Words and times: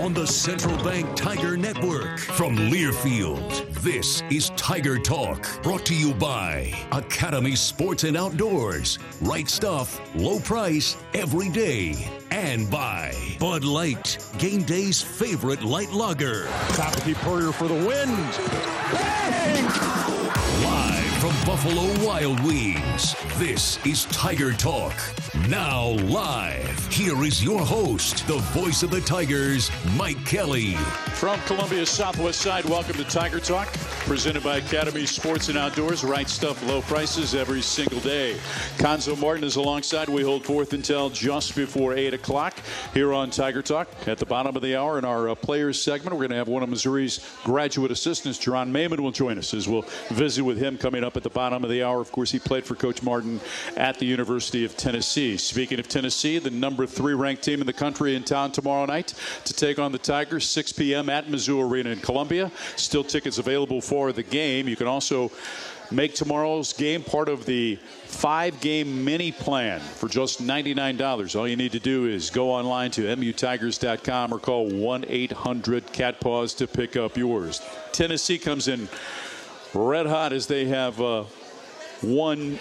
On 0.00 0.14
the 0.14 0.26
Central 0.26 0.76
Bank 0.82 1.14
Tiger 1.14 1.56
Network 1.56 2.18
from 2.18 2.56
Learfield, 2.56 3.68
this 3.82 4.22
is 4.30 4.50
Tiger 4.56 4.98
Talk, 4.98 5.46
brought 5.62 5.84
to 5.86 5.94
you 5.94 6.14
by 6.14 6.72
Academy 6.92 7.54
Sports 7.54 8.04
and 8.04 8.16
Outdoors. 8.16 8.98
Right 9.20 9.48
stuff, 9.48 10.00
low 10.14 10.40
price, 10.40 10.96
every 11.14 11.50
day. 11.50 12.08
And 12.30 12.70
by 12.70 13.14
Bud 13.38 13.64
Light, 13.64 14.18
game 14.38 14.62
day's 14.62 15.02
favorite 15.02 15.62
light 15.62 15.92
lager. 15.92 16.46
Top 16.70 16.94
to 16.94 17.00
keep 17.02 17.18
Purrier 17.18 17.52
for 17.52 17.68
the 17.68 17.74
win. 17.74 18.10
Live 18.92 19.72
from 19.72 20.11
Buffalo 21.44 22.06
Wild 22.06 22.38
Wings, 22.44 23.16
this 23.36 23.84
is 23.84 24.04
Tiger 24.06 24.52
Talk. 24.52 24.94
Now, 25.48 25.88
live, 25.88 26.86
here 26.92 27.24
is 27.24 27.42
your 27.42 27.58
host, 27.58 28.24
the 28.28 28.38
voice 28.38 28.84
of 28.84 28.92
the 28.92 29.00
Tigers, 29.00 29.68
Mike 29.96 30.24
Kelly. 30.24 30.74
From 31.14 31.40
Columbia's 31.40 31.90
southwest 31.90 32.40
side, 32.40 32.64
welcome 32.66 32.94
to 32.94 33.04
Tiger 33.04 33.40
Talk, 33.40 33.72
presented 34.06 34.44
by 34.44 34.58
Academy 34.58 35.04
Sports 35.04 35.48
and 35.48 35.58
Outdoors. 35.58 36.04
Right 36.04 36.28
stuff, 36.28 36.64
low 36.66 36.80
prices 36.82 37.34
every 37.34 37.60
single 37.60 37.98
day. 38.00 38.36
Cuonzo 38.76 39.18
Martin 39.18 39.42
is 39.42 39.56
alongside. 39.56 40.08
We 40.08 40.22
hold 40.22 40.44
forth 40.44 40.74
until 40.74 41.10
just 41.10 41.56
before 41.56 41.94
8 41.94 42.14
o'clock 42.14 42.54
here 42.94 43.12
on 43.12 43.30
Tiger 43.30 43.62
Talk. 43.62 43.88
At 44.06 44.18
the 44.18 44.26
bottom 44.26 44.54
of 44.54 44.62
the 44.62 44.76
hour 44.76 44.96
in 44.96 45.04
our 45.04 45.30
uh, 45.30 45.34
players 45.34 45.82
segment, 45.82 46.12
we're 46.12 46.20
going 46.20 46.30
to 46.30 46.36
have 46.36 46.48
one 46.48 46.62
of 46.62 46.68
Missouri's 46.68 47.26
graduate 47.42 47.90
assistants, 47.90 48.38
Jeronne 48.38 48.72
Maymon, 48.72 49.00
will 49.00 49.10
join 49.10 49.38
us 49.38 49.54
as 49.54 49.68
we'll 49.68 49.86
visit 50.10 50.44
with 50.44 50.58
him 50.58 50.78
coming 50.78 51.02
up 51.02 51.16
at 51.16 51.24
the 51.24 51.31
bottom 51.32 51.64
of 51.64 51.70
the 51.70 51.82
hour. 51.82 52.00
Of 52.00 52.12
course, 52.12 52.30
he 52.30 52.38
played 52.38 52.64
for 52.64 52.74
Coach 52.74 53.02
Martin 53.02 53.40
at 53.76 53.98
the 53.98 54.06
University 54.06 54.64
of 54.64 54.76
Tennessee. 54.76 55.36
Speaking 55.36 55.78
of 55.78 55.88
Tennessee, 55.88 56.38
the 56.38 56.50
number 56.50 56.86
three 56.86 57.14
ranked 57.14 57.42
team 57.42 57.60
in 57.60 57.66
the 57.66 57.72
country 57.72 58.14
in 58.14 58.24
town 58.24 58.52
tomorrow 58.52 58.86
night 58.86 59.14
to 59.44 59.52
take 59.52 59.78
on 59.78 59.92
the 59.92 59.98
Tigers, 59.98 60.48
6 60.48 60.72
p.m. 60.72 61.08
at 61.08 61.26
Mizzou 61.26 61.68
Arena 61.68 61.90
in 61.90 62.00
Columbia. 62.00 62.50
Still 62.76 63.04
tickets 63.04 63.38
available 63.38 63.80
for 63.80 64.12
the 64.12 64.22
game. 64.22 64.68
You 64.68 64.76
can 64.76 64.86
also 64.86 65.30
make 65.92 66.14
tomorrow's 66.14 66.72
game 66.72 67.02
part 67.02 67.28
of 67.28 67.44
the 67.44 67.76
five 68.04 68.60
game 68.60 69.04
mini 69.04 69.30
plan 69.30 69.80
for 69.80 70.08
just 70.08 70.42
$99. 70.42 71.38
All 71.38 71.46
you 71.46 71.56
need 71.56 71.72
to 71.72 71.80
do 71.80 72.06
is 72.06 72.30
go 72.30 72.50
online 72.50 72.90
to 72.92 73.02
mutigers.com 73.02 74.32
or 74.32 74.38
call 74.38 74.68
1 74.68 75.04
800 75.08 75.92
Cat 75.92 76.20
Paws 76.20 76.54
to 76.54 76.66
pick 76.66 76.96
up 76.96 77.16
yours. 77.16 77.60
Tennessee 77.92 78.38
comes 78.38 78.68
in 78.68 78.88
red 79.74 80.06
hot 80.06 80.32
as 80.32 80.46
they 80.46 80.66
have 80.66 81.00
uh, 81.00 81.24
won 82.02 82.58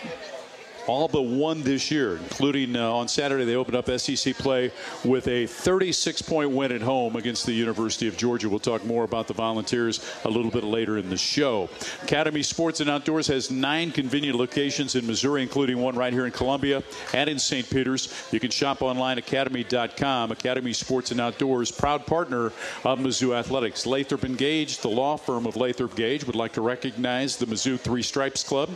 all 0.87 1.07
but 1.07 1.23
one 1.23 1.61
this 1.63 1.91
year, 1.91 2.17
including 2.17 2.75
uh, 2.75 2.91
on 2.91 3.07
Saturday 3.07 3.45
they 3.45 3.55
opened 3.55 3.75
up 3.75 3.89
SEC 3.99 4.35
play 4.35 4.71
with 5.03 5.27
a 5.27 5.45
36 5.47 6.21
point 6.21 6.51
win 6.51 6.71
at 6.71 6.81
home 6.81 7.15
against 7.15 7.45
the 7.45 7.53
University 7.53 8.07
of 8.07 8.17
Georgia. 8.17 8.49
We'll 8.49 8.59
talk 8.59 8.83
more 8.85 9.03
about 9.03 9.27
the 9.27 9.33
Volunteers 9.33 10.05
a 10.25 10.29
little 10.29 10.51
bit 10.51 10.63
later 10.63 10.97
in 10.97 11.09
the 11.09 11.17
show. 11.17 11.69
Academy 12.03 12.43
Sports 12.43 12.79
and 12.79 12.89
Outdoors 12.89 13.27
has 13.27 13.51
nine 13.51 13.91
convenient 13.91 14.37
locations 14.37 14.95
in 14.95 15.05
Missouri, 15.05 15.41
including 15.41 15.77
one 15.77 15.95
right 15.95 16.13
here 16.13 16.25
in 16.25 16.31
Columbia 16.31 16.83
and 17.13 17.29
in 17.29 17.39
St. 17.39 17.69
Peter's. 17.69 18.13
You 18.31 18.39
can 18.39 18.51
shop 18.51 18.81
online 18.81 19.17
academy.com. 19.17 20.31
Academy 20.31 20.73
Sports 20.73 21.11
and 21.11 21.21
Outdoors, 21.21 21.71
proud 21.71 22.05
partner 22.05 22.47
of 22.83 22.99
Mizzou 22.99 23.35
Athletics. 23.35 23.85
Lathrop 23.85 24.23
Engaged, 24.23 24.81
the 24.81 24.89
law 24.89 25.17
firm 25.17 25.45
of 25.45 25.55
Lathrop 25.55 25.95
Gage, 25.95 26.25
would 26.25 26.35
like 26.35 26.53
to 26.53 26.61
recognize 26.61 27.37
the 27.37 27.45
Mizzou 27.45 27.79
Three 27.79 28.01
Stripes 28.01 28.43
Club. 28.43 28.69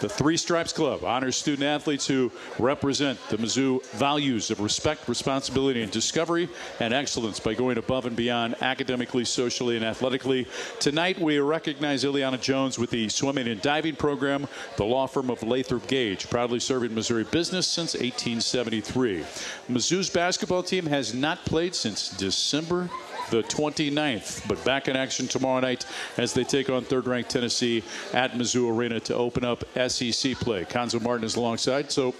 The 0.00 0.08
Three 0.08 0.36
Stripes 0.36 0.72
Club 0.72 1.04
honors 1.04 1.43
student 1.44 1.68
athletes 1.68 2.06
who 2.06 2.32
represent 2.58 3.18
the 3.28 3.36
Mizzou 3.36 3.84
values 3.88 4.50
of 4.50 4.60
respect, 4.60 5.06
responsibility, 5.06 5.82
and 5.82 5.92
discovery 5.92 6.48
and 6.80 6.94
excellence 6.94 7.38
by 7.38 7.52
going 7.52 7.76
above 7.76 8.06
and 8.06 8.16
beyond 8.16 8.54
academically, 8.62 9.26
socially, 9.26 9.76
and 9.76 9.84
athletically. 9.84 10.46
Tonight, 10.80 11.20
we 11.20 11.38
recognize 11.40 12.02
Ileana 12.02 12.40
Jones 12.40 12.78
with 12.78 12.88
the 12.88 13.10
swimming 13.10 13.46
and 13.46 13.60
diving 13.60 13.94
program, 13.94 14.48
the 14.78 14.86
law 14.86 15.06
firm 15.06 15.28
of 15.28 15.42
Lathrop 15.42 15.86
Gage, 15.86 16.30
proudly 16.30 16.60
serving 16.60 16.94
Missouri 16.94 17.24
business 17.24 17.66
since 17.66 17.92
1873. 17.92 19.22
Mizzou's 19.68 20.08
basketball 20.08 20.62
team 20.62 20.86
has 20.86 21.12
not 21.12 21.44
played 21.44 21.74
since 21.74 22.08
December 22.08 22.88
the 23.30 23.42
29th. 23.42 24.46
But 24.48 24.62
back 24.64 24.88
in 24.88 24.96
action 24.96 25.26
tomorrow 25.28 25.60
night 25.60 25.86
as 26.16 26.32
they 26.32 26.44
take 26.44 26.70
on 26.70 26.84
third 26.84 27.06
ranked 27.06 27.30
Tennessee 27.30 27.82
at 28.12 28.32
Mizzou 28.32 28.74
Arena 28.74 29.00
to 29.00 29.14
open 29.14 29.44
up 29.44 29.64
SEC 29.74 30.34
play. 30.36 30.64
Cuonzo 30.64 31.00
Martin 31.00 31.24
is 31.24 31.36
alongside. 31.36 31.90
So, 31.90 32.14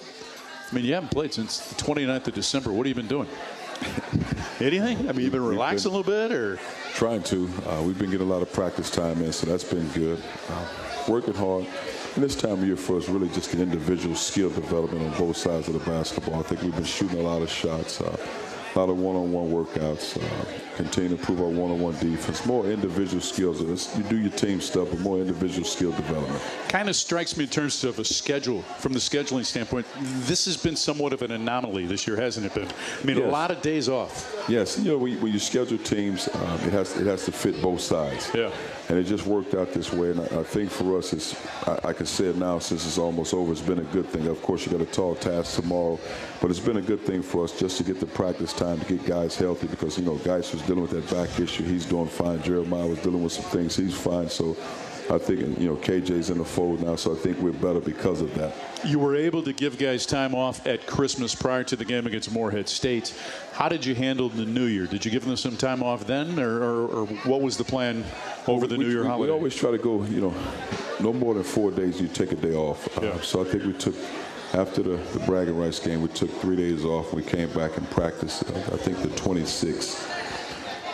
I 0.71 0.75
mean, 0.75 0.85
you 0.85 0.95
haven't 0.95 1.11
played 1.11 1.33
since 1.33 1.59
the 1.59 1.75
29th 1.83 2.29
of 2.29 2.35
December. 2.35 2.73
What 2.73 2.87
have 2.87 2.97
you 2.97 3.03
been 3.03 3.09
doing? 3.09 3.29
Anything? 4.61 5.09
I 5.09 5.13
mean, 5.13 5.23
you've 5.23 5.33
been 5.33 5.45
relaxing 5.45 5.93
a 5.93 5.97
little 5.97 6.11
bit 6.11 6.33
or? 6.33 6.59
Trying 6.95 7.23
to. 7.25 7.51
Uh, 7.67 7.83
we've 7.83 7.99
been 7.99 8.11
getting 8.11 8.27
a 8.27 8.31
lot 8.31 8.43
of 8.43 8.53
practice 8.53 8.89
time 8.89 9.21
in, 9.23 9.33
so 9.33 9.47
that's 9.47 9.65
been 9.65 9.89
good. 9.89 10.23
Uh, 10.49 10.67
working 11.09 11.35
hard. 11.35 11.67
And 12.15 12.23
this 12.23 12.37
time 12.37 12.53
of 12.53 12.65
year 12.65 12.77
for 12.77 12.97
us, 12.97 13.09
really 13.09 13.29
just 13.31 13.51
the 13.51 13.61
individual 13.61 14.15
skill 14.15 14.49
development 14.51 15.05
on 15.05 15.19
both 15.19 15.37
sides 15.37 15.67
of 15.67 15.75
the 15.75 15.91
basketball. 15.91 16.39
I 16.39 16.43
think 16.43 16.63
we've 16.63 16.75
been 16.75 16.85
shooting 16.85 17.19
a 17.19 17.23
lot 17.23 17.43
of 17.43 17.51
shots. 17.51 18.01
Uh, 18.01 18.17
a 18.75 18.79
lot 18.79 18.89
of 18.89 18.99
one-on-one 18.99 19.51
workouts. 19.51 20.17
Uh, 20.17 20.77
continue 20.77 21.11
to 21.11 21.15
improve 21.15 21.41
our 21.41 21.49
one-on-one 21.49 21.97
defense. 21.99 22.45
More 22.45 22.67
individual 22.67 23.21
skills. 23.21 23.61
You 23.97 24.03
do 24.05 24.19
your 24.19 24.33
team 24.33 24.61
stuff, 24.61 24.91
but 24.91 24.99
more 25.01 25.19
individual 25.19 25.65
skill 25.65 25.93
development. 25.93 26.43
Kind 26.69 26.89
of 26.89 26.97
strikes 26.97 27.37
me 27.37 27.45
in 27.45 27.51
terms 27.51 27.85
of 27.85 27.99
a 28.01 28.05
schedule, 28.05 28.63
from 28.79 28.93
the 28.93 28.99
scheduling 28.99 29.45
standpoint. 29.45 29.87
This 30.27 30.45
has 30.47 30.57
been 30.57 30.75
somewhat 30.75 31.13
of 31.13 31.23
an 31.23 31.31
anomaly 31.31 31.87
this 31.87 32.07
year, 32.07 32.17
hasn't 32.17 32.47
it 32.47 32.55
been? 32.55 32.69
I 32.69 33.07
mean, 33.07 33.19
yes. 33.19 33.27
a 33.27 33.31
lot 33.31 33.51
of 33.51 33.63
days 33.63 33.89
off. 33.89 34.45
Yes. 34.49 34.79
You 34.79 34.93
know, 34.93 34.99
when, 34.99 35.21
when 35.21 35.33
you 35.33 35.39
schedule 35.39 35.79
teams, 35.79 36.29
um, 36.35 36.61
it 36.61 36.73
has 36.73 36.97
it 36.97 37.07
has 37.07 37.25
to 37.27 37.33
fit 37.33 37.63
both 37.63 37.81
sides. 37.81 38.31
Yeah. 38.35 38.51
And 38.89 38.99
it 38.99 39.05
just 39.05 39.27
worked 39.27 39.55
out 39.55 39.73
this 39.73 39.93
way. 39.93 40.11
And 40.11 40.21
I, 40.21 40.41
I 40.41 40.43
think 40.43 40.71
for 40.71 40.99
us, 40.99 41.13
it's 41.13 41.35
I, 41.67 41.89
I, 41.89 41.93
can 41.93 42.07
say 42.07 42.27
it 42.27 42.37
now 42.37 42.59
since 42.59 42.87
it's 42.87 42.99
almost 42.99 43.33
over. 43.33 43.53
It's 43.53 43.61
been 43.61 43.79
a 43.79 43.85
good 43.85 44.07
thing. 44.09 44.27
Of 44.27 44.43
course, 44.43 44.67
you 44.67 44.73
got 44.73 44.81
a 44.81 44.91
tall 44.91 45.15
task 45.15 45.61
tomorrow, 45.61 45.99
but 46.41 46.51
it's 46.51 46.61
been 46.61 46.77
a 46.77 46.83
good 46.83 47.01
thing 47.01 47.23
for 47.23 47.45
us 47.45 47.59
just 47.59 47.79
to 47.79 47.85
get 47.85 48.01
the 48.01 48.07
practice 48.07 48.53
time 48.53 48.81
to 48.81 48.85
get 48.87 49.07
guys 49.07 49.37
healthy 49.37 49.67
because 49.67 49.99
you 49.99 50.05
know 50.05 50.17
guys 50.19 50.53
was 50.53 50.63
dealing 50.63 50.83
with 50.83 50.91
that 50.91 51.09
back 51.11 51.39
issue. 51.41 51.65
He's 51.65 51.87
doing 51.87 52.09
fine. 52.09 52.43
Jeremiah 52.43 52.87
was 52.87 52.99
dealing 52.99 53.23
with 53.23 53.33
some 53.33 53.45
things. 53.45 53.77
He's 53.77 53.95
fine. 53.95 54.29
So 54.29 54.57
I 55.11 55.19
think 55.19 55.59
you 55.59 55.69
know 55.69 55.77
KJ's 55.77 56.31
in 56.31 56.39
the 56.39 56.45
fold 56.45 56.83
now, 56.83 56.97
so 56.97 57.13
I 57.15 57.17
think 57.17 57.39
we're 57.39 57.53
better 57.53 57.81
because 57.81 58.23
of 58.23 58.35
that. 58.37 58.55
You 58.85 58.99
were 58.99 59.15
able 59.15 59.43
to 59.43 59.53
give 59.53 59.79
guys 59.79 60.07
time 60.07 60.35
off 60.35 60.67
at 60.67 60.87
Christmas 60.87 61.35
prior 61.35 61.63
to 61.65 61.77
the 61.77 61.85
game 61.85 62.07
against 62.07 62.33
Morehead 62.33 62.69
State. 62.69 63.15
How 63.53 63.69
did 63.69 63.85
you 63.85 63.95
handle 63.95 64.31
the 64.31 64.47
New 64.47 64.65
Year? 64.65 64.87
Did 64.87 65.05
you 65.05 65.11
give 65.11 65.25
them 65.25 65.37
some 65.37 65.57
time 65.57 65.83
off 65.83 66.07
then, 66.07 66.39
or, 66.39 66.63
or, 66.63 66.87
or 66.87 67.07
what 67.25 67.43
was 67.43 67.57
the 67.57 67.65
plan 67.65 68.03
over 68.47 68.67
the 68.67 68.77
we, 68.77 68.85
New 68.85 68.91
Year 68.91 69.03
we, 69.03 69.09
holiday? 69.09 69.31
We 69.31 69.37
always 69.37 69.55
try 69.55 69.71
to 69.71 69.79
go, 69.79 70.05
you 70.05 70.21
know, 70.23 70.35
no 71.01 71.13
more 71.13 71.35
than 71.35 71.45
four 71.45 71.71
days. 71.71 72.01
You 72.01 72.09
take 72.09 72.33
a 72.33 72.37
day 72.37 72.55
off. 72.55 72.97
Uh, 72.97 73.03
yeah. 73.03 73.11
Uh, 73.11 73.21
so 73.21 73.43
I 73.43 73.45
think 73.45 73.65
we 73.65 73.75
took 73.75 73.95
after 74.55 74.83
the, 74.83 74.97
the 74.97 75.21
bragging 75.27 75.57
rights 75.57 75.81
game, 75.81 76.01
we 76.01 76.09
took 76.09 76.31
three 76.41 76.57
days 76.57 76.85
off. 76.85 77.13
We 77.13 77.23
came 77.23 77.51
back 77.51 77.77
and 77.77 77.91
practiced. 77.91 78.45
Uh, 78.45 78.57
I 78.73 78.77
think 78.79 79.03
the 79.03 79.09
26th 79.09 80.24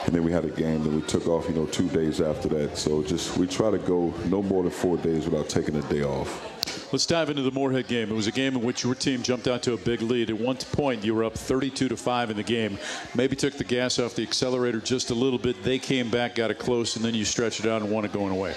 and 0.07 0.15
then 0.15 0.25
we 0.25 0.33
had 0.33 0.45
a 0.45 0.51
game 0.51 0.83
that 0.85 0.93
we 0.93 1.03
took 1.03 1.27
off, 1.27 1.49
you 1.49 1.55
know, 1.55 1.67
two 1.67 1.89
days 1.89 2.21
after 2.21 2.49
that. 2.49 2.77
So 2.77 3.03
just 3.03 3.37
we 3.37 3.47
try 3.47 3.71
to 3.71 3.79
go 3.79 4.15
no 4.27 4.43
more 4.43 4.63
than 4.63 4.73
four 4.73 4.97
days 4.97 5.27
without 5.27 5.49
taking 5.49 5.77
a 5.77 5.83
day 5.83 6.03
off. 6.03 6.47
Let's 6.93 7.07
dive 7.07 7.31
into 7.31 7.43
the 7.43 7.53
Morehead 7.53 7.87
game. 7.87 8.11
It 8.11 8.15
was 8.15 8.27
a 8.27 8.33
game 8.33 8.57
in 8.57 8.63
which 8.63 8.83
your 8.83 8.95
team 8.95 9.23
jumped 9.23 9.47
out 9.47 9.63
to 9.65 9.75
a 9.75 9.77
big 9.77 10.03
lead. 10.03 10.31
At 10.31 10.39
one 10.39 10.57
point, 10.57 11.05
you 11.05 11.15
were 11.15 11.25
up 11.25 11.35
32 11.35 11.89
to 11.89 11.97
five 11.97 12.31
in 12.31 12.37
the 12.37 12.43
game. 12.43 12.79
Maybe 13.15 13.37
took 13.37 13.55
the 13.55 13.65
gas 13.65 13.99
off 13.99 14.15
the 14.17 14.23
accelerator 14.23 14.81
just 14.81 15.11
a 15.11 15.15
little 15.15 15.39
bit. 15.39 15.63
They 15.63 15.79
came 15.79 16.11
back, 16.11 16.35
got 16.35 16.51
it 16.51 16.59
close, 16.59 16.97
and 16.97 17.05
then 17.05 17.15
you 17.15 17.25
stretched 17.25 17.61
it 17.61 17.67
out 17.67 17.83
and 17.83 17.91
won 17.91 18.05
it 18.05 18.13
going 18.13 18.33
away. 18.33 18.55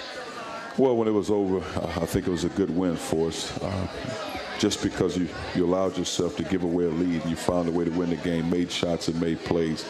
Well, 0.76 0.96
when 0.96 1.06
it 1.06 1.12
was 1.12 1.30
over, 1.30 1.58
I 2.00 2.06
think 2.06 2.26
it 2.26 2.30
was 2.30 2.42
a 2.42 2.48
good 2.48 2.70
win 2.70 2.96
for 2.96 3.28
us. 3.28 3.56
Uh, 3.62 3.86
just 4.58 4.82
because 4.82 5.16
you, 5.16 5.28
you 5.54 5.64
allowed 5.64 5.96
yourself 5.96 6.36
to 6.36 6.42
give 6.44 6.64
away 6.64 6.86
a 6.86 6.90
lead 6.90 7.20
and 7.22 7.30
you 7.30 7.36
found 7.36 7.68
a 7.68 7.72
way 7.72 7.84
to 7.84 7.90
win 7.90 8.10
the 8.10 8.16
game, 8.16 8.50
made 8.50 8.70
shots 8.70 9.08
and 9.08 9.20
made 9.20 9.38
plays. 9.44 9.84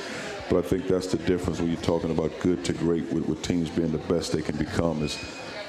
But 0.51 0.65
I 0.65 0.69
think 0.69 0.87
that's 0.87 1.07
the 1.07 1.19
difference 1.19 1.61
when 1.61 1.69
you're 1.71 1.81
talking 1.81 2.11
about 2.11 2.39
good 2.41 2.65
to 2.67 2.73
great 2.73 3.11
with, 3.13 3.27
with 3.27 3.43
teams 3.43 3.71
being 3.71 3.93
the 3.93 3.99
best 3.99 4.33
they 4.33 4.43
can 4.43 4.57
become 4.57 5.03
is 5.03 5.19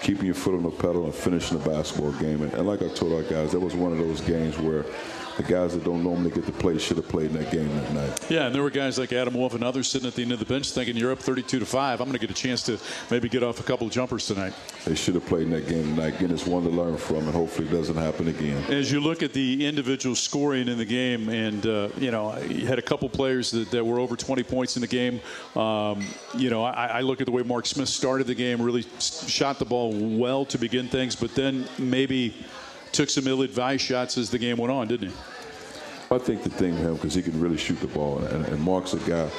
keeping 0.02 0.26
your 0.26 0.36
foot 0.36 0.54
on 0.54 0.64
the 0.64 0.70
pedal 0.70 1.06
and 1.06 1.16
finishing 1.16 1.58
the 1.58 1.70
basketball 1.70 2.12
game. 2.14 2.42
And, 2.42 2.54
and 2.54 2.68
like 2.68 2.82
I 2.82 2.90
told 2.90 3.14
our 3.14 3.24
guys, 3.24 3.52
that 3.54 3.60
was 3.60 3.74
one 3.74 3.92
of 3.92 3.98
those 3.98 4.22
games 4.22 4.58
where 4.60 4.86
the 5.38 5.44
guys 5.44 5.74
that 5.74 5.84
don't 5.84 6.04
normally 6.04 6.32
get 6.32 6.46
to 6.46 6.52
play 6.52 6.78
should 6.78 6.98
have 6.98 7.08
played 7.08 7.32
in 7.32 7.38
that 7.38 7.52
game 7.52 7.68
that 7.76 7.94
night. 7.94 8.32
Yeah, 8.32 8.46
and 8.46 8.56
there 8.56 8.64
were 8.64 8.70
guys 8.70 8.98
like 8.98 9.12
Adam 9.12 9.34
Wolf 9.34 9.54
and 9.54 9.64
others 9.64 9.90
sitting 9.90 10.08
at 10.08 10.16
the 10.16 10.22
end 10.22 10.32
of 10.32 10.40
the 10.40 10.46
bench 10.46 10.72
thinking, 10.72 10.96
you're 10.96 11.12
up 11.12 11.20
32 11.20 11.60
to 11.60 11.66
5. 11.66 12.00
I'm 12.00 12.06
going 12.06 12.18
to 12.18 12.20
get 12.20 12.32
a 12.32 12.40
chance 12.40 12.64
to 12.64 12.80
maybe 13.12 13.28
get 13.28 13.44
off 13.44 13.60
a 13.60 13.64
couple 13.64 13.88
of 13.88 13.94
jumpers 13.94 14.28
tonight. 14.28 14.54
They 14.86 14.96
should 14.96 15.16
have 15.16 15.26
played 15.26 15.44
in 15.44 15.50
that 15.52 15.68
game 15.68 15.96
tonight. 15.96 16.16
Again, 16.16 16.32
it's 16.32 16.46
one 16.46 16.64
to 16.64 16.70
learn 16.70 16.98
from, 16.98 17.18
and 17.18 17.34
hopefully 17.34 17.68
it 17.68 17.72
doesn't 17.72 17.98
happen 17.98 18.28
again. 18.28 18.64
As 18.72 18.92
you 18.92 19.00
look 19.00 19.24
at 19.24 19.34
the 19.34 19.66
individual 19.66 20.16
scoring 20.16 20.68
in 20.68 20.78
the 20.78 20.86
game, 20.86 21.30
and, 21.30 21.66
uh, 21.66 21.90
you 21.98 22.12
know, 22.12 22.38
you 22.44 22.68
had 22.68 22.80
a 22.80 22.84
couple 22.84 23.10
players 23.10 23.52
that, 23.52 23.72
that, 23.72 23.86
were 23.86 24.00
over 24.00 24.16
20 24.16 24.44
points 24.44 24.78
in 24.78 24.82
the 24.82 24.88
game. 24.88 25.20
Um, 25.56 26.06
you 26.36 26.50
know, 26.50 26.64
I, 26.64 26.88
I 26.88 27.02
look 27.02 27.22
at 27.22 27.26
the 27.26 27.32
way 27.32 27.44
Mark 27.44 27.66
Smith 27.66 27.90
started 27.90 28.26
the 28.28 28.36
game, 28.36 28.62
really 28.62 28.86
shot 29.00 29.60
the 29.60 29.66
ball 29.66 29.94
well 30.18 30.46
to 30.46 30.58
begin 30.58 30.88
things, 30.88 31.16
but 31.16 31.36
then 31.36 31.68
maybe 31.78 32.34
took 32.96 33.10
some 33.10 33.28
ill-advised 33.28 33.84
shots 33.84 34.18
as 34.18 34.30
the 34.30 34.40
game 34.40 34.58
went 34.58 34.72
on, 34.72 34.88
didn't 34.88 35.10
he? 35.10 35.16
I 36.12 36.18
think 36.18 36.44
the 36.44 36.50
thing 36.50 36.76
with 36.76 36.84
him, 36.84 36.96
because 36.96 37.14
he 37.14 37.22
can 37.22 37.40
really 37.40 37.58
shoot 37.58 37.80
the 37.82 37.88
ball, 37.88 38.20
and, 38.20 38.46
and 38.46 38.62
Mark's 38.62 38.94
a 38.94 39.00
guy 39.00 39.30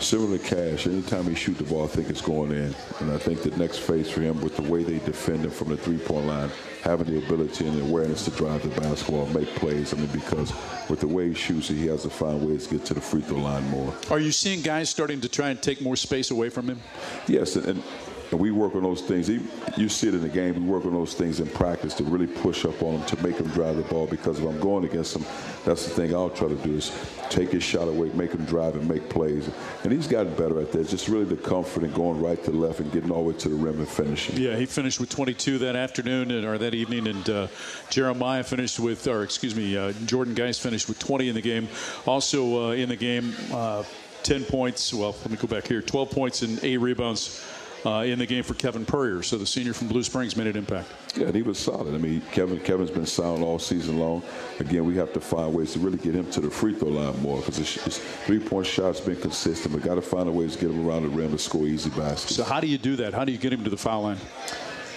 similar 0.00 0.38
to 0.38 0.44
Cash. 0.44 0.86
Anytime 0.86 1.24
he 1.24 1.34
shoot 1.34 1.58
the 1.58 1.64
ball, 1.64 1.84
I 1.84 1.88
think 1.88 2.08
it's 2.08 2.20
going 2.20 2.52
in. 2.52 2.74
And 3.00 3.10
I 3.10 3.18
think 3.18 3.42
the 3.42 3.50
next 3.56 3.78
phase 3.78 4.08
for 4.10 4.20
him, 4.20 4.40
with 4.40 4.56
the 4.56 4.62
way 4.62 4.82
they 4.82 4.98
defend 5.04 5.44
him 5.44 5.50
from 5.50 5.68
the 5.68 5.76
three-point 5.76 6.26
line, 6.26 6.50
having 6.82 7.06
the 7.06 7.18
ability 7.18 7.66
and 7.66 7.76
the 7.76 7.82
awareness 7.82 8.24
to 8.24 8.30
drive 8.32 8.62
the 8.62 8.80
basketball, 8.80 9.26
make 9.26 9.48
plays. 9.56 9.92
I 9.92 9.96
mean, 9.96 10.06
because 10.08 10.52
with 10.88 11.00
the 11.00 11.08
way 11.08 11.28
he 11.28 11.34
shoots, 11.34 11.68
he 11.68 11.86
has 11.88 12.02
to 12.04 12.10
find 12.10 12.48
ways 12.48 12.66
to 12.68 12.76
get 12.76 12.86
to 12.86 12.94
the 12.94 13.00
free 13.00 13.20
throw 13.20 13.38
line 13.38 13.68
more. 13.70 13.92
Are 14.10 14.20
you 14.20 14.32
seeing 14.32 14.62
guys 14.62 14.88
starting 14.88 15.20
to 15.20 15.28
try 15.28 15.50
and 15.50 15.60
take 15.60 15.80
more 15.80 15.96
space 15.96 16.30
away 16.30 16.48
from 16.48 16.68
him? 16.68 16.80
Yes, 17.26 17.56
and, 17.56 17.66
and 17.66 17.82
and 18.30 18.38
we 18.38 18.50
work 18.50 18.74
on 18.74 18.82
those 18.82 19.00
things. 19.00 19.28
You 19.28 19.88
see 19.88 20.08
it 20.08 20.14
in 20.14 20.20
the 20.20 20.28
game. 20.28 20.54
We 20.54 20.70
work 20.70 20.84
on 20.84 20.92
those 20.92 21.14
things 21.14 21.40
in 21.40 21.48
practice 21.48 21.94
to 21.94 22.04
really 22.04 22.26
push 22.26 22.64
up 22.64 22.82
on 22.82 22.98
them 22.98 23.06
to 23.06 23.22
make 23.22 23.38
them 23.38 23.48
drive 23.48 23.76
the 23.76 23.82
ball. 23.82 24.06
Because 24.06 24.38
if 24.38 24.46
I'm 24.46 24.60
going 24.60 24.84
against 24.84 25.14
them, 25.14 25.24
that's 25.64 25.84
the 25.84 25.90
thing 25.90 26.14
I'll 26.14 26.30
try 26.30 26.48
to 26.48 26.56
do 26.56 26.76
is 26.76 26.92
take 27.30 27.50
his 27.50 27.62
shot 27.62 27.88
away, 27.88 28.10
make 28.14 28.32
him 28.32 28.44
drive 28.44 28.76
and 28.76 28.88
make 28.88 29.08
plays. 29.08 29.48
And 29.84 29.92
he's 29.92 30.06
gotten 30.06 30.34
better 30.34 30.60
at 30.60 30.72
that. 30.72 30.80
It's 30.80 30.90
just 30.90 31.08
really 31.08 31.24
the 31.24 31.36
comfort 31.36 31.84
in 31.84 31.92
going 31.92 32.20
right 32.20 32.42
to 32.44 32.50
left 32.50 32.80
and 32.80 32.92
getting 32.92 33.10
all 33.10 33.24
the 33.24 33.32
way 33.32 33.38
to 33.38 33.48
the 33.48 33.54
rim 33.54 33.78
and 33.78 33.88
finishing. 33.88 34.36
Yeah, 34.36 34.56
he 34.56 34.66
finished 34.66 35.00
with 35.00 35.08
22 35.08 35.58
that 35.58 35.76
afternoon 35.76 36.30
and, 36.30 36.44
or 36.44 36.58
that 36.58 36.74
evening, 36.74 37.06
and 37.06 37.30
uh, 37.30 37.48
Jeremiah 37.90 38.44
finished 38.44 38.78
with, 38.78 39.06
or 39.06 39.22
excuse 39.22 39.54
me, 39.54 39.76
uh, 39.76 39.92
Jordan 40.04 40.34
Geist 40.34 40.60
finished 40.60 40.88
with 40.88 40.98
20 40.98 41.28
in 41.28 41.34
the 41.34 41.40
game. 41.40 41.68
Also 42.06 42.68
uh, 42.68 42.72
in 42.72 42.88
the 42.88 42.96
game, 42.96 43.34
uh, 43.52 43.84
10 44.22 44.44
points. 44.44 44.92
Well, 44.92 45.14
let 45.22 45.30
me 45.30 45.36
go 45.36 45.48
back 45.48 45.66
here. 45.66 45.80
12 45.80 46.10
points 46.10 46.42
and 46.42 46.62
eight 46.62 46.78
rebounds 46.78 47.42
uh, 47.88 48.02
in 48.02 48.18
the 48.18 48.26
game 48.26 48.42
for 48.42 48.54
Kevin 48.54 48.84
Puryear. 48.84 49.22
So 49.22 49.38
the 49.38 49.46
senior 49.46 49.72
from 49.72 49.88
Blue 49.88 50.02
Springs 50.02 50.36
made 50.36 50.46
an 50.46 50.56
impact. 50.56 50.88
Yeah, 51.16 51.26
and 51.26 51.34
he 51.34 51.42
was 51.42 51.58
solid. 51.58 51.94
I 51.94 51.98
mean, 51.98 52.20
Kevin 52.32 52.60
Kevin's 52.60 52.90
been 52.90 53.06
solid 53.06 53.42
all 53.42 53.58
season 53.58 53.98
long. 53.98 54.22
Again, 54.60 54.84
we 54.84 54.96
have 54.96 55.12
to 55.14 55.20
find 55.20 55.54
ways 55.54 55.72
to 55.72 55.78
really 55.78 55.98
get 55.98 56.14
him 56.14 56.30
to 56.32 56.40
the 56.40 56.50
free 56.50 56.74
throw 56.74 56.88
line 56.88 57.18
more 57.22 57.38
because 57.38 57.56
his, 57.56 57.74
his 57.82 57.98
three-point 57.98 58.66
shot's 58.66 59.00
been 59.00 59.16
consistent. 59.16 59.74
But 59.74 59.82
got 59.82 59.94
to 59.94 60.02
find 60.02 60.28
a 60.28 60.32
way 60.32 60.48
to 60.48 60.58
get 60.58 60.70
him 60.70 60.86
around 60.86 61.04
the 61.04 61.08
rim 61.08 61.30
to 61.30 61.38
score 61.38 61.66
easy 61.66 61.90
baskets. 61.90 62.36
So 62.36 62.44
how 62.44 62.60
do 62.60 62.66
you 62.66 62.78
do 62.78 62.96
that? 62.96 63.14
How 63.14 63.24
do 63.24 63.32
you 63.32 63.38
get 63.38 63.52
him 63.52 63.64
to 63.64 63.70
the 63.70 63.76
foul 63.76 64.02
line? 64.02 64.18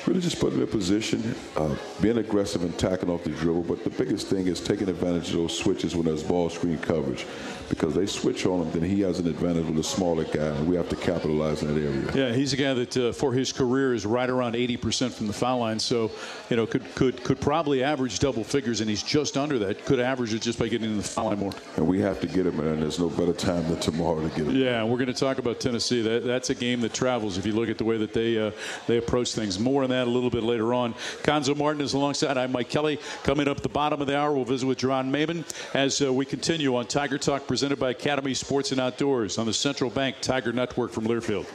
Really 0.07 0.21
just 0.21 0.39
put 0.39 0.53
him 0.53 0.61
in 0.61 0.67
position, 0.67 1.35
uh, 1.55 1.75
being 2.01 2.17
aggressive 2.17 2.63
and 2.63 2.77
tackling 2.77 3.11
off 3.11 3.23
the 3.23 3.29
dribble. 3.31 3.63
But 3.63 3.83
the 3.83 3.89
biggest 3.89 4.27
thing 4.27 4.47
is 4.47 4.59
taking 4.59 4.89
advantage 4.89 5.29
of 5.29 5.35
those 5.35 5.57
switches 5.57 5.95
when 5.95 6.05
there's 6.05 6.23
ball 6.23 6.49
screen 6.49 6.77
coverage 6.79 7.25
because 7.71 7.95
they 7.95 8.05
switch 8.05 8.45
on 8.45 8.61
him, 8.61 8.71
then 8.71 8.83
he 8.83 8.99
has 8.99 9.19
an 9.19 9.27
advantage 9.27 9.65
with 9.65 9.79
a 9.79 9.83
smaller 9.83 10.25
guy, 10.25 10.47
and 10.47 10.67
we 10.67 10.75
have 10.75 10.89
to 10.89 10.95
capitalize 10.97 11.63
in 11.63 11.73
that 11.73 11.81
area. 11.81 12.11
Yeah, 12.13 12.35
he's 12.35 12.51
a 12.51 12.57
guy 12.57 12.73
that 12.73 12.97
uh, 12.97 13.11
for 13.13 13.31
his 13.31 13.53
career 13.53 13.93
is 13.93 14.05
right 14.05 14.29
around 14.29 14.55
80% 14.55 15.13
from 15.13 15.27
the 15.27 15.33
foul 15.33 15.59
line, 15.59 15.79
so 15.79 16.11
you 16.49 16.57
know 16.57 16.65
could 16.67 16.83
could 16.95 17.23
could 17.23 17.39
probably 17.39 17.81
average 17.81 18.19
double 18.19 18.43
figures, 18.43 18.81
and 18.81 18.89
he's 18.89 19.01
just 19.01 19.37
under 19.37 19.57
that. 19.59 19.85
Could 19.85 20.01
average 20.01 20.33
it 20.33 20.41
just 20.41 20.59
by 20.59 20.67
getting 20.67 20.91
in 20.91 20.97
the 20.97 21.03
foul 21.03 21.27
line 21.27 21.39
more. 21.39 21.53
And 21.77 21.87
we 21.87 22.01
have 22.01 22.19
to 22.19 22.27
get 22.27 22.45
him, 22.45 22.59
and 22.59 22.81
there's 22.81 22.99
no 22.99 23.09
better 23.09 23.33
time 23.33 23.65
than 23.69 23.79
tomorrow 23.79 24.21
to 24.21 24.29
get 24.29 24.47
him. 24.47 24.55
Yeah, 24.55 24.83
we're 24.83 24.97
going 24.97 25.07
to 25.07 25.13
talk 25.13 25.37
about 25.37 25.61
Tennessee. 25.61 26.01
That, 26.01 26.25
that's 26.25 26.49
a 26.49 26.55
game 26.55 26.81
that 26.81 26.93
travels. 26.93 27.37
If 27.37 27.45
you 27.45 27.53
look 27.53 27.69
at 27.69 27.77
the 27.77 27.85
way 27.85 27.97
that 27.97 28.13
they 28.13 28.37
uh, 28.37 28.51
they 28.87 28.97
approach 28.97 29.33
things, 29.33 29.59
more 29.59 29.83
that 29.91 30.07
a 30.07 30.09
little 30.09 30.29
bit 30.29 30.43
later 30.43 30.73
on. 30.73 30.93
Cuonzo 31.23 31.55
Martin 31.55 31.81
is 31.81 31.93
alongside. 31.93 32.37
I'm 32.37 32.51
Mike 32.51 32.69
Kelly. 32.69 32.99
Coming 33.23 33.47
up 33.47 33.61
the 33.61 33.69
bottom 33.69 34.01
of 34.01 34.07
the 34.07 34.17
hour, 34.17 34.33
we'll 34.33 34.43
visit 34.43 34.65
with 34.65 34.79
Jeronne 34.79 35.11
Maymon 35.11 35.45
as 35.73 36.01
uh, 36.01 36.11
we 36.11 36.25
continue 36.25 36.75
on 36.75 36.87
Tiger 36.87 37.17
Talk, 37.17 37.47
presented 37.47 37.79
by 37.79 37.91
Academy 37.91 38.33
Sports 38.33 38.71
and 38.71 38.81
Outdoors 38.81 39.37
on 39.37 39.45
the 39.45 39.53
Central 39.53 39.89
Bank 39.89 40.17
Tiger 40.21 40.51
Network 40.51 40.91
from 40.91 41.05
Learfield. 41.05 41.45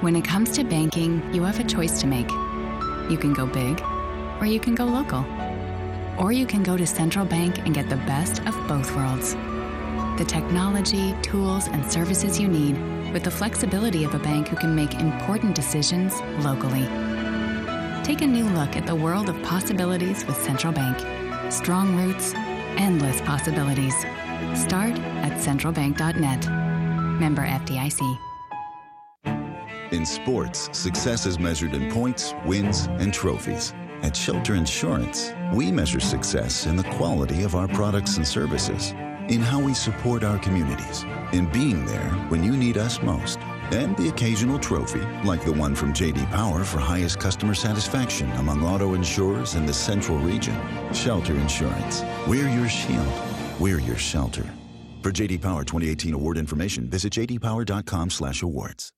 When 0.00 0.14
it 0.14 0.24
comes 0.24 0.50
to 0.52 0.64
banking, 0.64 1.22
you 1.34 1.42
have 1.42 1.58
a 1.58 1.64
choice 1.64 2.00
to 2.00 2.06
make. 2.06 2.30
You 3.10 3.18
can 3.18 3.32
go 3.32 3.46
big, 3.46 3.80
or 4.40 4.46
you 4.46 4.60
can 4.60 4.74
go 4.74 4.84
local. 4.84 5.24
Or 6.18 6.32
you 6.32 6.46
can 6.46 6.62
go 6.62 6.76
to 6.76 6.86
Central 6.86 7.24
Bank 7.24 7.58
and 7.58 7.74
get 7.74 7.88
the 7.88 7.96
best 7.96 8.40
of 8.46 8.54
both 8.68 8.94
worlds. 8.94 9.34
The 10.18 10.24
technology, 10.26 11.14
tools, 11.22 11.68
and 11.68 11.90
services 11.90 12.40
you 12.40 12.48
need 12.48 12.76
with 13.12 13.22
the 13.24 13.30
flexibility 13.30 14.04
of 14.04 14.14
a 14.14 14.18
bank 14.18 14.48
who 14.48 14.56
can 14.56 14.74
make 14.74 14.94
important 14.94 15.54
decisions 15.54 16.20
locally. 16.44 17.07
Take 18.08 18.22
a 18.22 18.26
new 18.26 18.46
look 18.46 18.74
at 18.74 18.86
the 18.86 18.94
world 18.94 19.28
of 19.28 19.36
possibilities 19.42 20.24
with 20.24 20.42
Central 20.42 20.72
Bank. 20.72 20.96
Strong 21.52 21.94
roots, 21.94 22.32
endless 22.78 23.20
possibilities. 23.20 23.94
Start 24.54 24.92
at 25.20 25.32
centralbank.net. 25.32 26.48
Member 27.20 27.42
FDIC. 27.42 28.18
In 29.92 30.06
sports, 30.06 30.70
success 30.72 31.26
is 31.26 31.38
measured 31.38 31.74
in 31.74 31.92
points, 31.92 32.32
wins, 32.46 32.86
and 32.92 33.12
trophies. 33.12 33.74
At 34.00 34.16
Shelter 34.16 34.54
Insurance, 34.54 35.34
we 35.52 35.70
measure 35.70 36.00
success 36.00 36.64
in 36.64 36.76
the 36.76 36.84
quality 36.84 37.42
of 37.42 37.54
our 37.54 37.68
products 37.68 38.16
and 38.16 38.26
services, 38.26 38.92
in 39.28 39.40
how 39.40 39.60
we 39.60 39.74
support 39.74 40.24
our 40.24 40.38
communities, 40.38 41.04
in 41.32 41.44
being 41.52 41.84
there 41.84 42.08
when 42.30 42.42
you 42.42 42.56
need 42.56 42.78
us 42.78 43.02
most, 43.02 43.38
and 43.72 43.96
the 43.96 44.08
occasional 44.08 44.58
trophy, 44.58 45.00
like 45.24 45.44
the 45.44 45.52
one 45.52 45.74
from 45.74 45.92
JD 45.92 46.30
Power 46.30 46.64
for 46.64 46.78
highest 46.78 47.20
customer 47.20 47.54
satisfaction 47.54 48.30
among 48.32 48.64
auto 48.64 48.94
insurers 48.94 49.54
in 49.54 49.66
the 49.66 49.74
central 49.74 50.18
region. 50.18 50.56
Shelter 50.92 51.34
Insurance. 51.36 52.02
We're 52.26 52.48
your 52.48 52.68
shield. 52.68 53.12
We're 53.58 53.80
your 53.80 53.96
shelter. 53.96 54.48
For 55.02 55.12
JD 55.12 55.40
Power 55.42 55.64
2018 55.64 56.14
award 56.14 56.38
information, 56.38 56.88
visit 56.90 57.12
jdpower.com/awards. 57.12 58.92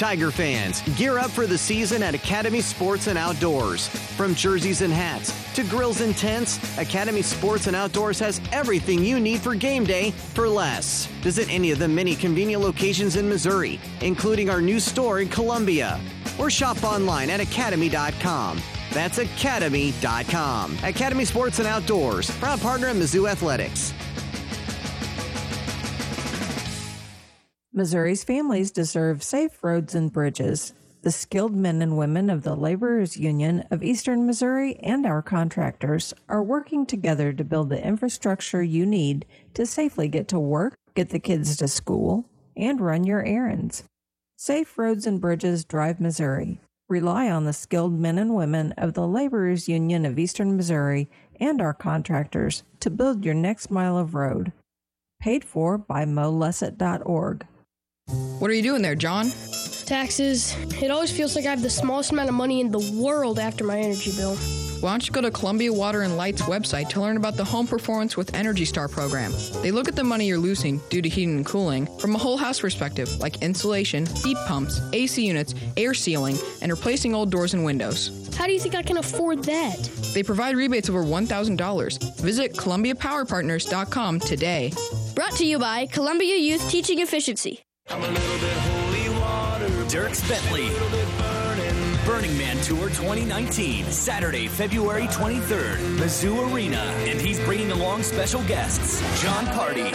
Tiger 0.00 0.30
fans, 0.30 0.80
gear 0.96 1.18
up 1.18 1.30
for 1.30 1.46
the 1.46 1.58
season 1.58 2.02
at 2.02 2.14
Academy 2.14 2.62
Sports 2.62 3.06
and 3.06 3.18
Outdoors. 3.18 3.88
From 4.16 4.34
jerseys 4.34 4.80
and 4.80 4.90
hats 4.90 5.30
to 5.52 5.62
grills 5.64 6.00
and 6.00 6.16
tents, 6.16 6.58
Academy 6.78 7.20
Sports 7.20 7.66
and 7.66 7.76
Outdoors 7.76 8.18
has 8.18 8.40
everything 8.50 9.04
you 9.04 9.20
need 9.20 9.40
for 9.40 9.54
game 9.54 9.84
day 9.84 10.12
for 10.12 10.48
less. 10.48 11.04
Visit 11.20 11.52
any 11.52 11.70
of 11.70 11.78
the 11.78 11.86
many 11.86 12.16
convenient 12.16 12.62
locations 12.62 13.16
in 13.16 13.28
Missouri, 13.28 13.78
including 14.00 14.48
our 14.48 14.62
new 14.62 14.80
store 14.80 15.20
in 15.20 15.28
Columbia, 15.28 16.00
or 16.38 16.48
shop 16.48 16.82
online 16.82 17.28
at 17.28 17.40
academy.com. 17.40 18.58
That's 18.92 19.18
academy.com. 19.18 20.78
Academy 20.82 21.26
Sports 21.26 21.58
and 21.58 21.68
Outdoors, 21.68 22.30
proud 22.38 22.58
partner 22.62 22.88
of 22.88 22.96
Mizzou 22.96 23.30
Athletics. 23.30 23.92
Missouri's 27.72 28.24
families 28.24 28.72
deserve 28.72 29.22
safe 29.22 29.62
roads 29.62 29.94
and 29.94 30.12
bridges. 30.12 30.74
The 31.02 31.12
skilled 31.12 31.54
men 31.54 31.80
and 31.80 31.96
women 31.96 32.28
of 32.28 32.42
the 32.42 32.56
Laborers 32.56 33.16
Union 33.16 33.64
of 33.70 33.84
Eastern 33.84 34.26
Missouri 34.26 34.74
and 34.82 35.06
our 35.06 35.22
contractors 35.22 36.12
are 36.28 36.42
working 36.42 36.84
together 36.84 37.32
to 37.32 37.44
build 37.44 37.68
the 37.68 37.82
infrastructure 37.82 38.60
you 38.60 38.84
need 38.84 39.24
to 39.54 39.66
safely 39.66 40.08
get 40.08 40.26
to 40.28 40.40
work, 40.40 40.74
get 40.96 41.10
the 41.10 41.20
kids 41.20 41.56
to 41.58 41.68
school, 41.68 42.26
and 42.56 42.80
run 42.80 43.04
your 43.04 43.24
errands. 43.24 43.84
Safe 44.36 44.76
roads 44.76 45.06
and 45.06 45.20
bridges 45.20 45.64
drive 45.64 46.00
Missouri. 46.00 46.60
Rely 46.88 47.30
on 47.30 47.44
the 47.44 47.52
skilled 47.52 47.96
men 47.96 48.18
and 48.18 48.34
women 48.34 48.72
of 48.78 48.94
the 48.94 49.06
Laborers 49.06 49.68
Union 49.68 50.04
of 50.04 50.18
Eastern 50.18 50.56
Missouri 50.56 51.08
and 51.38 51.62
our 51.62 51.72
contractors 51.72 52.64
to 52.80 52.90
build 52.90 53.24
your 53.24 53.34
next 53.34 53.70
mile 53.70 53.96
of 53.96 54.14
road. 54.14 54.52
Paid 55.20 55.44
for 55.44 55.78
by 55.78 56.04
molesset.org. 56.04 57.46
What 58.38 58.50
are 58.50 58.54
you 58.54 58.62
doing 58.62 58.82
there, 58.82 58.94
John? 58.94 59.30
Taxes. 59.86 60.56
It 60.82 60.90
always 60.90 61.10
feels 61.10 61.34
like 61.34 61.46
I 61.46 61.50
have 61.50 61.62
the 61.62 61.70
smallest 61.70 62.12
amount 62.12 62.28
of 62.28 62.34
money 62.34 62.60
in 62.60 62.70
the 62.70 62.92
world 62.94 63.38
after 63.38 63.64
my 63.64 63.78
energy 63.78 64.12
bill. 64.12 64.36
Why 64.80 64.92
don't 64.92 65.06
you 65.06 65.12
go 65.12 65.20
to 65.20 65.30
Columbia 65.30 65.70
Water 65.70 66.02
and 66.02 66.16
Light's 66.16 66.40
website 66.42 66.88
to 66.90 67.02
learn 67.02 67.18
about 67.18 67.36
the 67.36 67.44
Home 67.44 67.66
Performance 67.66 68.16
with 68.16 68.34
Energy 68.34 68.64
Star 68.64 68.88
program? 68.88 69.30
They 69.60 69.70
look 69.70 69.88
at 69.88 69.96
the 69.96 70.04
money 70.04 70.26
you're 70.26 70.38
losing 70.38 70.80
due 70.88 71.02
to 71.02 71.08
heating 71.08 71.36
and 71.36 71.44
cooling 71.44 71.86
from 71.98 72.14
a 72.14 72.18
whole 72.18 72.38
house 72.38 72.60
perspective, 72.60 73.14
like 73.20 73.42
insulation, 73.42 74.06
heat 74.06 74.38
pumps, 74.46 74.80
AC 74.94 75.26
units, 75.26 75.54
air 75.76 75.92
sealing, 75.92 76.38
and 76.62 76.72
replacing 76.72 77.14
old 77.14 77.30
doors 77.30 77.52
and 77.52 77.62
windows. 77.62 78.30
How 78.38 78.46
do 78.46 78.52
you 78.52 78.58
think 78.58 78.74
I 78.74 78.82
can 78.82 78.96
afford 78.96 79.44
that? 79.44 79.76
They 80.14 80.22
provide 80.22 80.56
rebates 80.56 80.88
over 80.88 81.04
$1,000. 81.04 82.20
Visit 82.20 82.54
ColumbiaPowerPartners.com 82.54 84.20
today. 84.20 84.72
Brought 85.14 85.32
to 85.32 85.44
you 85.44 85.58
by 85.58 85.86
Columbia 85.86 86.36
Youth 86.36 86.70
Teaching 86.70 87.00
Efficiency. 87.00 87.62
Dierks 89.90 90.22
Bentley. 90.28 90.70
Burning 92.06 92.38
Man 92.38 92.56
Tour 92.62 92.88
2019, 92.90 93.86
Saturday, 93.86 94.46
February 94.46 95.08
23rd, 95.08 95.76
Mizzou 95.96 96.52
Arena. 96.52 96.78
And 97.08 97.20
he's 97.20 97.40
bringing 97.40 97.72
along 97.72 98.04
special 98.04 98.42
guests 98.44 99.00
Jon 99.20 99.44
Pardi, 99.46 99.90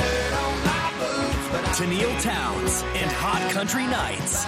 Tenille 1.78 2.22
Townes, 2.22 2.84
and 2.96 3.10
Hot 3.14 3.50
Country 3.54 3.88
Knights. 3.88 4.44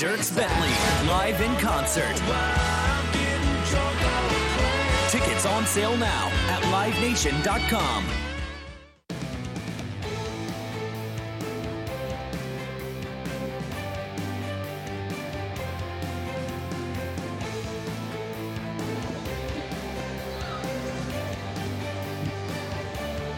Dierks 0.00 0.34
Bentley, 0.34 1.06
live 1.06 1.40
in 1.42 1.54
concert. 1.56 2.16
Tickets 5.10 5.44
on 5.44 5.66
sale 5.66 5.96
now 5.98 6.28
at 6.48 6.62
livenation.com. 6.72 8.31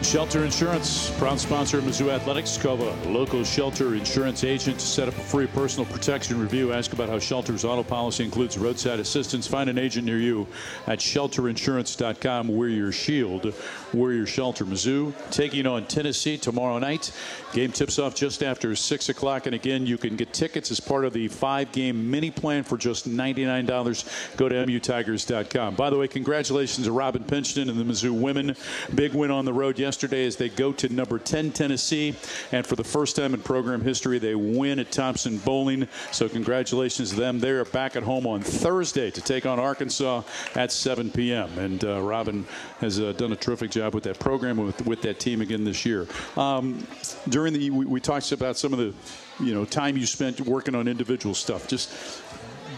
Shelter 0.05 0.45
Insurance, 0.45 1.09
proud 1.17 1.39
sponsor 1.39 1.79
of 1.79 1.83
Mizzou 1.83 2.09
Athletics. 2.09 2.57
Call 2.57 2.81
a 2.81 2.93
local 3.09 3.43
shelter 3.43 3.95
insurance 3.95 4.43
agent 4.43 4.79
to 4.79 4.85
set 4.85 5.07
up 5.07 5.17
a 5.17 5.21
free 5.21 5.47
personal 5.47 5.85
protection 5.91 6.39
review. 6.39 6.71
Ask 6.71 6.93
about 6.93 7.09
how 7.09 7.17
Shelter's 7.17 7.65
auto 7.65 7.81
policy 7.81 8.23
includes 8.23 8.55
roadside 8.55 8.99
assistance. 8.99 9.47
Find 9.47 9.67
an 9.67 9.79
agent 9.79 10.05
near 10.05 10.19
you 10.19 10.47
at 10.85 10.99
shelterinsurance.com. 10.99 12.47
We're 12.47 12.69
your 12.69 12.91
shield. 12.91 13.51
We're 13.93 14.13
your 14.13 14.27
shelter. 14.27 14.63
Mizzou 14.63 15.11
taking 15.31 15.65
on 15.65 15.85
Tennessee 15.85 16.37
tomorrow 16.37 16.77
night. 16.77 17.11
Game 17.51 17.71
tips 17.71 17.97
off 17.97 18.13
just 18.13 18.43
after 18.43 18.75
6 18.75 19.09
o'clock. 19.09 19.47
And 19.47 19.55
again, 19.55 19.87
you 19.87 19.97
can 19.97 20.15
get 20.15 20.33
tickets 20.33 20.69
as 20.69 20.79
part 20.79 21.05
of 21.05 21.13
the 21.13 21.27
five 21.29 21.71
game 21.71 22.11
mini 22.11 22.29
plan 22.29 22.63
for 22.63 22.77
just 22.77 23.09
$99. 23.09 24.37
Go 24.37 24.49
to 24.49 24.55
mutigers.com. 24.55 25.75
By 25.75 25.89
the 25.89 25.97
way, 25.97 26.07
congratulations 26.07 26.85
to 26.85 26.91
Robin 26.91 27.23
Pingeton 27.23 27.69
and 27.69 27.79
the 27.79 27.83
Mizzou 27.83 28.11
women. 28.11 28.55
Big 28.93 29.13
win 29.13 29.31
on 29.31 29.45
the 29.45 29.53
road 29.53 29.79
yesterday 29.79 29.94
yesterday 29.95 30.25
as 30.25 30.35
they 30.35 30.49
go 30.49 30.73
to 30.73 30.89
number 30.89 31.17
10 31.17 31.51
Tennessee, 31.51 32.13
and 32.51 32.67
for 32.67 32.75
the 32.75 32.83
first 32.83 33.15
time 33.15 33.33
in 33.33 33.39
program 33.39 33.79
history, 33.79 34.19
they 34.19 34.35
win 34.35 34.77
at 34.77 34.91
Thompson-Boling. 34.91 35.87
So 36.11 36.27
congratulations 36.27 37.11
to 37.11 37.15
them. 37.15 37.39
They're 37.39 37.63
back 37.63 37.95
at 37.95 38.03
home 38.03 38.27
on 38.27 38.41
Thursday 38.41 39.09
to 39.09 39.21
take 39.21 39.45
on 39.45 39.57
Arkansas 39.57 40.23
at 40.53 40.73
7 40.73 41.11
p.m. 41.11 41.57
And 41.57 41.81
uh, 41.85 42.01
Robin 42.01 42.45
has 42.81 42.99
uh, 42.99 43.13
done 43.13 43.31
a 43.31 43.37
terrific 43.37 43.71
job 43.71 43.93
with 43.93 44.03
that 44.03 44.19
program 44.19 44.57
with 44.57 44.85
with 44.85 45.01
that 45.03 45.17
team 45.17 45.39
again 45.39 45.63
this 45.63 45.85
year. 45.85 46.07
Um, 46.35 46.85
during 47.29 47.53
the 47.53 47.69
we, 47.69 47.85
we 47.85 48.01
talked 48.01 48.33
about 48.33 48.57
some 48.57 48.73
of 48.73 48.79
the 48.79 48.93
you 49.41 49.53
know 49.53 49.63
time 49.63 49.95
you 49.95 50.05
spent 50.05 50.41
working 50.41 50.75
on 50.75 50.89
individual 50.89 51.33
stuff. 51.33 51.69
Just 51.69 52.21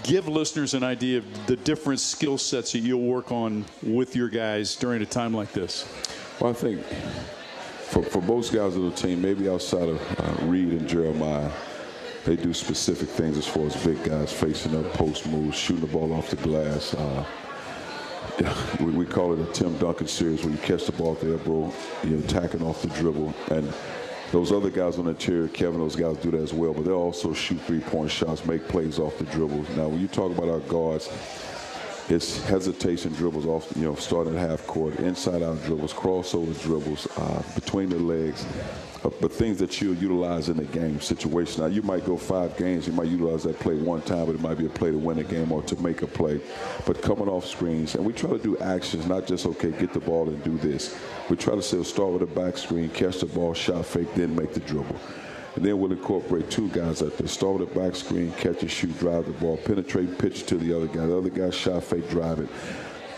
give 0.04 0.28
listeners 0.28 0.76
an 0.76 0.84
idea 0.84 1.18
of 1.18 1.48
the 1.48 1.56
different 1.56 2.00
skill 2.00 2.38
sets 2.38 2.74
that 2.74 2.80
you'll 2.80 3.02
work 3.02 3.32
on 3.32 3.66
with 3.82 4.16
your 4.16 4.30
guys 4.30 4.76
during 4.76 5.02
a 5.02 5.06
time 5.06 5.34
like 5.34 5.52
this. 5.52 5.88
Well, 6.40 6.52
I 6.52 6.54
think 6.54 6.84
for, 6.84 8.04
for 8.04 8.22
most 8.22 8.54
guys 8.54 8.76
on 8.76 8.90
the 8.90 8.96
team, 8.96 9.24
maybe 9.24 9.50
outside 9.50 9.90
of 9.90 10.20
uh, 10.20 10.46
Reed 10.46 10.70
and 10.70 10.88
Jeremiah, 10.88 11.50
they 12.26 12.36
do 12.36 12.54
specific 12.54 13.10
things 13.10 13.38
as 13.40 13.48
far 13.48 13.66
as 13.66 13.76
big 13.84 14.04
guys 14.04 14.32
facing 14.32 14.76
up, 14.76 14.94
post 14.94 15.26
moves, 15.26 15.58
shooting 15.58 15.82
the 15.82 15.92
ball 15.92 16.14
off 16.14 16.30
the 16.30 16.36
glass. 16.36 16.94
Uh, 16.94 17.26
we, 18.80 18.92
we, 18.92 19.06
call 19.06 19.34
it 19.34 19.40
a 19.40 19.52
Tim 19.52 19.76
Duncan 19.80 20.06
series 20.06 20.44
where 20.44 20.54
you 20.54 20.60
catch 20.60 20.86
the 20.86 20.92
ball 20.92 21.16
there, 21.16 21.38
bro, 21.38 21.74
you're 22.04 22.20
attacking 22.20 22.62
off 22.62 22.84
the 22.84 22.90
dribble. 22.90 23.34
And 23.50 23.74
those 24.32 24.52
other 24.52 24.70
guys 24.70 25.00
on 25.00 25.06
the 25.06 25.12
interior, 25.12 25.48
Kevin, 25.48 25.80
those 25.80 25.96
guys 25.96 26.18
do 26.18 26.30
that 26.30 26.42
as 26.42 26.54
well, 26.54 26.74
but 26.74 26.86
they 26.86 26.92
also 26.92 27.34
shoot 27.34 27.60
three-point 27.62 28.12
shots, 28.12 28.46
make 28.46 28.68
plays 28.68 29.00
off 29.00 29.18
the 29.18 29.26
dribble. 29.26 29.66
Now, 29.76 29.88
when 29.88 30.02
you 30.02 30.08
talk 30.08 30.32
about 30.38 30.50
our 30.50 30.60
guards, 30.60 31.10
it's 32.10 32.42
hesitation 32.46 33.14
dribbles 33.14 33.46
off, 33.46 33.72
you 33.76 33.84
know, 33.84 33.96
starting 33.96 34.38
at 34.38 34.50
half 34.50 34.66
court, 34.66 34.96
inside 35.00 35.44
out 35.44 35.62
dribbles, 35.64 35.94
crossover 35.94 36.60
dribbles, 36.64 37.08
uh, 37.18 37.44
between 37.54 37.90
the 37.90 38.00
legs, 38.00 38.46
uh, 39.04 39.10
but 39.22 39.32
things 39.32 39.58
that 39.60 39.82
you'll 39.82 39.96
utilize 39.96 40.48
in 40.48 40.58
the 40.58 40.66
game 40.66 41.02
situation. 41.02 41.62
Now, 41.62 41.68
you 41.68 41.82
might 41.82 42.06
go 42.06 42.16
five 42.16 42.56
games, 42.58 42.88
you 42.88 42.94
might 42.94 43.08
utilize 43.08 43.44
that 43.44 43.60
play 43.60 43.76
one 43.76 44.02
time, 44.04 44.26
but 44.26 44.36
it 44.36 44.42
might 44.42 44.58
be 44.58 44.66
a 44.66 44.70
play 44.70 44.92
to 44.92 44.98
win 44.98 45.20
a 45.20 45.24
game 45.24 45.52
or 45.52 45.62
to 45.64 45.76
make 45.82 46.02
a 46.02 46.08
play. 46.08 46.40
But 46.86 47.02
coming 47.02 47.28
off 47.28 47.46
screens, 47.46 47.96
and 47.96 48.06
we 48.06 48.14
try 48.14 48.30
to 48.30 48.40
do 48.40 48.58
actions, 48.60 49.06
not 49.06 49.28
just, 49.28 49.46
okay, 49.46 49.72
get 49.72 49.94
the 49.94 50.00
ball 50.00 50.30
and 50.30 50.42
do 50.44 50.58
this. 50.58 50.98
We 51.30 51.36
try 51.36 51.56
to 51.56 51.62
say, 51.62 51.84
start 51.84 52.14
with 52.14 52.22
a 52.22 52.26
back 52.26 52.58
screen, 52.58 52.90
catch 52.90 53.20
the 53.20 53.26
ball, 53.26 53.54
shot 53.54 53.86
fake, 53.86 54.14
then 54.16 54.36
make 54.36 54.54
the 54.54 54.62
dribble. 54.62 54.96
And 55.58 55.66
then 55.66 55.80
we'll 55.80 55.92
incorporate 55.92 56.52
two 56.52 56.70
guys 56.70 57.02
at 57.02 57.18
the 57.18 57.28
start 57.28 57.60
with 57.60 57.74
the 57.74 57.80
back 57.80 57.96
screen, 57.96 58.32
catch 58.34 58.62
and 58.62 58.70
shoot, 58.70 58.96
drive 59.00 59.26
the 59.26 59.32
ball, 59.32 59.58
penetrate, 59.58 60.20
pitch 60.20 60.46
to 60.46 60.56
the 60.56 60.72
other 60.72 60.86
guy. 60.86 61.08
The 61.08 61.18
other 61.18 61.32
guy 61.32 61.50
shot 61.50 61.84
fake, 61.84 62.08
drive 62.12 62.42
it. 62.42 62.50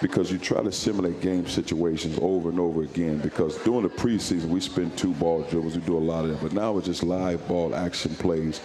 Because 0.02 0.32
you 0.32 0.38
try 0.38 0.64
to 0.64 0.72
simulate 0.72 1.20
game 1.20 1.46
situations 1.46 2.18
over 2.22 2.48
and 2.48 2.58
over 2.58 2.84
again. 2.84 3.18
Because 3.18 3.58
during 3.66 3.84
the 3.84 3.90
preseason, 3.90 4.46
we 4.46 4.62
spend 4.62 4.98
two 4.98 5.14
ball 5.16 5.42
dribbles. 5.50 5.76
We 5.76 5.82
do 5.82 5.98
a 5.98 6.00
lot 6.00 6.24
of 6.24 6.32
that. 6.32 6.42
But 6.42 6.54
now 6.54 6.78
it's 6.78 6.88
just 6.88 7.04
live 7.04 7.46
ball 7.46 7.76
action 7.76 8.16
plays. 8.16 8.62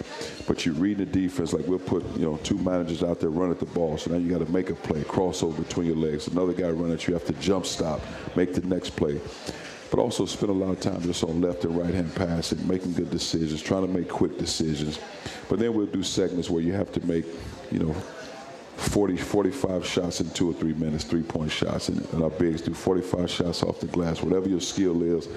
But 0.47 0.65
you 0.65 0.73
read 0.75 0.99
the 0.99 1.07
defense 1.07 1.53
like 1.53 1.67
we'll 1.67 1.81
put 1.81 2.05
you 2.17 2.27
know 2.27 2.37
two 2.45 2.59
managers 2.59 3.03
out 3.03 3.19
there 3.19 3.31
run 3.31 3.51
at 3.51 3.59
the 3.59 3.67
ball. 3.67 3.99
So 3.99 4.13
now 4.13 4.19
you 4.19 4.31
got 4.31 4.47
to 4.47 4.53
make 4.53 4.71
a 4.71 4.77
play, 4.77 5.03
crossover 5.03 5.59
between 5.59 5.89
your 5.89 5.97
legs. 5.97 6.29
Another 6.29 6.53
guy 6.53 6.71
run 6.71 6.93
at 6.93 7.09
you, 7.09 7.15
you, 7.15 7.19
have 7.19 7.27
to 7.27 7.33
jump 7.43 7.67
stop, 7.67 8.01
make 8.37 8.55
the 8.55 8.65
next 8.69 8.91
play 8.91 9.21
but 9.91 9.99
also 10.01 10.27
spend 10.27 10.51
a 10.51 10.55
lot 10.55 10.71
of 10.71 10.81
time 10.81 11.01
just 11.03 11.23
on 11.25 11.41
left 11.41 11.65
and 11.65 11.77
right 11.77 11.95
hand 11.95 12.15
passing, 12.15 12.67
making 12.67 12.93
good 12.95 13.11
decisions, 13.11 13.63
trying 13.63 13.87
to 13.87 13.93
make 13.93 14.09
quick 14.09 14.39
decisions. 14.39 14.99
But 15.49 15.59
then 15.59 15.75
we'll 15.75 15.87
do 15.87 16.03
segments 16.03 16.51
where 16.51 16.63
you 16.63 16.73
have 16.73 16.93
to 16.93 17.07
make, 17.07 17.25
you 17.71 17.79
know, 17.79 17.95
40, 18.77 19.17
45 19.17 19.87
shots 19.87 20.21
in 20.21 20.31
two 20.31 20.51
or 20.51 20.55
three 20.55 20.75
minutes, 20.75 21.05
three 21.05 21.23
point 21.23 21.51
shots. 21.51 21.89
And, 21.89 22.05
and 22.13 22.23
our 22.23 22.31
bigs 22.31 22.61
do 22.63 22.75
45 22.75 23.31
shots 23.31 23.63
off 23.63 23.81
the 23.81 23.87
glass, 23.87 24.23
whatever 24.23 24.49
your 24.49 24.61
skill 24.61 25.03
is. 25.03 25.29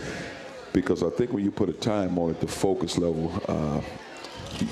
Because 0.73 1.03
I 1.03 1.09
think 1.09 1.31
when 1.31 1.43
you 1.43 1.51
put 1.51 1.69
a 1.69 1.73
time 1.73 2.17
on 2.17 2.31
it, 2.31 2.39
the 2.39 2.47
focus 2.47 2.97
level 2.97 3.31
uh, 3.47 3.81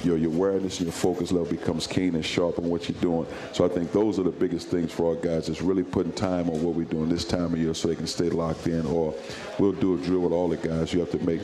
your, 0.03 0.17
your 0.17 0.31
awareness 0.31 0.79
and 0.79 0.87
your 0.87 0.93
focus 0.93 1.31
level 1.31 1.49
becomes 1.49 1.87
keen 1.87 2.15
and 2.15 2.25
sharp 2.25 2.59
on 2.59 2.69
what 2.69 2.89
you're 2.89 2.99
doing. 3.01 3.27
So 3.53 3.65
I 3.65 3.69
think 3.69 3.91
those 3.91 4.19
are 4.19 4.23
the 4.23 4.31
biggest 4.31 4.67
things 4.67 4.91
for 4.91 5.09
our 5.09 5.15
guys 5.15 5.49
is 5.49 5.61
really 5.61 5.83
putting 5.83 6.13
time 6.13 6.49
on 6.49 6.61
what 6.63 6.75
we're 6.75 6.85
doing 6.85 7.09
this 7.09 7.25
time 7.25 7.53
of 7.53 7.57
year 7.57 7.73
so 7.73 7.87
they 7.87 7.95
can 7.95 8.07
stay 8.07 8.29
locked 8.29 8.67
in. 8.67 8.85
Or 8.85 9.13
we'll 9.59 9.73
do 9.73 9.95
a 9.95 9.97
drill 9.97 10.21
with 10.21 10.33
all 10.33 10.47
the 10.47 10.57
guys. 10.57 10.93
You 10.93 10.99
have 10.99 11.11
to 11.11 11.19
make 11.19 11.41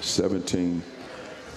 17 0.00 0.82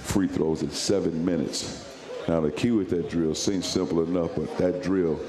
free 0.04 0.28
throws 0.28 0.62
in 0.62 0.70
seven 0.70 1.26
minutes. 1.26 1.84
Now, 2.28 2.42
the 2.42 2.52
key 2.52 2.72
with 2.72 2.90
that 2.90 3.10
drill 3.10 3.36
seems 3.36 3.68
simple 3.68 4.04
enough, 4.04 4.36
but 4.36 4.58
that 4.58 4.82
drill, 4.82 5.20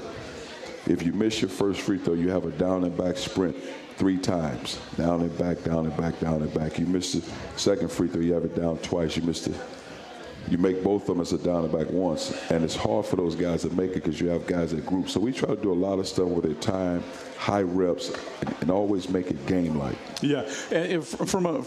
if 0.87 1.03
you 1.03 1.13
miss 1.13 1.41
your 1.41 1.49
first 1.49 1.81
free 1.81 1.97
throw, 1.97 2.13
you 2.13 2.29
have 2.29 2.45
a 2.45 2.51
down 2.51 2.83
and 2.83 2.95
back 2.97 3.17
sprint 3.17 3.55
three 3.97 4.17
times. 4.17 4.79
Down 4.95 5.21
and 5.21 5.35
back, 5.37 5.63
down 5.63 5.85
and 5.85 5.97
back, 5.97 6.19
down 6.19 6.41
and 6.41 6.53
back. 6.53 6.79
You 6.79 6.85
miss 6.85 7.13
the 7.13 7.23
second 7.55 7.91
free 7.91 8.07
throw, 8.07 8.21
you 8.21 8.33
have 8.33 8.45
it 8.45 8.55
down 8.55 8.77
twice. 8.79 9.15
You 9.15 9.23
missed 9.23 9.47
it. 9.47 9.55
You 10.49 10.57
make 10.57 10.83
both 10.83 11.03
of 11.03 11.07
them 11.07 11.21
as 11.21 11.33
a 11.33 11.37
down 11.37 11.63
and 11.63 11.71
back 11.71 11.89
once, 11.89 12.31
and 12.49 12.63
it's 12.63 12.75
hard 12.75 13.05
for 13.05 13.15
those 13.17 13.35
guys 13.35 13.63
to 13.63 13.69
make 13.71 13.91
it 13.91 13.95
because 13.95 14.19
you 14.21 14.29
have 14.29 14.47
guys 14.47 14.71
that 14.71 14.85
group. 14.85 15.09
So 15.09 15.19
we 15.19 15.33
try 15.33 15.49
to 15.53 15.61
do 15.61 15.71
a 15.71 15.75
lot 15.75 15.99
of 15.99 16.07
stuff 16.07 16.27
with 16.27 16.45
their 16.45 16.53
time, 16.53 17.03
high 17.37 17.63
reps, 17.63 18.11
and, 18.41 18.55
and 18.61 18.71
always 18.71 19.09
make 19.09 19.29
it 19.29 19.45
game-like. 19.45 19.97
Yeah, 20.21 20.49
and 20.71 20.91
if, 20.91 21.07
from 21.07 21.45
a 21.45 21.63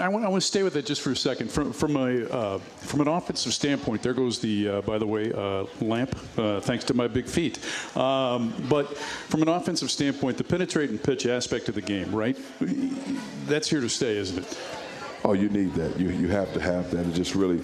I 0.00 0.08
want, 0.08 0.24
I 0.24 0.28
want 0.28 0.42
to 0.42 0.46
stay 0.46 0.62
with 0.62 0.72
that 0.74 0.84
just 0.84 1.00
for 1.00 1.12
a 1.12 1.16
second. 1.16 1.50
From, 1.50 1.72
from, 1.72 1.96
a, 1.96 2.24
uh, 2.28 2.58
from 2.58 3.00
an 3.02 3.08
offensive 3.08 3.54
standpoint, 3.54 4.02
there 4.02 4.14
goes 4.14 4.40
the, 4.40 4.68
uh, 4.68 4.80
by 4.82 4.98
the 4.98 5.06
way, 5.06 5.32
uh, 5.32 5.64
lamp, 5.80 6.18
uh, 6.36 6.60
thanks 6.60 6.84
to 6.86 6.94
my 6.94 7.06
big 7.06 7.26
feet. 7.26 7.58
Um, 7.96 8.52
but 8.68 8.96
from 8.98 9.42
an 9.42 9.48
offensive 9.48 9.90
standpoint, 9.90 10.38
the 10.38 10.44
penetrate 10.44 10.90
and 10.90 11.02
pitch 11.02 11.26
aspect 11.26 11.68
of 11.68 11.76
the 11.76 11.82
game, 11.82 12.12
right? 12.12 12.36
That's 13.46 13.68
here 13.68 13.80
to 13.80 13.88
stay, 13.88 14.16
isn't 14.16 14.38
it? 14.38 14.58
Oh, 15.24 15.34
you 15.34 15.48
need 15.48 15.74
that. 15.74 15.98
You, 15.98 16.10
you 16.10 16.28
have 16.28 16.52
to 16.54 16.60
have 16.60 16.90
that. 16.90 17.06
It 17.06 17.14
just 17.14 17.34
really 17.34 17.62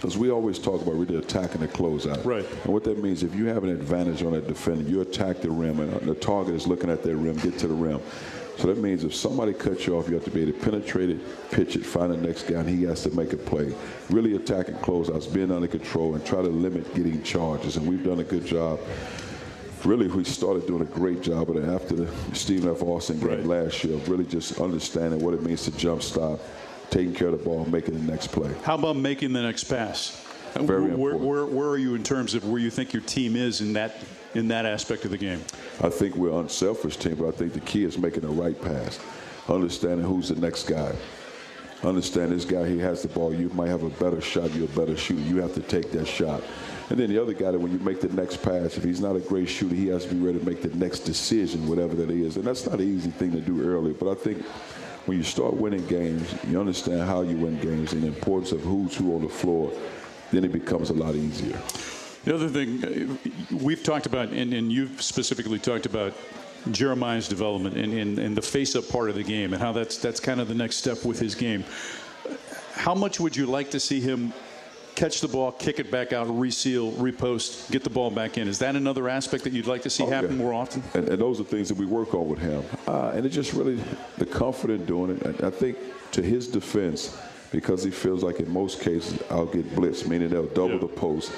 because 0.00 0.16
we 0.16 0.30
always 0.30 0.58
talk 0.58 0.80
about 0.80 0.94
really 0.94 1.16
attacking 1.16 1.60
the 1.60 1.68
closeout. 1.68 2.24
Right. 2.24 2.46
And 2.64 2.72
what 2.72 2.84
that 2.84 3.02
means, 3.02 3.22
if 3.22 3.34
you 3.34 3.44
have 3.46 3.64
an 3.64 3.68
advantage 3.68 4.22
on 4.22 4.32
that 4.32 4.48
defender, 4.48 4.88
you 4.88 5.02
attack 5.02 5.42
the 5.42 5.50
rim, 5.50 5.78
and 5.78 5.94
uh, 5.94 5.98
the 5.98 6.14
target 6.14 6.54
is 6.54 6.66
looking 6.66 6.88
at 6.88 7.02
that 7.02 7.14
rim, 7.16 7.36
get 7.36 7.58
to 7.58 7.68
the 7.68 7.74
rim. 7.74 8.00
So 8.56 8.68
that 8.68 8.78
means 8.78 9.04
if 9.04 9.14
somebody 9.14 9.52
cuts 9.52 9.86
you 9.86 9.98
off, 9.98 10.08
you 10.08 10.14
have 10.14 10.24
to 10.24 10.30
be 10.30 10.40
able 10.40 10.52
to 10.52 10.58
penetrate 10.58 11.10
it, 11.10 11.50
pitch 11.50 11.76
it, 11.76 11.84
find 11.84 12.10
the 12.14 12.16
next 12.16 12.44
guy, 12.44 12.60
and 12.60 12.68
he 12.68 12.84
has 12.84 13.02
to 13.02 13.10
make 13.10 13.34
a 13.34 13.36
play. 13.36 13.74
Really 14.08 14.36
attacking 14.36 14.76
closeouts, 14.76 15.30
being 15.34 15.52
under 15.52 15.68
control, 15.68 16.14
and 16.14 16.24
try 16.24 16.40
to 16.40 16.48
limit 16.48 16.94
getting 16.94 17.22
charges. 17.22 17.76
And 17.76 17.86
we've 17.86 18.02
done 18.02 18.20
a 18.20 18.24
good 18.24 18.46
job. 18.46 18.80
Really, 19.84 20.08
we 20.08 20.24
started 20.24 20.66
doing 20.66 20.80
a 20.80 20.86
great 20.86 21.20
job 21.20 21.50
of 21.50 21.56
it 21.56 21.68
after 21.68 21.94
the 21.94 22.34
Stephen 22.34 22.70
F. 22.70 22.82
Austin 22.82 23.20
game 23.20 23.28
right. 23.28 23.44
last 23.44 23.84
year, 23.84 23.98
really 24.06 24.24
just 24.24 24.60
understanding 24.60 25.22
what 25.22 25.34
it 25.34 25.42
means 25.42 25.64
to 25.64 25.70
jump 25.72 26.02
stop 26.02 26.40
taking 26.90 27.14
care 27.14 27.28
of 27.28 27.38
the 27.38 27.44
ball, 27.44 27.64
making 27.66 27.94
the 27.94 28.12
next 28.12 28.28
play. 28.28 28.52
How 28.64 28.74
about 28.74 28.96
making 28.96 29.32
the 29.32 29.42
next 29.42 29.64
pass? 29.64 30.26
Very 30.54 30.66
where, 30.66 30.90
important. 30.90 31.22
Where, 31.22 31.46
where, 31.46 31.68
are 31.68 31.78
you 31.78 31.94
in 31.94 32.02
terms 32.02 32.34
of 32.34 32.44
where 32.48 32.60
you 32.60 32.70
think 32.70 32.92
your 32.92 33.02
team 33.02 33.36
is 33.36 33.60
in 33.60 33.72
that 33.74 33.96
in 34.34 34.48
that 34.48 34.66
aspect 34.66 35.04
of 35.04 35.10
the 35.10 35.18
game? 35.18 35.40
I 35.80 35.88
think 35.88 36.16
we're 36.16 36.30
an 36.30 36.40
unselfish 36.40 36.96
team, 36.96 37.16
but 37.16 37.28
I 37.28 37.30
think 37.30 37.52
the 37.52 37.60
key 37.60 37.84
is 37.84 37.98
making 37.98 38.22
the 38.22 38.28
right 38.28 38.60
pass, 38.60 38.98
understanding 39.48 40.04
who's 40.04 40.28
the 40.28 40.40
next 40.40 40.64
guy. 40.64 40.92
Understand 41.82 42.32
this 42.32 42.44
guy, 42.44 42.68
he 42.68 42.78
has 42.78 43.02
the 43.02 43.08
ball. 43.08 43.32
You 43.32 43.48
might 43.50 43.68
have 43.68 43.82
a 43.82 43.88
better 43.90 44.20
shot, 44.20 44.52
you're 44.54 44.66
a 44.66 44.68
better 44.68 44.96
shooter. 44.96 45.22
You 45.22 45.40
have 45.40 45.54
to 45.54 45.62
take 45.62 45.90
that 45.92 46.06
shot. 46.06 46.42
And 46.90 46.98
then 46.98 47.08
the 47.08 47.22
other 47.22 47.32
guy 47.32 47.52
that 47.52 47.58
when 47.58 47.72
you 47.72 47.78
make 47.78 48.00
the 48.00 48.08
next 48.08 48.42
pass, 48.42 48.76
if 48.76 48.84
he's 48.84 49.00
not 49.00 49.16
a 49.16 49.20
great 49.20 49.48
shooter, 49.48 49.74
he 49.74 49.86
has 49.88 50.04
to 50.04 50.14
be 50.14 50.20
ready 50.20 50.40
to 50.40 50.44
make 50.44 50.60
the 50.60 50.76
next 50.76 51.00
decision, 51.00 51.68
whatever 51.68 51.94
that 51.94 52.10
is. 52.10 52.36
And 52.36 52.44
that's 52.44 52.66
not 52.66 52.80
an 52.80 52.96
easy 52.96 53.10
thing 53.10 53.30
to 53.32 53.40
do 53.40 53.62
early, 53.62 53.92
but 53.92 54.10
I 54.10 54.14
think 54.14 54.44
when 55.10 55.18
you 55.18 55.24
start 55.24 55.54
winning 55.54 55.84
games, 55.88 56.32
you 56.46 56.60
understand 56.60 57.00
how 57.00 57.22
you 57.22 57.36
win 57.36 57.58
games 57.58 57.92
and 57.92 58.04
the 58.04 58.06
importance 58.06 58.52
of 58.52 58.60
who's 58.60 58.96
who 58.96 59.16
on 59.16 59.22
the 59.22 59.28
floor, 59.28 59.72
then 60.30 60.44
it 60.44 60.52
becomes 60.52 60.90
a 60.90 60.92
lot 60.92 61.16
easier. 61.16 61.60
The 62.22 62.32
other 62.32 62.48
thing 62.48 62.84
uh, 62.84 63.56
we've 63.56 63.82
talked 63.82 64.06
about, 64.06 64.28
and, 64.28 64.54
and 64.54 64.70
you've 64.70 65.02
specifically 65.02 65.58
talked 65.58 65.84
about 65.84 66.14
Jeremiah's 66.70 67.26
development 67.26 67.76
and, 67.76 67.92
and, 67.92 68.20
and 68.20 68.36
the 68.36 68.42
face-up 68.42 68.88
part 68.88 69.10
of 69.10 69.16
the 69.16 69.24
game 69.24 69.52
and 69.52 69.60
how 69.60 69.72
that's 69.72 69.98
that's 69.98 70.20
kind 70.20 70.40
of 70.40 70.46
the 70.46 70.54
next 70.54 70.76
step 70.76 71.04
with 71.04 71.18
his 71.18 71.34
game. 71.34 71.64
How 72.74 72.94
much 72.94 73.18
would 73.18 73.34
you 73.34 73.46
like 73.46 73.72
to 73.72 73.80
see 73.80 73.98
him 73.98 74.32
catch 75.00 75.22
the 75.22 75.28
ball, 75.28 75.50
kick 75.50 75.78
it 75.78 75.90
back 75.90 76.12
out, 76.12 76.26
reseal, 76.26 76.92
repost, 76.92 77.70
get 77.70 77.82
the 77.82 77.88
ball 77.88 78.10
back 78.10 78.36
in. 78.36 78.46
Is 78.46 78.58
that 78.58 78.76
another 78.76 79.08
aspect 79.08 79.44
that 79.44 79.54
you'd 79.54 79.66
like 79.66 79.80
to 79.82 79.90
see 79.90 80.02
oh, 80.02 80.10
happen 80.10 80.32
yeah. 80.32 80.36
more 80.36 80.52
often? 80.52 80.82
And, 80.92 81.08
and, 81.08 81.18
those 81.18 81.40
are 81.40 81.44
things 81.44 81.68
that 81.68 81.78
we 81.78 81.86
work 81.86 82.14
on 82.14 82.28
with 82.28 82.38
him. 82.38 82.62
Uh, 82.86 83.12
and 83.14 83.24
it's 83.24 83.34
just 83.34 83.54
really 83.54 83.82
the 84.18 84.26
comfort 84.26 84.70
in 84.70 84.84
doing 84.84 85.16
it. 85.16 85.22
And 85.22 85.40
I 85.42 85.48
think 85.48 85.78
to 86.12 86.22
his 86.22 86.48
defense, 86.48 87.18
because 87.50 87.82
he 87.82 87.90
feels 87.90 88.22
like 88.22 88.40
in 88.40 88.50
most 88.50 88.80
cases 88.82 89.18
I'll 89.30 89.46
get 89.46 89.64
blitzed, 89.74 90.06
meaning 90.06 90.28
they'll 90.28 90.46
double 90.46 90.74
yeah. 90.74 90.80
the 90.80 90.88
post. 90.88 91.32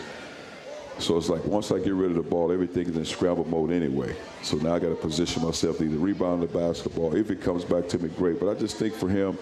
So 0.99 1.17
it's 1.17 1.29
like 1.29 1.45
once 1.45 1.71
I 1.71 1.79
get 1.79 1.95
rid 1.95 2.11
of 2.11 2.17
the 2.17 2.23
ball, 2.23 2.51
everything 2.51 2.89
is 2.89 2.97
in 2.97 3.05
scramble 3.05 3.49
mode 3.49 3.71
anyway. 3.71 4.17
So 4.43 4.57
now 4.57 4.75
I 4.75 4.81
got 4.81 4.89
to 4.89 4.97
position 4.97 5.43
myself 5.43 5.79
to 5.79 5.85
either 5.85 5.97
rebound 5.97 6.43
the 6.43 6.47
basketball. 6.47 7.15
If 7.15 7.31
it 7.31 7.41
comes 7.41 7.65
back 7.65 7.89
to 7.91 7.99
me, 7.99 8.09
great. 8.09 8.41
But 8.41 8.51
I 8.51 8.55
just 8.55 8.77
think 8.77 8.95
for 8.95 9.09
him, 9.09 9.39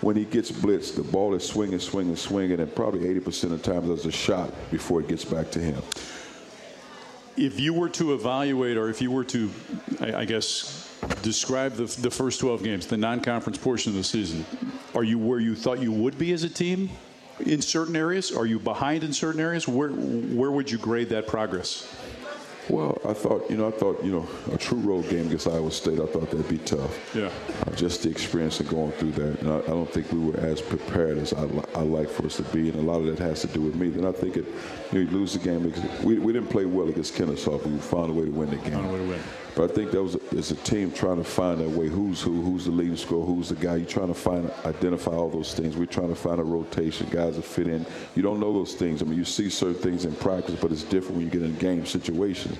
when 0.00 0.16
he 0.16 0.24
gets 0.24 0.50
blitzed, 0.50 0.94
the 0.94 1.02
ball 1.02 1.34
is 1.34 1.46
swinging, 1.46 1.80
swinging, 1.80 2.16
swinging, 2.16 2.60
and 2.60 2.74
probably 2.74 3.00
80% 3.00 3.44
of 3.44 3.50
the 3.50 3.58
time 3.58 3.86
there's 3.86 4.06
a 4.06 4.12
shot 4.12 4.52
before 4.70 5.00
it 5.00 5.08
gets 5.08 5.24
back 5.24 5.50
to 5.52 5.58
him. 5.58 5.82
If 7.36 7.60
you 7.60 7.72
were 7.72 7.88
to 7.90 8.14
evaluate, 8.14 8.76
or 8.76 8.88
if 8.88 9.00
you 9.00 9.10
were 9.10 9.24
to, 9.24 9.50
I, 10.00 10.14
I 10.14 10.24
guess, 10.24 10.88
describe 11.22 11.74
the, 11.74 11.84
the 12.00 12.10
first 12.10 12.40
12 12.40 12.62
games, 12.62 12.86
the 12.86 12.96
non-conference 12.96 13.58
portion 13.58 13.90
of 13.90 13.96
the 13.96 14.04
season, 14.04 14.44
are 14.94 15.04
you 15.04 15.18
where 15.18 15.40
you 15.40 15.54
thought 15.54 15.80
you 15.80 15.92
would 15.92 16.18
be 16.18 16.32
as 16.32 16.42
a 16.42 16.48
team 16.48 16.90
in 17.40 17.62
certain 17.62 17.96
areas? 17.96 18.32
Are 18.32 18.46
you 18.46 18.58
behind 18.58 19.04
in 19.04 19.12
certain 19.12 19.40
areas? 19.40 19.68
Where 19.68 19.90
where 19.90 20.50
would 20.50 20.70
you 20.70 20.78
grade 20.78 21.08
that 21.10 21.26
progress? 21.26 21.86
Well, 22.68 23.00
I 23.08 23.14
thought, 23.14 23.50
you 23.50 23.56
know, 23.56 23.68
I 23.68 23.70
thought, 23.70 24.04
you 24.04 24.12
know, 24.12 24.28
a 24.52 24.58
true 24.58 24.78
road 24.78 25.08
game 25.08 25.26
against 25.26 25.46
Iowa 25.46 25.70
State, 25.70 26.00
I 26.00 26.06
thought 26.06 26.30
that'd 26.30 26.48
be 26.48 26.58
tough. 26.58 27.14
Yeah. 27.14 27.30
Uh, 27.66 27.70
just 27.74 28.02
the 28.02 28.10
experience 28.10 28.60
of 28.60 28.68
going 28.68 28.92
through 28.92 29.12
that. 29.12 29.40
And 29.40 29.50
I, 29.50 29.58
I, 29.58 29.68
don't 29.68 29.90
think 29.90 30.12
we 30.12 30.18
were 30.18 30.38
as 30.38 30.60
prepared 30.60 31.16
as 31.18 31.32
I, 31.32 31.48
I 31.74 31.80
like 31.80 32.10
for 32.10 32.26
us 32.26 32.36
to 32.36 32.42
be. 32.44 32.68
And 32.68 32.78
a 32.78 32.82
lot 32.82 33.00
of 33.00 33.06
that 33.06 33.18
has 33.20 33.40
to 33.42 33.46
do 33.46 33.62
with 33.62 33.74
me. 33.74 33.88
Then 33.88 34.04
I 34.04 34.12
think 34.12 34.36
it, 34.36 34.44
you, 34.92 35.04
know, 35.04 35.10
you 35.10 35.16
lose 35.16 35.32
the 35.32 35.38
game. 35.38 35.72
We, 36.02 36.18
we 36.18 36.32
didn't 36.32 36.50
play 36.50 36.66
well 36.66 36.88
against 36.88 37.14
Kennesaw, 37.14 37.58
but 37.58 37.66
we 37.66 37.78
found 37.78 38.10
a 38.10 38.12
way 38.12 38.26
to 38.26 38.30
win 38.30 38.50
the 38.50 38.56
game. 38.56 38.72
Found 38.72 38.90
a 38.90 38.92
way 38.92 38.98
to 38.98 39.08
win. 39.08 39.20
But 39.54 39.70
I 39.70 39.74
think 39.74 39.90
that 39.90 40.02
was 40.02 40.16
as 40.32 40.50
a 40.50 40.56
team 40.56 40.92
trying 40.92 41.16
to 41.16 41.24
find 41.24 41.60
that 41.60 41.68
way. 41.68 41.88
Who's 41.88 42.22
who? 42.22 42.42
Who's 42.42 42.66
the 42.66 42.70
leading 42.70 42.96
scorer? 42.96 43.26
Who's 43.26 43.48
the 43.48 43.56
guy? 43.56 43.76
You're 43.76 43.86
trying 43.86 44.08
to 44.08 44.14
find, 44.14 44.50
identify 44.64 45.12
all 45.12 45.30
those 45.30 45.54
things. 45.54 45.76
We're 45.76 45.86
trying 45.86 46.10
to 46.10 46.14
find 46.14 46.38
a 46.38 46.44
rotation, 46.44 47.08
guys 47.10 47.36
that 47.36 47.44
fit 47.44 47.66
in. 47.66 47.84
You 48.14 48.22
don't 48.22 48.40
know 48.40 48.52
those 48.52 48.74
things. 48.74 49.02
I 49.02 49.04
mean, 49.04 49.18
you 49.18 49.24
see 49.24 49.50
certain 49.50 49.74
things 49.82 50.04
in 50.04 50.14
practice, 50.16 50.56
but 50.60 50.70
it's 50.70 50.84
different 50.84 51.16
when 51.16 51.24
you 51.24 51.30
get 51.30 51.42
in 51.42 51.50
a 51.50 51.58
game 51.58 51.86
situations. 51.86 52.56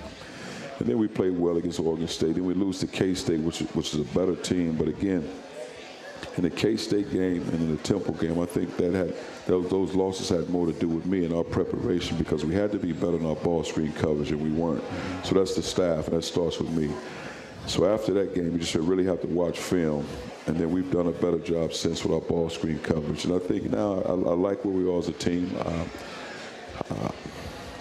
And 0.79 0.88
then 0.88 0.98
we 0.98 1.09
played 1.09 1.37
well 1.37 1.57
against 1.57 1.81
Oregon 1.81 2.09
State. 2.09 2.35
Then 2.35 2.44
we 2.44 2.55
lose 2.55 2.79
to 2.81 2.87
K-State, 2.87 3.40
which, 3.40 3.61
which 3.61 3.94
is 3.94 4.01
a 4.01 4.14
better 4.16 4.37
team. 4.37 4.77
But 4.77 4.88
again, 4.88 5.29
in 6.38 6.44
the 6.44 6.51
K-State 6.51 7.11
game 7.11 7.42
and 7.42 7.55
in 7.55 7.77
the 7.77 7.83
Temple 7.83 8.14
game, 8.14 8.38
I 8.38 8.46
think 8.46 8.77
that 8.77 8.94
had 8.94 9.12
those, 9.46 9.94
losses 9.94 10.29
had 10.29 10.48
more 10.48 10.66
to 10.66 10.72
do 10.72 10.88
with 10.88 11.05
me 11.05 11.24
and 11.24 11.35
our 11.35 11.42
preparation 11.42 12.16
because 12.16 12.44
we 12.44 12.55
had 12.55 12.70
to 12.72 12.79
be 12.79 12.92
better 12.92 13.16
in 13.16 13.27
our 13.27 13.35
ball 13.35 13.64
screen 13.64 13.92
coverage 13.92 14.31
and 14.31 14.40
we 14.40 14.51
weren't. 14.51 14.85
So 15.24 15.35
that's 15.35 15.57
the 15.57 15.62
staff, 15.62 16.07
and 16.07 16.16
that 16.16 16.22
starts 16.22 16.61
with 16.61 16.70
me. 16.70 16.94
So 17.66 17.92
after 17.92 18.14
that 18.14 18.35
game, 18.35 18.53
we 18.53 18.61
just 18.61 18.74
really 18.77 19.05
have 19.05 19.20
to 19.22 19.27
watch 19.27 19.59
film, 19.59 20.07
and 20.46 20.57
then 20.57 20.70
we've 20.70 20.90
done 20.90 21.09
a 21.09 21.12
better 21.12 21.38
job 21.38 21.74
since 21.74 22.05
with 22.05 22.12
our 22.12 22.20
ball 22.20 22.48
screen 22.48 22.79
coverage. 22.79 23.24
And 23.24 23.35
I 23.35 23.40
think 23.40 23.70
now 23.70 24.01
I, 24.03 24.11
I 24.11 24.35
like 24.35 24.64
where 24.64 24.74
we 24.74 24.88
are 24.88 24.98
as 24.98 25.09
a 25.09 25.12
team. 25.12 25.55
Uh, 25.59 25.85
uh, 26.90 27.11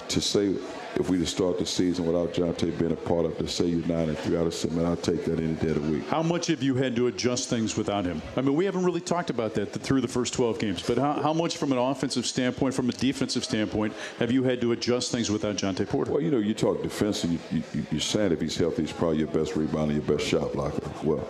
to 0.07 0.21
say 0.21 0.55
if 0.99 1.09
we 1.09 1.17
just 1.17 1.35
start 1.35 1.59
the 1.59 1.65
season 1.65 2.05
without 2.05 2.33
Jontay 2.33 2.77
being 2.79 2.91
a 2.91 2.95
part 2.95 3.25
of 3.25 3.37
to 3.37 3.47
say 3.47 3.71
and 3.71 4.17
three 4.17 4.37
out 4.37 4.47
of 4.47 4.53
seven, 4.53 4.83
I'll 4.83 4.95
take 4.95 5.25
that 5.25 5.39
any 5.39 5.53
day 5.53 5.69
of 5.69 5.83
the 5.83 5.91
week. 5.91 6.07
How 6.07 6.23
much 6.23 6.47
have 6.47 6.63
you 6.63 6.75
had 6.75 6.95
to 6.95 7.07
adjust 7.07 7.49
things 7.49 7.77
without 7.77 8.05
him? 8.05 8.21
I 8.35 8.41
mean, 8.41 8.55
we 8.55 8.65
haven't 8.65 8.83
really 8.83 9.01
talked 9.01 9.29
about 9.29 9.53
that 9.55 9.67
through 9.73 10.01
the 10.01 10.07
first 10.07 10.33
12 10.33 10.59
games, 10.59 10.81
but 10.81 10.97
how, 10.97 11.13
how 11.13 11.33
much 11.33 11.57
from 11.57 11.71
an 11.71 11.77
offensive 11.77 12.25
standpoint, 12.25 12.73
from 12.73 12.89
a 12.89 12.93
defensive 12.93 13.43
standpoint, 13.43 13.93
have 14.19 14.31
you 14.31 14.43
had 14.43 14.59
to 14.61 14.71
adjust 14.71 15.11
things 15.11 15.29
without 15.29 15.55
Jontay 15.55 15.87
Porter? 15.87 16.11
Well, 16.11 16.21
you 16.21 16.31
know, 16.31 16.39
you 16.39 16.53
talk 16.53 16.81
defense, 16.81 17.23
and 17.23 17.33
you, 17.33 17.39
you, 17.73 17.85
you're 17.91 18.01
saying 18.01 18.31
if 18.31 18.41
he's 18.41 18.57
healthy, 18.57 18.83
he's 18.83 18.91
probably 18.91 19.19
your 19.19 19.27
best 19.27 19.53
rebounder, 19.53 19.93
your 19.93 20.17
best 20.17 20.27
shot 20.27 20.53
blocker. 20.53 20.89
Well, 21.03 21.27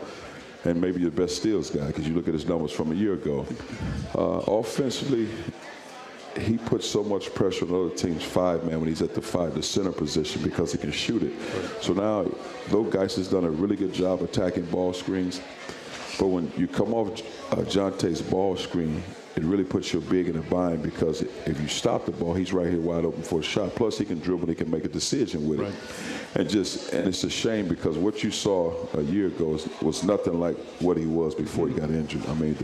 and 0.63 0.79
maybe 0.79 1.01
your 1.01 1.11
best 1.11 1.37
steals 1.37 1.69
guy 1.69 1.87
because 1.87 2.07
you 2.07 2.13
look 2.13 2.27
at 2.27 2.33
his 2.33 2.47
numbers 2.47 2.71
from 2.71 2.91
a 2.91 2.95
year 2.95 3.13
ago. 3.13 3.45
Uh, 4.15 4.41
offensively, 4.47 5.29
he 6.39 6.57
puts 6.57 6.87
so 6.87 7.03
much 7.03 7.33
pressure 7.33 7.65
on 7.65 7.87
other 7.87 7.95
teams' 7.95 8.23
five 8.23 8.63
man 8.63 8.79
when 8.79 8.89
he's 8.89 9.01
at 9.01 9.13
the 9.13 9.21
five, 9.21 9.53
the 9.53 9.63
center 9.63 9.91
position, 9.91 10.41
because 10.43 10.71
he 10.71 10.77
can 10.77 10.91
shoot 10.91 11.23
it. 11.23 11.33
Right. 11.33 11.83
So 11.83 11.93
now, 11.93 12.31
though 12.69 12.83
Geist 12.83 13.17
has 13.17 13.29
done 13.29 13.45
a 13.45 13.49
really 13.49 13.75
good 13.75 13.93
job 13.93 14.21
attacking 14.21 14.65
ball 14.65 14.93
screens, 14.93 15.41
but 16.19 16.27
when 16.27 16.51
you 16.57 16.67
come 16.67 16.93
off 16.93 17.21
uh, 17.51 17.57
Jontay's 17.63 18.21
ball 18.21 18.57
screen, 18.57 19.03
it 19.35 19.43
really 19.43 19.63
puts 19.63 19.93
your 19.93 20.01
big 20.01 20.29
in 20.29 20.37
a 20.37 20.41
bind 20.41 20.81
because 20.81 21.21
if 21.21 21.61
you 21.61 21.67
stop 21.67 22.07
the 22.07 22.11
ball, 22.11 22.33
he's 22.33 22.53
right 22.53 22.67
here 22.67 22.81
wide 22.81 23.05
open 23.05 23.21
for 23.21 23.39
a 23.41 23.43
shot. 23.43 23.75
Plus, 23.75 23.97
he 23.99 24.03
can 24.03 24.19
dribble, 24.19 24.47
he 24.47 24.55
can 24.55 24.69
make 24.69 24.83
a 24.83 24.89
decision 24.89 25.47
with 25.47 25.59
right. 25.59 25.71
it. 25.71 26.39
And 26.39 26.49
just, 26.49 26.91
and 26.91 27.07
it's 27.07 27.23
a 27.23 27.29
shame 27.29 27.67
because 27.67 27.97
what 27.97 28.23
you 28.23 28.31
saw 28.31 28.73
a 28.95 29.01
year 29.03 29.27
ago 29.27 29.49
was, 29.49 29.69
was 29.81 30.03
nothing 30.03 30.39
like 30.39 30.57
what 30.79 30.97
he 30.97 31.05
was 31.05 31.35
before 31.35 31.67
he 31.67 31.75
got 31.75 31.91
injured. 31.91 32.25
I 32.27 32.33
mean, 32.33 32.57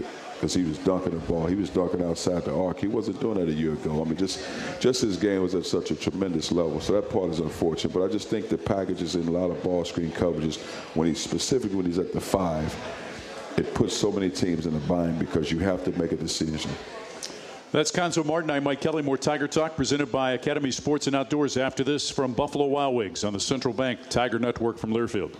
because 0.43 0.53
he 0.53 0.63
was 0.63 0.77
dunking 0.79 1.13
the 1.13 1.25
ball. 1.25 1.45
He 1.45 1.55
was 1.55 1.69
dunking 1.69 2.03
outside 2.03 2.43
the 2.43 2.53
arc. 2.53 2.77
He 2.77 2.87
wasn't 2.87 3.21
doing 3.21 3.39
that 3.39 3.47
a 3.47 3.53
year 3.53 3.71
ago. 3.71 4.01
I 4.01 4.03
mean, 4.03 4.17
just 4.17 4.45
just 4.81 5.01
his 5.01 5.15
game 5.15 5.41
was 5.41 5.55
at 5.55 5.65
such 5.65 5.89
a 5.89 5.95
tremendous 5.95 6.51
level. 6.51 6.81
So 6.81 6.91
that 6.99 7.09
part 7.09 7.29
is 7.29 7.39
unfortunate. 7.39 7.93
But 7.93 8.03
I 8.03 8.09
just 8.09 8.27
think 8.27 8.49
the 8.49 8.57
packages 8.57 9.15
in 9.15 9.25
a 9.25 9.31
lot 9.31 9.51
of 9.51 9.63
ball 9.63 9.85
screen 9.85 10.11
coverages 10.11 10.57
when 10.95 11.07
he's 11.07 11.23
specifically 11.23 11.77
when 11.77 11.85
he's 11.85 11.97
at 11.97 12.11
the 12.11 12.19
five, 12.19 12.75
it 13.55 13.73
puts 13.73 13.95
so 13.95 14.11
many 14.11 14.29
teams 14.29 14.65
in 14.65 14.75
a 14.75 14.79
bind 14.79 15.17
because 15.17 15.49
you 15.49 15.59
have 15.59 15.81
to 15.85 15.97
make 15.97 16.11
a 16.11 16.17
decision. 16.17 16.71
That's 17.71 17.89
Cuonzo 17.89 18.25
Martin. 18.25 18.51
I'm 18.51 18.65
Mike 18.65 18.81
Kelly. 18.81 19.01
More 19.01 19.17
Tiger 19.17 19.47
Talk 19.47 19.77
presented 19.77 20.11
by 20.11 20.33
Academy 20.33 20.71
Sports 20.71 21.07
and 21.07 21.15
Outdoors 21.15 21.55
after 21.55 21.85
this 21.85 22.09
from 22.09 22.33
Buffalo 22.33 22.65
Wild 22.65 22.95
Wings 22.95 23.23
on 23.23 23.31
the 23.31 23.39
Central 23.39 23.73
Bank 23.73 24.09
Tiger 24.09 24.39
Network 24.39 24.77
from 24.77 24.91
Learfield. 24.91 25.35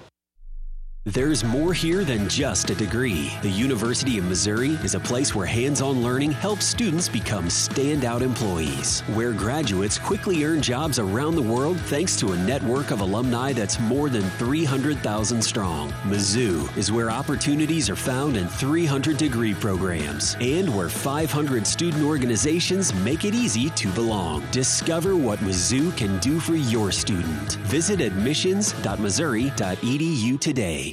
There's 1.06 1.44
more 1.44 1.74
here 1.74 2.06
than 2.06 2.30
just 2.30 2.70
a 2.70 2.76
degree. 2.76 3.34
The 3.42 3.50
University 3.50 4.18
of 4.18 4.24
Missouri 4.24 4.80
is 4.86 4.96
a 4.96 5.02
place 5.02 5.36
where 5.36 5.46
hands 5.46 5.82
on 5.82 6.02
learning 6.02 6.32
helps 6.32 6.63
students 6.63 7.10
become 7.10 7.48
standout 7.48 8.22
employees, 8.22 9.02
where 9.13 9.34
graduates 9.34 10.00
quickly 10.00 10.46
earn 10.46 10.62
jobs 10.62 11.00
around 11.00 11.36
the 11.36 11.42
world 11.42 11.78
thanks 11.78 12.16
to 12.22 12.32
a 12.32 12.38
network 12.38 12.92
of 12.92 13.02
alumni 13.02 13.52
that's 13.52 13.82
more 13.82 14.10
than 14.10 14.24
300,000 14.39 15.42
strong. 15.42 15.92
Mizzou 16.04 16.74
is 16.78 16.89
where 16.89 17.12
opportunities 17.12 17.89
are 17.89 17.98
found 17.98 18.38
in 18.38 18.48
300 18.48 19.18
degree 19.18 19.54
programs 19.54 20.38
and 20.39 20.74
where 20.74 20.88
500 20.88 21.68
student 21.68 22.06
organizations 22.06 22.94
make 22.94 23.26
it 23.26 23.36
easy 23.36 23.70
to 23.72 23.92
belong. 23.92 24.42
Discover 24.52 25.18
what 25.18 25.39
Mizzou 25.39 25.92
can 25.98 26.18
do 26.20 26.39
for 26.39 26.56
your 26.56 26.94
student. 26.94 27.56
Visit 27.68 28.00
admissions.missouri.edu 28.00 30.39
today. 30.39 30.92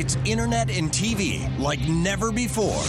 It's 0.00 0.14
internet 0.24 0.70
and 0.70 0.92
TV 0.92 1.58
like 1.58 1.80
never 1.88 2.30
before. 2.30 2.84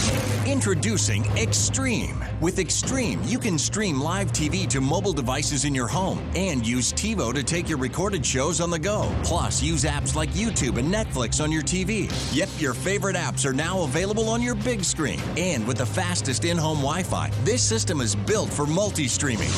Introducing 0.46 1.24
Xtream. 1.24 2.24
With 2.40 2.58
Xtream, 2.58 3.28
you 3.28 3.40
can 3.40 3.58
stream 3.58 4.00
live 4.00 4.30
TV 4.30 4.64
to 4.68 4.80
mobile 4.80 5.12
devices 5.12 5.64
in 5.64 5.74
your 5.74 5.88
home 5.88 6.20
and 6.36 6.64
use 6.64 6.92
TiVo 6.92 7.34
to 7.34 7.42
take 7.42 7.68
your 7.68 7.78
recorded 7.78 8.24
shows 8.24 8.60
on 8.60 8.70
the 8.70 8.78
go. 8.78 9.12
Plus, 9.24 9.60
use 9.60 9.82
apps 9.82 10.14
like 10.14 10.30
YouTube 10.34 10.78
and 10.78 10.86
Netflix 10.94 11.42
on 11.42 11.50
your 11.50 11.62
TV. 11.62 12.08
Yep, 12.32 12.48
your 12.58 12.74
favorite 12.74 13.16
apps 13.16 13.44
are 13.44 13.52
now 13.52 13.82
available 13.82 14.28
on 14.28 14.40
your 14.40 14.54
big 14.54 14.84
screen. 14.84 15.18
And 15.36 15.66
with 15.66 15.78
the 15.78 15.86
fastest 15.86 16.44
in 16.44 16.56
home 16.56 16.78
Wi 16.78 17.02
Fi, 17.02 17.32
this 17.42 17.60
system 17.60 18.00
is 18.00 18.14
built 18.14 18.50
for 18.50 18.66
multi 18.66 19.08
streaming. 19.08 19.50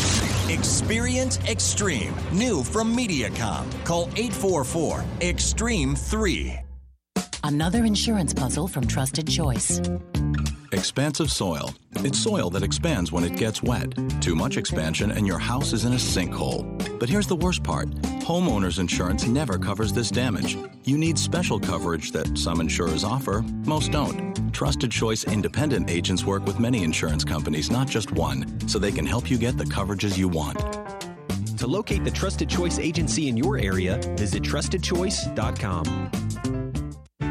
Experience 0.48 1.36
Xtream. 1.36 2.14
New 2.32 2.64
from 2.64 2.96
Mediacom. 2.96 3.84
Call 3.84 4.04
844 4.16 5.04
Extreme 5.20 5.96
3. 5.96 6.58
Another 7.44 7.84
insurance 7.84 8.32
puzzle 8.32 8.68
from 8.68 8.86
Trusted 8.86 9.28
Choice. 9.28 9.80
Expansive 10.70 11.30
soil. 11.30 11.74
It's 11.96 12.18
soil 12.18 12.50
that 12.50 12.62
expands 12.62 13.10
when 13.12 13.24
it 13.24 13.36
gets 13.36 13.62
wet. 13.62 13.92
Too 14.20 14.34
much 14.34 14.56
expansion 14.56 15.10
and 15.10 15.26
your 15.26 15.38
house 15.38 15.72
is 15.72 15.84
in 15.84 15.92
a 15.92 15.96
sinkhole. 15.96 16.62
But 16.98 17.08
here's 17.08 17.26
the 17.26 17.36
worst 17.36 17.62
part 17.62 17.90
homeowners 18.22 18.78
insurance 18.78 19.26
never 19.26 19.58
covers 19.58 19.92
this 19.92 20.08
damage. 20.10 20.56
You 20.84 20.96
need 20.96 21.18
special 21.18 21.58
coverage 21.58 22.12
that 22.12 22.38
some 22.38 22.60
insurers 22.60 23.02
offer, 23.02 23.42
most 23.66 23.90
don't. 23.90 24.52
Trusted 24.52 24.92
Choice 24.92 25.24
independent 25.24 25.90
agents 25.90 26.24
work 26.24 26.46
with 26.46 26.60
many 26.60 26.84
insurance 26.84 27.24
companies, 27.24 27.70
not 27.70 27.88
just 27.88 28.12
one, 28.12 28.68
so 28.68 28.78
they 28.78 28.92
can 28.92 29.04
help 29.04 29.28
you 29.28 29.36
get 29.36 29.58
the 29.58 29.64
coverages 29.64 30.16
you 30.16 30.28
want. 30.28 30.58
To 31.58 31.66
locate 31.66 32.04
the 32.04 32.10
Trusted 32.10 32.48
Choice 32.48 32.78
agency 32.78 33.28
in 33.28 33.36
your 33.36 33.58
area, 33.58 33.98
visit 34.16 34.44
trustedchoice.com. 34.44 36.21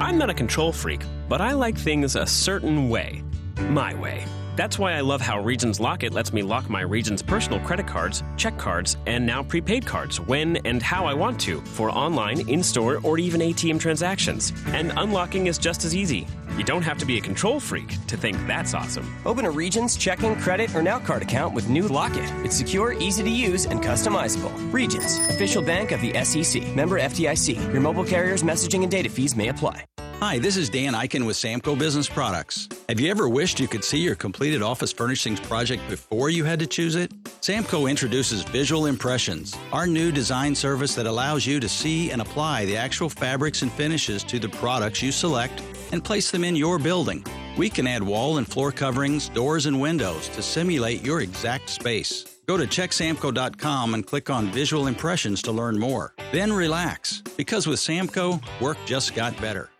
I'm 0.01 0.17
not 0.17 0.31
a 0.31 0.33
control 0.33 0.71
freak, 0.71 1.01
but 1.29 1.41
I 1.41 1.53
like 1.53 1.77
things 1.77 2.15
a 2.15 2.25
certain 2.25 2.89
way. 2.89 3.21
My 3.69 3.93
way. 3.93 4.25
That's 4.55 4.79
why 4.79 4.93
I 4.93 5.01
love 5.01 5.21
how 5.21 5.39
Regions 5.39 5.79
Lock 5.79 6.03
It 6.03 6.11
lets 6.11 6.33
me 6.33 6.41
lock 6.41 6.69
my 6.71 6.81
Regions 6.81 7.21
personal 7.21 7.59
credit 7.59 7.85
cards, 7.85 8.23
check 8.35 8.57
cards, 8.57 8.97
and 9.05 9.23
now 9.23 9.43
prepaid 9.43 9.85
cards 9.85 10.19
when 10.19 10.57
and 10.65 10.81
how 10.81 11.05
I 11.05 11.13
want 11.13 11.39
to 11.41 11.61
for 11.61 11.91
online, 11.91 12.49
in 12.49 12.63
store, 12.63 12.99
or 13.03 13.19
even 13.19 13.41
ATM 13.41 13.79
transactions. 13.79 14.53
And 14.67 14.91
unlocking 14.97 15.45
is 15.45 15.59
just 15.59 15.85
as 15.85 15.95
easy. 15.95 16.27
You 16.57 16.63
don't 16.63 16.81
have 16.81 16.97
to 16.97 17.05
be 17.05 17.17
a 17.17 17.21
control 17.21 17.59
freak 17.59 17.95
to 18.07 18.17
think 18.17 18.35
that's 18.47 18.73
awesome. 18.73 19.15
Open 19.25 19.45
a 19.45 19.51
Regions 19.51 19.95
checking, 19.95 20.35
credit, 20.35 20.75
or 20.75 20.81
now 20.81 20.97
card 20.97 21.21
account 21.21 21.53
with 21.53 21.69
new 21.69 21.87
Lock 21.87 22.15
It. 22.15 22.29
It's 22.43 22.57
secure, 22.57 22.93
easy 22.93 23.21
to 23.21 23.29
use, 23.29 23.67
and 23.67 23.81
customizable. 23.81 24.51
Regions, 24.73 25.19
official 25.29 25.61
bank 25.61 25.91
of 25.91 26.01
the 26.01 26.11
SEC. 26.23 26.75
Member 26.75 26.99
FDIC. 26.99 27.71
Your 27.71 27.81
mobile 27.81 28.03
carrier's 28.03 28.41
messaging 28.41 28.81
and 28.81 28.91
data 28.91 29.09
fees 29.09 29.35
may 29.35 29.49
apply. 29.49 29.85
Hi, 30.23 30.37
this 30.37 30.55
is 30.55 30.69
Dan 30.69 30.93
Eichen 30.93 31.25
with 31.25 31.35
Samco 31.35 31.75
Business 31.75 32.07
Products. 32.07 32.69
Have 32.87 32.99
you 32.99 33.09
ever 33.09 33.27
wished 33.27 33.59
you 33.59 33.67
could 33.67 33.83
see 33.83 33.97
your 33.97 34.13
completed 34.13 34.61
office 34.61 34.93
furnishings 34.93 35.39
project 35.39 35.81
before 35.89 36.29
you 36.29 36.43
had 36.43 36.59
to 36.59 36.67
choose 36.67 36.93
it? 36.93 37.11
Samco 37.41 37.89
introduces 37.89 38.43
Visual 38.43 38.85
Impressions, 38.85 39.57
our 39.73 39.87
new 39.87 40.11
design 40.11 40.53
service 40.53 40.93
that 40.93 41.07
allows 41.07 41.47
you 41.47 41.59
to 41.59 41.67
see 41.67 42.11
and 42.11 42.21
apply 42.21 42.65
the 42.65 42.77
actual 42.77 43.09
fabrics 43.09 43.63
and 43.63 43.71
finishes 43.71 44.23
to 44.25 44.37
the 44.37 44.47
products 44.47 45.01
you 45.01 45.11
select 45.11 45.63
and 45.91 46.03
place 46.03 46.29
them 46.29 46.43
in 46.43 46.55
your 46.55 46.77
building. 46.77 47.25
We 47.57 47.71
can 47.71 47.87
add 47.87 48.03
wall 48.03 48.37
and 48.37 48.47
floor 48.47 48.71
coverings, 48.71 49.27
doors, 49.27 49.65
and 49.65 49.81
windows 49.81 50.29
to 50.35 50.43
simulate 50.43 51.03
your 51.03 51.21
exact 51.21 51.67
space. 51.67 52.25
Go 52.45 52.57
to 52.57 52.67
checksamco.com 52.67 53.95
and 53.95 54.05
click 54.05 54.29
on 54.29 54.51
Visual 54.51 54.85
Impressions 54.85 55.41
to 55.41 55.51
learn 55.51 55.79
more. 55.79 56.13
Then 56.31 56.53
relax, 56.53 57.23
because 57.37 57.65
with 57.65 57.79
Samco, 57.79 58.39
work 58.61 58.77
just 58.85 59.15
got 59.15 59.35
better. 59.41 59.70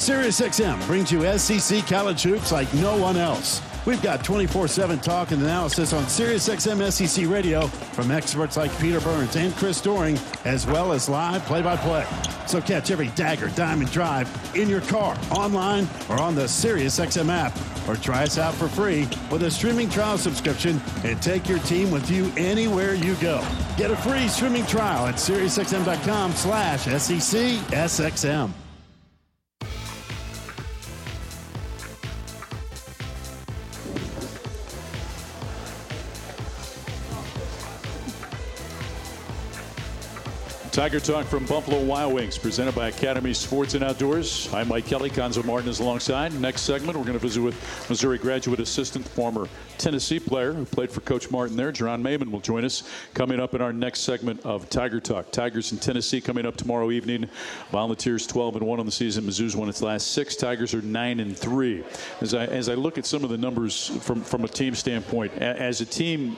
SiriusXM 0.00 0.86
brings 0.86 1.12
you 1.12 1.20
SEC 1.36 1.86
college 1.86 2.22
hoops 2.22 2.52
like 2.52 2.72
no 2.72 2.96
one 2.96 3.18
else. 3.18 3.60
We've 3.84 4.02
got 4.02 4.24
24 4.24 4.66
7 4.66 4.98
talk 5.00 5.30
and 5.30 5.42
analysis 5.42 5.92
on 5.92 6.04
SiriusXM 6.04 6.90
SEC 6.90 7.28
radio 7.28 7.66
from 7.66 8.10
experts 8.10 8.56
like 8.56 8.76
Peter 8.80 8.98
Burns 9.02 9.36
and 9.36 9.54
Chris 9.56 9.78
Doering, 9.82 10.18
as 10.46 10.66
well 10.66 10.92
as 10.92 11.10
live 11.10 11.42
play 11.42 11.60
by 11.60 11.76
play. 11.76 12.06
So 12.46 12.62
catch 12.62 12.90
every 12.90 13.08
dagger, 13.08 13.48
diamond 13.50 13.92
drive 13.92 14.26
in 14.56 14.70
your 14.70 14.80
car, 14.80 15.18
online, 15.32 15.86
or 16.08 16.18
on 16.18 16.34
the 16.34 16.44
SiriusXM 16.44 17.28
app. 17.28 17.54
Or 17.86 17.94
try 17.94 18.22
us 18.22 18.38
out 18.38 18.54
for 18.54 18.68
free 18.68 19.06
with 19.30 19.42
a 19.42 19.50
streaming 19.50 19.90
trial 19.90 20.16
subscription 20.16 20.80
and 21.04 21.20
take 21.20 21.46
your 21.46 21.58
team 21.60 21.90
with 21.90 22.10
you 22.10 22.32
anywhere 22.38 22.94
you 22.94 23.16
go. 23.16 23.46
Get 23.76 23.90
a 23.90 23.96
free 23.96 24.28
streaming 24.28 24.64
trial 24.64 25.06
at 25.08 25.16
SiriusXM.com 25.16 26.32
slash 26.32 26.84
SEC 26.84 27.42
SXM. 27.68 28.50
Tiger 40.72 41.00
Talk 41.00 41.26
from 41.26 41.44
Buffalo 41.46 41.82
Wild 41.82 42.14
Wings, 42.14 42.38
presented 42.38 42.76
by 42.76 42.86
Academy 42.86 43.34
Sports 43.34 43.74
and 43.74 43.82
Outdoors. 43.82 44.48
I'm 44.54 44.68
Mike 44.68 44.86
Kelly. 44.86 45.10
Cuonzo 45.10 45.44
Martin 45.44 45.68
is 45.68 45.80
alongside. 45.80 46.32
Next 46.34 46.60
segment, 46.60 46.96
we're 46.96 47.02
going 47.02 47.18
to 47.18 47.18
visit 47.18 47.40
with 47.40 47.56
Missouri 47.90 48.18
graduate 48.18 48.60
assistant, 48.60 49.04
former 49.04 49.48
Tennessee 49.78 50.20
player 50.20 50.52
who 50.52 50.64
played 50.64 50.88
for 50.92 51.00
Coach 51.00 51.28
Martin 51.28 51.56
there. 51.56 51.72
Jeronne 51.72 52.04
Maymon 52.04 52.30
will 52.30 52.38
join 52.38 52.64
us 52.64 52.88
coming 53.14 53.40
up 53.40 53.56
in 53.56 53.60
our 53.60 53.72
next 53.72 54.00
segment 54.00 54.46
of 54.46 54.70
Tiger 54.70 55.00
Talk. 55.00 55.32
Tigers 55.32 55.72
in 55.72 55.78
Tennessee 55.78 56.20
coming 56.20 56.46
up 56.46 56.56
tomorrow 56.56 56.92
evening. 56.92 57.28
Volunteers 57.72 58.24
12 58.28 58.56
and 58.56 58.64
1 58.64 58.78
on 58.78 58.86
the 58.86 58.92
season. 58.92 59.24
Mizzou's 59.24 59.56
won 59.56 59.68
its 59.68 59.82
last 59.82 60.12
six. 60.12 60.36
Tigers 60.36 60.72
are 60.72 60.82
9 60.82 61.18
and 61.18 61.36
3. 61.36 61.82
As 62.20 62.32
I, 62.32 62.46
as 62.46 62.68
I 62.68 62.74
look 62.74 62.96
at 62.96 63.06
some 63.06 63.24
of 63.24 63.30
the 63.30 63.38
numbers 63.38 63.88
from, 64.04 64.22
from 64.22 64.44
a 64.44 64.48
team 64.48 64.76
standpoint, 64.76 65.32
as 65.34 65.80
a 65.80 65.86
team, 65.86 66.36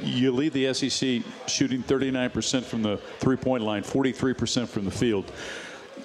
you 0.00 0.32
lead 0.32 0.52
the 0.52 0.72
SEC 0.74 1.22
shooting 1.46 1.82
39% 1.82 2.64
from 2.64 2.82
the 2.82 2.96
three 3.18 3.36
point 3.36 3.62
line, 3.62 3.82
43% 3.82 4.68
from 4.68 4.84
the 4.84 4.90
field. 4.90 5.30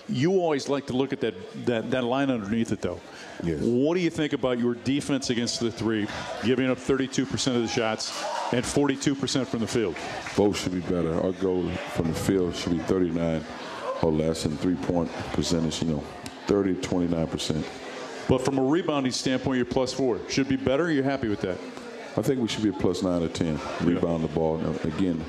You 0.08 0.34
always 0.34 0.70
like 0.70 0.86
to 0.88 0.94
look 0.94 1.14
at 1.14 1.22
that, 1.22 1.66
that, 1.66 1.90
that 1.92 2.04
line 2.04 2.30
underneath 2.30 2.72
it, 2.72 2.82
though. 2.82 3.00
Yes. 3.44 3.60
What 3.62 3.96
do 3.96 4.02
you 4.02 4.12
think 4.12 4.34
about 4.34 4.60
your 4.60 4.76
defense 4.76 5.32
against 5.32 5.60
the 5.60 5.72
three, 5.72 6.08
giving 6.44 6.70
up 6.70 6.78
32% 6.78 7.56
of 7.56 7.62
the 7.62 7.68
shots 7.68 8.24
and 8.52 8.64
42% 8.64 9.48
from 9.48 9.62
the 9.62 9.68
field? 9.68 9.96
Both 10.38 10.62
should 10.62 10.74
be 10.74 10.82
better. 10.82 11.20
Our 11.22 11.32
goal 11.32 11.70
from 11.94 12.10
the 12.10 12.14
field 12.14 12.56
should 12.56 12.74
be 12.74 12.80
39 12.80 13.44
or 14.02 14.12
less, 14.12 14.46
and 14.46 14.60
three 14.60 14.76
point 14.76 15.12
percentage, 15.34 15.82
you 15.82 15.90
know, 15.90 16.04
30 16.48 16.76
to 16.76 16.88
29%. 16.88 17.66
But 18.28 18.44
from 18.44 18.58
a 18.58 18.64
rebounding 18.64 19.12
standpoint, 19.12 19.58
you're 19.58 19.66
plus 19.66 19.94
four. 19.94 20.20
Should 20.30 20.50
be 20.50 20.56
better. 20.56 20.92
You're 20.92 21.04
happy 21.04 21.28
with 21.28 21.42
that? 21.42 21.58
I 22.18 22.22
think 22.22 22.40
we 22.40 22.48
should 22.48 22.64
be 22.64 22.70
a 22.70 22.74
plus 22.74 23.04
nine 23.04 23.24
or 23.24 23.28
ten. 23.28 23.60
Rebound 23.82 24.24
the 24.24 24.30
ball. 24.30 24.58
Now, 24.58 24.74
again, 24.84 25.24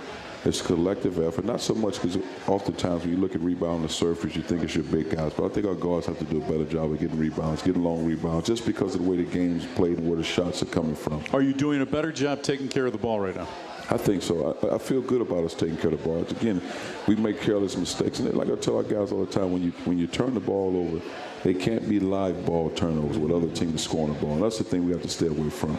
it's 0.44 0.62
collective 0.62 1.18
effort. 1.18 1.44
Not 1.44 1.60
so 1.60 1.74
much 1.74 2.00
because 2.00 2.18
oftentimes 2.46 3.02
when 3.02 3.10
you 3.10 3.16
look 3.16 3.34
at 3.34 3.40
rebound 3.40 3.76
on 3.76 3.82
the 3.82 3.88
surface, 3.88 4.36
you 4.36 4.42
think 4.42 4.62
it's 4.62 4.76
your 4.76 4.84
big 4.84 5.10
guys. 5.10 5.32
But 5.34 5.46
I 5.46 5.48
think 5.48 5.66
our 5.66 5.74
guards 5.74 6.06
have 6.06 6.18
to 6.20 6.24
do 6.24 6.38
a 6.38 6.48
better 6.48 6.64
job 6.64 6.92
of 6.92 7.00
getting 7.00 7.18
rebounds, 7.18 7.62
getting 7.62 7.82
long 7.82 8.06
rebounds, 8.06 8.46
just 8.46 8.64
because 8.64 8.94
of 8.94 9.02
the 9.02 9.10
way 9.10 9.16
the 9.16 9.24
game's 9.24 9.66
played 9.74 9.98
and 9.98 10.08
where 10.08 10.16
the 10.16 10.22
shots 10.22 10.62
are 10.62 10.66
coming 10.66 10.94
from. 10.94 11.24
Are 11.32 11.42
you 11.42 11.52
doing 11.52 11.82
a 11.82 11.86
better 11.86 12.12
job 12.12 12.42
taking 12.42 12.68
care 12.68 12.86
of 12.86 12.92
the 12.92 12.98
ball 12.98 13.18
right 13.18 13.34
now? 13.34 13.48
I 13.90 13.96
think 13.96 14.22
so. 14.22 14.56
I, 14.62 14.74
I, 14.74 14.78
feel 14.78 15.00
good 15.00 15.20
about 15.20 15.44
us 15.44 15.54
taking 15.54 15.76
care 15.76 15.92
of 15.92 16.02
the 16.02 16.04
ball. 16.08 16.20
Again, 16.22 16.60
we 17.06 17.14
make 17.14 17.40
careless 17.40 17.76
mistakes, 17.76 18.18
and 18.18 18.32
like 18.34 18.50
I 18.50 18.56
tell 18.56 18.76
our 18.76 18.82
guys 18.82 19.12
all 19.12 19.24
the 19.24 19.32
time, 19.32 19.52
when 19.52 19.62
you 19.62 19.70
when 19.84 19.96
you 19.96 20.08
turn 20.08 20.34
the 20.34 20.40
ball 20.40 20.76
over, 20.76 21.04
they 21.44 21.54
can't 21.54 21.88
be 21.88 22.00
live 22.00 22.44
ball 22.44 22.70
turnovers 22.70 23.16
with 23.16 23.30
other 23.30 23.48
teams 23.48 23.82
scoring 23.84 24.12
the 24.12 24.20
ball. 24.20 24.32
And 24.34 24.42
that's 24.42 24.58
the 24.58 24.64
thing 24.64 24.84
we 24.86 24.92
have 24.92 25.02
to 25.02 25.08
stay 25.08 25.28
away 25.28 25.50
from. 25.50 25.78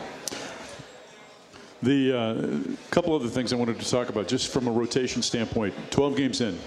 The 1.84 2.18
uh, 2.18 2.74
couple 2.90 3.16
other 3.16 3.28
things 3.28 3.54
I 3.54 3.56
wanted 3.56 3.80
to 3.80 3.90
talk 3.90 4.10
about, 4.10 4.28
just 4.28 4.52
from 4.52 4.68
a 4.68 4.72
rotation 4.72 5.22
standpoint. 5.22 5.76
12 5.92 6.18
games 6.18 6.42
in, 6.42 6.58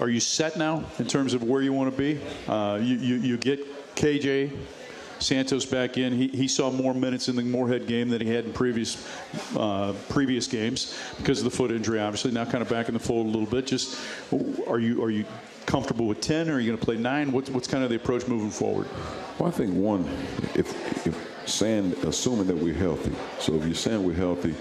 are 0.00 0.08
you 0.08 0.18
set 0.18 0.56
now 0.56 0.84
in 0.98 1.06
terms 1.06 1.32
of 1.32 1.44
where 1.44 1.62
you 1.62 1.72
want 1.72 1.94
to 1.94 1.96
be? 1.96 2.20
Uh, 2.48 2.78
you, 2.82 2.96
you, 2.96 3.14
you, 3.16 3.36
get 3.36 3.94
KJ 3.94 4.50
Santos 5.20 5.64
back 5.64 5.96
in. 5.96 6.12
He, 6.12 6.26
he 6.28 6.48
saw 6.48 6.72
more 6.72 6.92
minutes 6.92 7.28
in 7.28 7.36
the 7.36 7.42
Morehead 7.42 7.86
game 7.86 8.08
than 8.08 8.20
he 8.20 8.28
had 8.28 8.46
in 8.46 8.52
previous 8.52 9.06
uh, 9.56 9.94
previous 10.08 10.48
games 10.48 10.98
because 11.18 11.38
of 11.38 11.44
the 11.44 11.50
foot 11.50 11.70
injury. 11.70 12.00
Obviously, 12.00 12.32
now 12.32 12.44
kind 12.44 12.62
of 12.62 12.68
back 12.68 12.88
in 12.88 12.94
the 12.94 13.00
fold 13.00 13.26
a 13.26 13.30
little 13.30 13.46
bit. 13.46 13.66
Just 13.66 13.96
are 14.66 14.80
you 14.80 15.04
are 15.04 15.10
you 15.10 15.24
comfortable 15.66 16.06
with 16.06 16.20
10 16.20 16.48
or 16.48 16.54
are 16.54 16.60
you 16.60 16.66
going 16.68 16.78
to 16.78 16.84
play 16.84 16.96
9 16.96 17.32
what's, 17.32 17.50
what's 17.50 17.66
kind 17.66 17.82
of 17.82 17.90
the 17.90 17.96
approach 17.96 18.28
moving 18.28 18.50
forward 18.50 18.88
well 19.36 19.48
i 19.48 19.52
think 19.52 19.74
one 19.74 20.08
if, 20.54 21.06
if 21.06 21.35
saying 21.46 21.94
assuming 22.04 22.46
that 22.46 22.56
we're 22.56 22.74
healthy 22.74 23.12
so 23.38 23.54
if 23.54 23.64
you're 23.64 23.74
saying 23.74 24.02
we're 24.02 24.12
healthy 24.12 24.54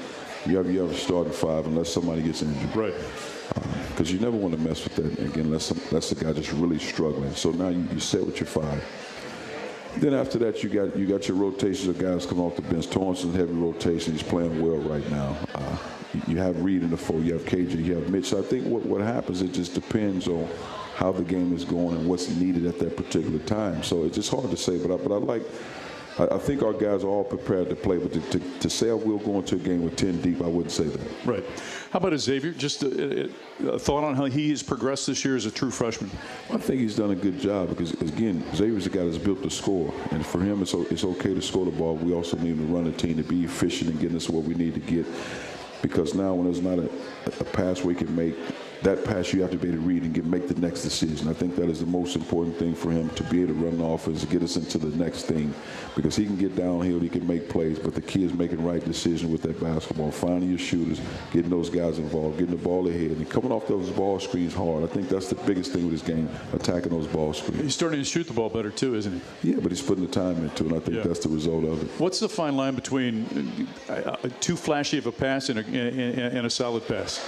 you 0.45 0.57
have 0.57 0.69
you 0.69 0.81
have 0.81 0.91
a 0.91 0.95
starting 0.95 1.33
five 1.33 1.65
unless 1.65 1.91
somebody 1.91 2.21
gets 2.21 2.41
injured 2.41 2.75
right 2.75 2.93
because 3.89 4.09
um, 4.09 4.15
you 4.15 4.19
never 4.19 4.37
want 4.37 4.53
to 4.53 4.59
mess 4.59 4.83
with 4.83 4.95
that 4.95 5.25
again 5.25 5.45
unless, 5.45 5.65
some, 5.65 5.79
unless 5.89 6.09
the 6.09 6.23
guy 6.23 6.31
just 6.33 6.51
really 6.53 6.79
struggling 6.79 7.33
so 7.33 7.51
now 7.51 7.69
you, 7.69 7.87
you 7.91 7.99
set 7.99 8.25
with 8.25 8.39
your 8.39 8.47
five 8.47 8.83
then 9.97 10.13
after 10.13 10.37
that, 10.39 10.61
you 10.61 10.69
got 10.69 10.95
you 10.97 11.05
got 11.05 11.27
your 11.27 11.37
rotations 11.37 11.87
of 11.87 11.97
guys 11.97 12.25
coming 12.25 12.43
off 12.43 12.55
the 12.55 12.61
bench. 12.63 12.89
Torrenson's 12.89 13.35
heavy 13.35 13.53
rotation. 13.53 14.13
He's 14.13 14.23
playing 14.23 14.61
well 14.61 14.77
right 14.77 15.09
now. 15.09 15.37
Uh, 15.53 15.77
you 16.27 16.37
have 16.37 16.61
Reed 16.61 16.83
in 16.83 16.89
the 16.89 16.97
four. 16.97 17.19
You 17.19 17.33
have 17.33 17.43
KJ. 17.43 17.83
You 17.83 17.95
have 17.95 18.09
Mitch. 18.09 18.25
So 18.25 18.39
I 18.39 18.41
think 18.41 18.65
what, 18.65 18.85
what 18.85 19.01
happens, 19.01 19.41
it 19.41 19.53
just 19.53 19.73
depends 19.73 20.27
on 20.27 20.47
how 20.95 21.11
the 21.11 21.23
game 21.23 21.53
is 21.53 21.65
going 21.65 21.95
and 21.95 22.07
what's 22.07 22.29
needed 22.29 22.65
at 22.65 22.79
that 22.79 22.95
particular 22.97 23.39
time. 23.39 23.83
So 23.83 24.05
it's 24.05 24.15
just 24.15 24.31
hard 24.31 24.49
to 24.49 24.57
say. 24.57 24.77
But 24.77 24.93
I, 24.93 24.97
but 24.97 25.13
I 25.13 25.17
like 25.17 25.43
I, 26.17 26.35
I 26.35 26.37
think 26.37 26.63
our 26.63 26.73
guys 26.73 27.03
are 27.03 27.07
all 27.07 27.23
prepared 27.23 27.69
to 27.69 27.75
play, 27.75 27.97
but 27.97 28.13
to, 28.13 28.21
to, 28.21 28.59
to, 28.59 28.69
say 28.69 28.89
oh, 28.89 28.97
we'll 28.97 29.17
go 29.17 29.37
into 29.37 29.55
a 29.55 29.59
game 29.59 29.83
with 29.83 29.95
10 29.95 30.21
deep, 30.21 30.41
I 30.41 30.47
wouldn't 30.47 30.71
say 30.71 30.85
that. 30.85 31.01
Right. 31.25 31.43
How 31.91 31.99
about 31.99 32.17
Xavier? 32.17 32.51
Just 32.51 32.83
a, 32.83 33.29
a, 33.67 33.79
thought 33.79 34.03
on 34.03 34.15
how 34.15 34.25
he 34.25 34.49
has 34.49 34.63
progressed 34.63 35.07
this 35.07 35.23
year 35.23 35.35
as 35.35 35.45
a 35.45 35.51
true 35.51 35.71
freshman. 35.71 36.09
I 36.51 36.57
think 36.57 36.81
he's 36.81 36.95
done 36.95 37.11
a 37.11 37.15
good 37.15 37.39
job 37.39 37.69
because, 37.69 37.93
again, 38.01 38.43
Xavier's 38.55 38.85
a 38.85 38.89
guy 38.89 39.03
that's 39.05 39.17
built 39.17 39.43
to 39.43 39.49
score. 39.49 39.93
And 40.11 40.25
for 40.25 40.39
him, 40.39 40.61
it's, 40.61 40.73
it's 40.73 41.03
okay 41.03 41.33
to 41.33 41.41
score 41.41 41.65
the 41.65 41.71
ball. 41.71 41.95
We 41.95 42.13
also 42.13 42.37
need 42.37 42.51
him 42.51 42.67
to 42.67 42.73
run 42.73 42.85
the 42.85 42.91
team 42.91 43.17
to 43.17 43.23
be 43.23 43.43
efficient 43.43 43.91
and 43.91 43.99
get 43.99 44.13
us 44.13 44.29
what 44.29 44.43
we 44.43 44.55
need 44.55 44.73
to 44.73 44.79
get. 44.79 45.05
Because 45.81 46.13
now 46.13 46.33
when 46.33 46.45
there's 46.45 46.61
not 46.61 46.79
a, 46.79 46.89
a 47.39 47.43
pass 47.43 47.83
we 47.83 47.93
can 47.93 48.13
make, 48.15 48.35
that 48.85 49.03
pass 49.03 49.33
you 49.33 49.41
have 49.41 49.49
to 49.49 49.57
be 49.57 49.67
able 49.67 49.79
to 49.79 49.83
read 49.83 50.03
and 50.03 50.13
get, 50.13 50.25
make 50.25 50.47
the 50.47 50.59
next 50.61 50.83
decision. 50.83 51.27
I 51.27 51.33
think 51.33 51.55
that 51.55 51.69
is 51.69 51.79
the 51.79 51.87
most 51.87 52.15
important 52.15 52.55
thing 52.57 52.75
for 52.75 52.91
him 52.91 53.09
to 53.09 53.23
be 53.23 53.41
able 53.41 53.55
to 53.55 53.65
run 53.65 53.77
the 53.79 53.83
offense, 53.83 54.23
get 54.25 54.43
us 54.43 54.57
into 54.57 54.77
the 54.77 54.95
next 54.95 55.23
thing, 55.23 55.53
because 55.95 56.15
he 56.15 56.25
can 56.25 56.35
get 56.35 56.55
downhill, 56.55 56.99
he 56.99 57.09
can 57.09 57.25
make 57.25 57.49
plays, 57.49 57.79
but 57.79 57.95
the 57.95 58.01
key 58.01 58.23
is 58.23 58.33
making 58.33 58.63
right 58.63 58.85
decision 58.85 59.31
with 59.31 59.41
that 59.41 59.59
basketball, 59.59 60.11
finding 60.11 60.49
your 60.49 60.59
shooters, 60.59 61.01
getting 61.33 61.49
those 61.49 61.69
guys 61.69 61.97
involved, 61.97 62.37
getting 62.37 62.55
the 62.55 62.61
ball 62.61 62.87
ahead, 62.87 63.11
and 63.11 63.27
coming 63.27 63.51
off 63.51 63.67
those 63.67 63.89
ball 63.89 64.19
screens 64.19 64.53
hard. 64.53 64.83
I 64.83 64.87
think 64.87 65.09
that's 65.09 65.29
the 65.29 65.35
biggest 65.35 65.71
thing 65.73 65.89
with 65.89 65.93
this 65.93 66.07
game, 66.07 66.29
attacking 66.53 66.91
those 66.91 67.07
ball 67.07 67.33
screens. 67.33 67.63
He's 67.63 67.73
starting 67.73 67.99
to 67.99 68.05
shoot 68.05 68.27
the 68.27 68.33
ball 68.33 68.49
better 68.49 68.69
too, 68.69 68.93
isn't 68.93 69.21
he? 69.41 69.51
Yeah, 69.51 69.59
but 69.61 69.71
he's 69.71 69.81
putting 69.81 70.05
the 70.05 70.11
time 70.11 70.43
into 70.43 70.65
it, 70.65 70.71
and 70.71 70.75
I 70.75 70.79
think 70.79 70.97
yeah. 70.97 71.03
that's 71.03 71.21
the 71.21 71.29
result 71.29 71.63
of 71.63 71.81
it. 71.81 71.89
What's 71.99 72.19
the 72.19 72.29
fine 72.29 72.55
line 72.55 72.75
between 72.75 73.67
uh, 73.89 73.93
uh 73.93 74.29
too 74.39 74.55
flashy 74.55 74.99
of 74.99 75.07
a 75.07 75.11
pass 75.11 75.49
and 75.49 75.57
a, 75.57 75.63
and 75.63 76.45
a 76.45 76.49
solid 76.51 76.87
pass? 76.87 77.19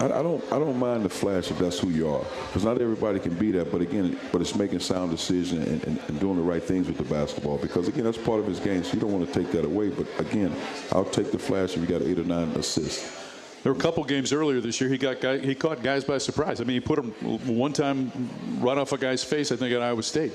I, 0.00 0.06
I, 0.06 0.22
don't 0.22 0.44
I 0.52 0.58
don't 0.58 0.78
mind 0.78 1.04
the 1.04 1.08
flash 1.08 1.50
if 1.50 1.58
that's 1.58 1.78
who 1.78 1.90
you 1.90 2.08
are 2.08 2.24
because 2.46 2.64
not 2.64 2.80
everybody 2.80 3.18
can 3.18 3.34
be 3.34 3.52
that 3.52 3.70
but 3.70 3.80
again 3.80 4.18
but 4.32 4.40
it's 4.40 4.54
making 4.54 4.80
sound 4.80 5.10
decisions 5.10 5.68
and, 5.68 5.84
and, 5.84 6.00
and, 6.08 6.20
doing 6.20 6.36
the 6.36 6.42
right 6.42 6.62
things 6.62 6.88
with 6.88 6.96
the 6.96 7.04
basketball 7.04 7.58
because 7.58 7.86
again 7.88 8.04
that's 8.04 8.18
part 8.18 8.40
of 8.40 8.46
his 8.46 8.60
game 8.60 8.82
so 8.82 8.94
you 8.94 9.00
don't 9.00 9.12
want 9.12 9.26
to 9.26 9.40
take 9.40 9.52
that 9.52 9.64
away 9.64 9.90
but 9.90 10.06
again 10.18 10.54
I'll 10.92 11.04
take 11.04 11.30
the 11.30 11.38
flash 11.38 11.76
if 11.76 11.80
you 11.80 11.86
got 11.86 12.02
eight 12.02 12.18
or 12.18 12.24
nine 12.24 12.48
assists. 12.50 13.24
There 13.62 13.72
were 13.72 13.78
a 13.78 13.80
couple 13.80 14.04
games 14.04 14.30
earlier 14.30 14.60
this 14.60 14.78
year. 14.78 14.90
He 14.90 14.98
got 14.98 15.22
guy, 15.22 15.38
he 15.38 15.54
caught 15.54 15.82
guys 15.82 16.04
by 16.04 16.18
surprise. 16.18 16.60
I 16.60 16.64
mean, 16.64 16.74
he 16.74 16.80
put 16.80 16.98
him 16.98 17.12
one 17.56 17.72
time 17.72 18.12
right 18.60 18.76
off 18.76 18.92
a 18.92 18.98
guy's 18.98 19.24
face. 19.24 19.50
I 19.52 19.56
think 19.56 19.72
at 19.72 19.80
Iowa 19.80 20.02
State. 20.02 20.32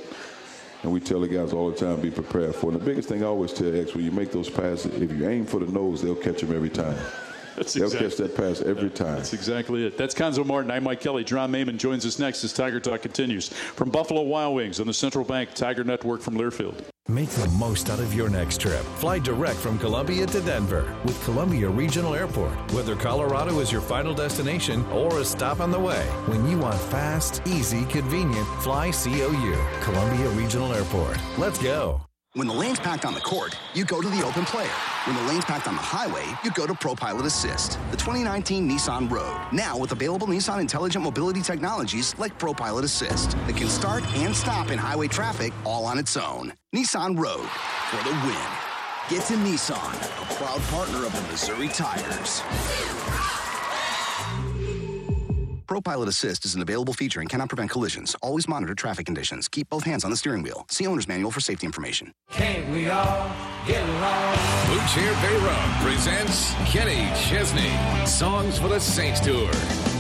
And 0.82 0.92
we 0.92 1.00
tell 1.00 1.20
the 1.20 1.28
guys 1.28 1.54
all 1.54 1.70
the 1.70 1.78
time, 1.78 2.02
be 2.02 2.10
prepared 2.10 2.56
for. 2.56 2.72
it. 2.72 2.74
And 2.74 2.82
the 2.82 2.86
biggest 2.86 3.08
thing 3.08 3.22
I 3.22 3.28
always 3.28 3.54
tell 3.54 3.76
X, 3.76 3.94
when 3.94 4.04
you 4.04 4.12
make 4.12 4.32
those 4.32 4.50
passes, 4.50 5.00
if 5.00 5.12
you 5.12 5.30
aim 5.30 5.46
for 5.46 5.60
the 5.60 5.72
nose, 5.72 6.02
they'll 6.02 6.16
catch 6.16 6.42
them 6.42 6.56
every 6.56 6.70
time. 6.70 6.98
That's 7.56 7.74
They'll 7.74 7.86
exactly, 7.86 8.10
catch 8.10 8.18
that 8.18 8.36
pass 8.36 8.62
every 8.62 8.90
time. 8.90 9.16
That's 9.16 9.34
exactly 9.34 9.86
it. 9.86 9.98
That's 9.98 10.14
Cuonzo 10.16 10.46
Martin. 10.46 10.72
I'm 10.72 10.84
Mike 10.84 11.02
Kelly. 11.02 11.24
John 11.24 11.52
Maymon 11.52 11.78
joins 11.78 12.06
us 12.06 12.20
next 12.20 12.44
as 12.44 12.54
Tiger 12.54 12.80
Talk 12.80 13.02
continues. 13.02 13.50
From 13.50 13.90
Buffalo 13.90 14.22
Wild 14.22 14.56
Wings 14.56 14.80
on 14.80 14.88
the 14.88 14.94
Central 14.94 15.26
Bank 15.26 15.54
Tiger 15.54 15.84
Network 15.84 16.22
from 16.22 16.36
Learfield. 16.36 16.84
Make 17.08 17.30
the 17.30 17.48
most 17.50 17.90
out 17.90 18.00
of 18.00 18.14
your 18.14 18.30
next 18.30 18.62
trip. 18.62 18.82
Fly 18.98 19.18
direct 19.18 19.58
from 19.58 19.80
Columbia 19.80 20.28
to 20.28 20.42
Denver 20.42 20.96
with 21.04 21.22
Columbia 21.24 21.68
Regional 21.68 22.14
Airport. 22.14 22.54
Whether 22.72 22.96
Colorado 22.96 23.60
is 23.60 23.72
your 23.72 23.82
final 23.82 24.14
destination 24.14 24.86
or 24.92 25.20
a 25.20 25.26
stop 25.26 25.60
on 25.60 25.72
the 25.72 25.80
way, 25.80 26.06
when 26.28 26.48
you 26.48 26.60
want 26.60 26.80
fast, 26.80 27.42
easy, 27.48 27.84
convenient, 27.86 28.48
fly 28.62 28.92
COU. 28.92 29.58
Columbia 29.82 30.30
Regional 30.30 30.72
Airport. 30.74 31.18
Let's 31.40 31.58
go. 31.58 32.02
When 32.34 32.48
the 32.48 32.54
lane's 32.54 32.80
packed 32.80 33.06
on 33.06 33.16
the 33.16 33.20
court, 33.20 33.58
you 33.74 33.84
go 33.84 34.04
to 34.04 34.08
the 34.08 34.24
open 34.24 34.46
player. 34.46 34.70
When 35.06 35.16
the 35.16 35.24
lane's 35.24 35.46
packed 35.46 35.68
on 35.68 35.76
the 35.76 35.82
highway, 35.82 36.26
you 36.44 36.52
go 36.52 36.68
to 36.68 36.76
ProPilot 36.76 37.26
Assist, 37.26 37.80
the 37.90 37.98
2019 37.98 38.70
Nissan 38.70 39.10
Rogue. 39.10 39.42
Now 39.52 39.76
with 39.76 39.92
available 39.94 40.28
Nissan 40.28 40.62
intelligent 40.62 41.04
mobility 41.04 41.42
technologies 41.42 42.14
like 42.20 42.38
ProPilot 42.38 42.84
Assist 42.84 43.32
that 43.32 43.58
can 43.58 43.68
start 43.68 44.04
and 44.14 44.36
stop 44.36 44.70
in 44.70 44.78
highway 44.78 45.08
traffic 45.08 45.54
all 45.66 45.86
on 45.86 45.98
its 45.98 46.16
own. 46.18 46.54
Nissan 46.76 47.18
Rogue 47.18 47.50
for 47.90 48.04
the 48.08 48.12
win. 48.24 48.48
Get 49.10 49.26
to 49.26 49.34
Nissan, 49.34 49.96
a 49.96 50.36
proud 50.36 50.62
partner 50.70 51.08
of 51.08 51.16
the 51.16 51.32
Missouri 51.32 51.68
Tigers. 51.70 52.44
ProPilot 55.70 56.08
Assist 56.08 56.46
is 56.46 56.56
an 56.56 56.64
available 56.64 56.94
feature 56.94 57.20
and 57.20 57.30
cannot 57.30 57.48
prevent 57.48 57.70
collisions. 57.70 58.16
Always 58.24 58.48
monitor 58.48 58.74
traffic 58.74 59.06
conditions. 59.06 59.48
Keep 59.48 59.70
both 59.70 59.84
hands 59.84 60.04
on 60.04 60.10
the 60.10 60.18
steering 60.18 60.42
wheel. 60.42 60.66
See 60.68 60.88
owner's 60.88 61.08
manual 61.08 61.30
for 61.30 61.42
safety 61.42 61.68
information. 61.68 62.12
Can't 62.32 62.68
we 62.72 62.90
all 62.90 63.32
get 63.68 63.88
along? 63.88 64.36
Blue 64.66 64.80
Chair 64.88 65.14
Bay 65.22 65.38
Rum 65.46 65.72
presents 65.84 66.56
Kenny 66.66 67.08
Chesney. 67.22 67.70
Songs 68.08 68.58
for 68.58 68.68
the 68.68 68.80
Saints 68.80 69.20
Tour. 69.20 69.52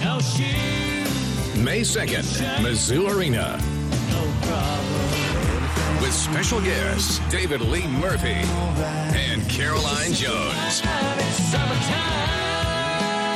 No 0.03 0.19
shoes. 0.21 1.55
May 1.55 1.82
2nd, 1.82 2.25
Mizzou 2.63 3.15
Arena. 3.15 3.62
No 4.10 4.34
problem. 4.47 6.01
With 6.01 6.13
special 6.13 6.62
guests 6.62 7.19
David 7.29 7.62
Lee 7.62 7.86
Murphy 7.86 8.41
and 9.13 9.47
Caroline 9.47 10.13
Jones. 10.13 10.82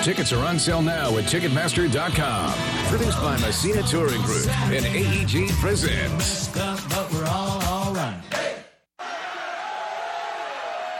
Tickets 0.03 0.33
are 0.33 0.45
on 0.45 0.59
sale 0.59 0.81
now 0.81 1.17
at 1.17 1.23
Ticketmaster.com. 1.23 2.53
Produced 2.89 3.21
by 3.21 3.39
Messina 3.39 3.81
Touring 3.83 4.21
Group 4.23 4.49
and 4.69 4.83
AEG 4.85 5.49
presents. 5.61 6.49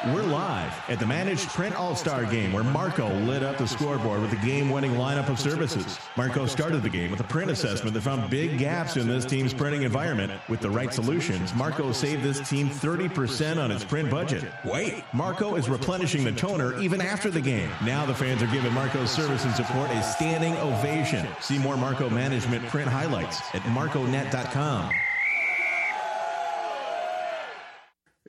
We're 0.08 0.24
live 0.24 0.74
at 0.90 1.00
the 1.00 1.06
Managed 1.06 1.48
Print 1.48 1.76
All 1.76 1.96
Star 1.96 2.26
game 2.26 2.52
where 2.52 2.66
Marco 2.66 3.08
lit 3.20 3.42
up 3.42 3.58
the 3.58 3.66
scoreboard 3.66 4.20
with 4.20 4.34
a 4.34 4.46
game 4.46 4.70
winning 4.70 4.96
lineup 4.96 5.30
of 5.30 5.40
services. 5.40 5.98
Marco 6.18 6.46
started 6.46 6.84
the 6.84 6.90
game 6.90 7.10
with 7.10 7.22
a 7.22 7.24
print 7.24 7.50
assessment 7.50 7.94
that 7.94 8.02
found 8.02 8.30
big 8.30 8.58
gaps 8.58 8.98
in 8.98 9.08
this 9.08 9.24
team's 9.24 9.54
printing 9.54 9.84
environment. 9.84 10.34
With 10.50 10.60
the 10.60 10.70
right 10.70 10.94
solutions, 10.94 11.56
Marco 11.56 11.94
saved 11.94 12.22
this 12.22 12.46
team 12.50 12.68
30% 12.68 13.56
on 13.64 13.72
its 13.72 13.86
print 13.86 14.12
budget. 14.12 14.44
Wait, 14.66 15.06
Marco 15.14 15.56
is 15.56 15.70
replenishing 15.70 16.26
the 16.26 16.34
toner 16.34 16.78
even 16.82 17.00
after 17.00 17.30
the 17.30 17.40
game. 17.40 17.70
Now 17.86 18.06
the 18.06 18.14
fans 18.14 18.44
are 18.44 18.48
giving 18.48 18.74
Marco's 18.74 19.10
service 19.10 19.46
and 19.46 19.56
support 19.56 19.90
a 19.90 20.04
standing 20.04 20.58
ovation. 20.58 21.26
See 21.40 21.58
more 21.58 21.78
Marco 21.78 22.10
Management 22.10 22.68
print 22.68 22.90
highlights 22.90 23.40
at 23.56 23.62
marconet.com. 23.68 24.92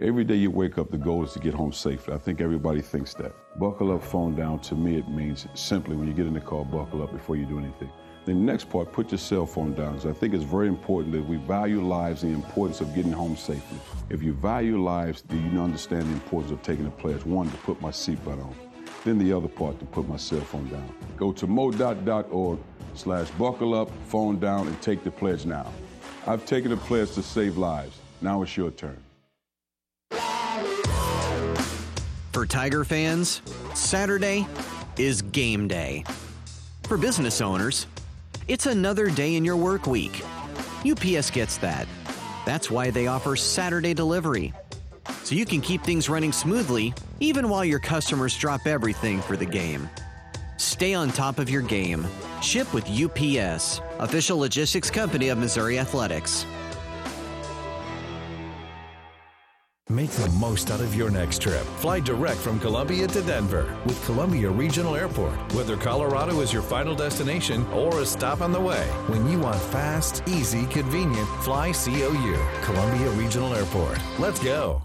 Every 0.01 0.25
day 0.25 0.35
you 0.35 0.51
wake 0.51 0.77
up, 0.77 0.91
the 0.91 0.99
goal 0.99 1.23
is 1.23 1.35
to 1.35 1.39
get 1.39 1.55
home 1.55 1.73
safely. 1.73 2.15
I 2.15 2.19
think 2.19 2.41
everybody 2.41 2.81
thinks 2.81 3.15
that. 3.15 3.33
Buckle 3.61 3.93
up, 3.93 4.03
phone 4.03 4.35
down. 4.35 4.59
To 4.63 4.75
me, 4.75 4.99
it 4.99 5.09
means 5.09 5.47
simply 5.55 5.95
when 5.95 6.09
you 6.09 6.13
get 6.13 6.27
in 6.27 6.35
the 6.35 6.41
car, 6.41 6.65
buckle 6.65 7.01
up 7.01 7.13
before 7.13 7.37
you 7.37 7.47
do 7.47 7.61
anything. 7.61 7.93
The 8.25 8.35
next 8.35 8.69
part, 8.71 8.91
put 8.93 9.13
your 9.13 9.21
cell 9.21 9.47
phone 9.47 9.73
down. 9.73 9.93
Because 9.93 10.11
I 10.11 10.13
think 10.13 10.35
it's 10.35 10.43
very 10.43 10.67
important 10.67 11.13
that 11.13 11.23
we 11.23 11.37
value 11.37 11.81
lives 11.81 12.23
the 12.23 12.29
importance 12.29 12.81
of 12.81 12.93
getting 12.93 13.13
home 13.13 13.37
safely. 13.37 13.79
If 14.11 14.21
you 14.21 14.33
value 14.33 14.83
lives, 14.83 15.23
then 15.29 15.53
you 15.53 15.61
understand 15.61 16.07
the 16.07 16.15
importance 16.15 16.51
of 16.51 16.61
taking 16.63 16.87
the 16.87 16.91
pledge. 16.91 17.25
One, 17.25 17.49
to 17.49 17.57
put 17.59 17.81
my 17.81 17.91
seatbelt 17.91 18.43
on. 18.43 18.57
Then 19.05 19.19
the 19.19 19.33
other 19.33 19.47
part, 19.47 19.79
to 19.79 19.85
put 19.85 20.09
my 20.09 20.17
cell 20.17 20.41
phone 20.41 20.69
down. 20.71 20.93
Go 21.17 21.33
to 21.35 21.47
modot.org 21.47 22.59
slash 22.95 23.31
buckle 23.39 23.75
up, 23.75 23.93
phone 24.09 24.41
down, 24.41 24.67
and 24.67 24.83
take 24.83 25.05
the 25.05 25.13
pledge 25.13 25.47
now. 25.47 25.73
I've 26.27 26.45
taken 26.47 26.73
the 26.73 26.79
pledge 26.79 27.13
to 27.13 27.23
save 27.23 27.59
lives. 27.59 27.97
Now 28.21 28.43
it's 28.43 28.57
your 28.57 28.73
turn. 28.73 29.04
For 32.35 32.45
Tiger 32.45 32.83
fans, 32.85 33.43
Saturday 33.75 34.45
is 34.99 35.23
game 35.23 35.69
day. 35.69 36.03
For 36.83 36.99
business 36.99 37.41
owners, 37.41 37.87
it's 38.49 38.67
another 38.67 39.09
day 39.09 39.37
in 39.37 39.45
your 39.45 39.57
work 39.57 39.87
week. 39.87 40.25
UPS 40.85 41.31
gets 41.31 41.59
that. 41.59 41.87
That's 42.45 42.73
why 42.73 42.91
they 42.91 43.07
offer 43.07 43.37
Saturday 43.37 43.95
delivery. 43.95 44.53
So 45.23 45.37
you 45.37 45.47
can 45.47 45.61
keep 45.61 45.85
things 45.85 46.09
running 46.09 46.33
smoothly 46.33 46.93
even 47.21 47.49
while 47.49 47.65
your 47.65 47.79
customers 47.79 48.37
drop 48.37 48.67
everything 48.67 49.23
for 49.23 49.37
the 49.37 49.47
game. 49.47 49.89
Stay 50.57 50.93
on 50.93 51.11
top 51.11 51.39
of 51.39 51.49
your 51.49 51.63
game. 51.63 52.05
Ship 52.43 52.67
with 52.75 52.91
UPS, 52.91 53.81
official 54.01 54.39
logistics 54.39 54.91
company 54.91 55.29
of 55.29 55.39
Missouri 55.39 55.79
Athletics. 55.79 56.47
Make 59.91 60.11
the 60.13 60.31
most 60.31 60.71
out 60.71 60.81
of 60.81 60.95
your 60.95 61.11
next 61.11 61.43
trip. 61.43 61.61
Fly 61.77 62.01
direct 62.01 62.39
from 62.39 62.59
Columbia 62.59 63.07
to 63.09 63.21
Denver 63.21 63.77
with 63.85 64.03
Columbia 64.07 64.49
Regional 64.49 64.97
Airport. 64.97 65.35
Whether 65.53 65.77
Colorado 65.77 66.41
is 66.41 66.55
your 66.55 66.63
final 66.63 66.95
destination 66.95 67.67
or 67.67 68.01
a 68.01 68.07
stop 68.07 68.41
on 68.41 68.51
the 68.51 68.59
way, 68.59 68.87
when 69.09 69.29
you 69.29 69.41
want 69.41 69.61
fast, 69.61 70.23
easy, 70.27 70.65
convenient, 70.69 71.29
fly 71.43 71.73
COU. 71.73 72.39
Columbia 72.63 73.11
Regional 73.11 73.55
Airport. 73.55 73.99
Let's 74.19 74.43
go. 74.43 74.81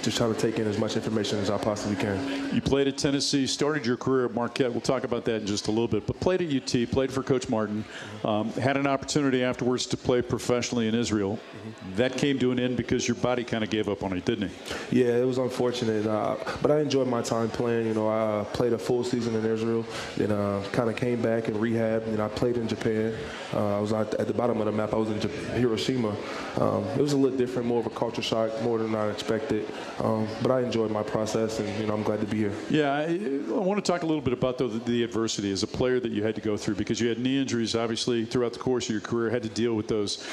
just 0.05 0.17
trying 0.17 0.33
to 0.33 0.39
take 0.39 0.59
in 0.59 0.67
as 0.67 0.77
much 0.77 0.95
information 0.95 1.39
as 1.39 1.49
I 1.49 1.57
possibly 1.57 1.95
can. 1.95 2.53
You 2.53 2.61
played 2.61 2.87
at 2.87 2.97
Tennessee, 2.97 3.47
started 3.47 3.85
your 3.85 3.97
career 3.97 4.25
at 4.25 4.33
Marquette. 4.35 4.71
We'll 4.71 4.81
talk 4.81 5.03
about 5.03 5.25
that 5.25 5.41
in 5.41 5.47
just 5.47 5.67
a 5.67 5.71
little 5.71 5.87
bit. 5.87 6.05
But 6.05 6.19
played 6.19 6.41
at 6.41 6.53
UT, 6.53 6.91
played 6.91 7.11
for 7.11 7.23
Coach 7.23 7.49
Martin, 7.49 7.83
um, 8.23 8.51
had 8.53 8.77
an 8.77 8.85
opportunity 8.85 9.43
afterwards 9.43 9.87
to 9.87 9.97
play 9.97 10.21
professionally 10.21 10.87
in 10.87 10.93
Israel. 10.93 11.37
Mm-hmm. 11.37 11.95
That 11.95 12.17
came 12.17 12.37
to 12.39 12.51
an 12.51 12.59
end 12.59 12.77
because 12.77 13.07
your 13.07 13.15
body 13.15 13.43
kind 13.43 13.63
of 13.63 13.71
gave 13.71 13.89
up 13.89 14.03
on 14.03 14.15
it, 14.15 14.23
didn't 14.25 14.51
it? 14.51 14.51
Yeah, 14.91 15.17
it 15.17 15.25
was 15.25 15.39
unfortunate, 15.39 16.05
uh, 16.05 16.35
but 16.61 16.69
I 16.69 16.81
enjoyed 16.81 17.07
my 17.07 17.23
time 17.23 17.49
playing. 17.49 17.87
You 17.87 17.95
know, 17.95 18.07
I 18.07 18.45
played 18.53 18.73
a 18.73 18.77
full 18.77 19.03
season 19.03 19.35
in 19.35 19.43
Israel, 19.43 19.83
then 20.17 20.31
uh, 20.31 20.63
kind 20.71 20.89
of 20.89 20.95
came 20.95 21.21
back 21.21 21.47
and 21.47 21.57
rehab. 21.57 22.03
And 22.03 22.21
I 22.21 22.27
played 22.27 22.57
in 22.57 22.67
Japan. 22.67 23.15
Uh, 23.53 23.77
I 23.77 23.79
was 23.79 23.91
at 23.91 24.27
the 24.27 24.33
bottom 24.33 24.59
of 24.59 24.67
the 24.67 24.71
map. 24.71 24.93
I 24.93 24.97
was 24.97 25.09
in 25.09 25.19
Hiroshima. 25.59 26.15
Um, 26.57 26.83
it 26.89 27.01
was 27.01 27.13
a 27.13 27.17
little 27.17 27.37
different, 27.37 27.67
more 27.67 27.79
of 27.79 27.87
a 27.87 27.89
culture 27.89 28.21
shock, 28.21 28.61
more 28.61 28.77
than 28.77 28.93
I 28.93 29.09
expected. 29.09 29.67
Um, 29.99 30.27
but 30.41 30.51
I 30.51 30.61
enjoyed 30.61 30.91
my 30.91 31.03
process, 31.03 31.59
and 31.59 31.79
you 31.79 31.87
know 31.87 31.93
I'm 31.93 32.03
glad 32.03 32.19
to 32.19 32.25
be 32.25 32.37
here. 32.37 32.51
Yeah, 32.69 32.93
I, 32.93 33.03
I 33.03 33.59
want 33.59 33.83
to 33.83 33.91
talk 33.91 34.03
a 34.03 34.05
little 34.05 34.21
bit 34.21 34.33
about 34.33 34.57
the, 34.57 34.67
the, 34.67 35.03
adversity 35.03 35.51
as 35.51 35.63
a 35.63 35.67
player 35.67 36.01
that 36.01 36.11
you 36.11 36.21
had 36.21 36.35
to 36.35 36.41
go 36.41 36.57
through 36.57 36.75
because 36.75 36.99
you 36.99 37.07
had 37.07 37.17
knee 37.17 37.39
injuries, 37.39 37.75
obviously, 37.75 38.25
throughout 38.25 38.53
the 38.53 38.59
course 38.59 38.85
of 38.85 38.91
your 38.91 39.01
career, 39.01 39.29
had 39.29 39.43
to 39.43 39.49
deal 39.49 39.73
with 39.73 39.87
those. 39.87 40.27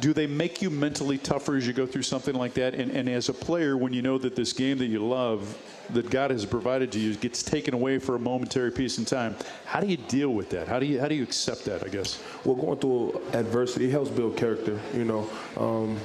Do 0.00 0.12
they 0.12 0.26
make 0.26 0.60
you 0.60 0.68
mentally 0.68 1.16
tougher 1.16 1.56
as 1.56 1.66
you 1.66 1.72
go 1.72 1.86
through 1.86 2.02
something 2.02 2.34
like 2.34 2.52
that? 2.54 2.74
And, 2.74 2.90
and 2.90 3.08
as 3.08 3.30
a 3.30 3.32
player, 3.32 3.78
when 3.78 3.94
you 3.94 4.02
know 4.02 4.18
that 4.18 4.36
this 4.36 4.52
game 4.52 4.76
that 4.78 4.86
you 4.86 5.02
love, 5.02 5.56
that 5.94 6.10
God 6.10 6.30
has 6.30 6.44
provided 6.44 6.92
to 6.92 7.00
you, 7.00 7.14
gets 7.14 7.42
taken 7.42 7.72
away 7.72 7.98
for 7.98 8.16
a 8.16 8.18
momentary 8.18 8.70
piece 8.70 8.98
in 8.98 9.06
time, 9.06 9.34
how 9.64 9.80
do 9.80 9.86
you 9.86 9.96
deal 9.96 10.34
with 10.34 10.50
that? 10.50 10.68
How 10.68 10.78
do 10.78 10.84
you 10.84 11.00
how 11.00 11.08
do 11.08 11.14
you 11.14 11.22
accept 11.22 11.64
that? 11.64 11.82
I 11.82 11.88
guess. 11.88 12.22
Well, 12.44 12.54
going 12.54 12.78
through 12.78 13.22
adversity 13.32 13.90
helps 13.90 14.10
build 14.10 14.36
character. 14.36 14.78
You 14.92 15.06
know, 15.06 15.30
um, 15.56 15.98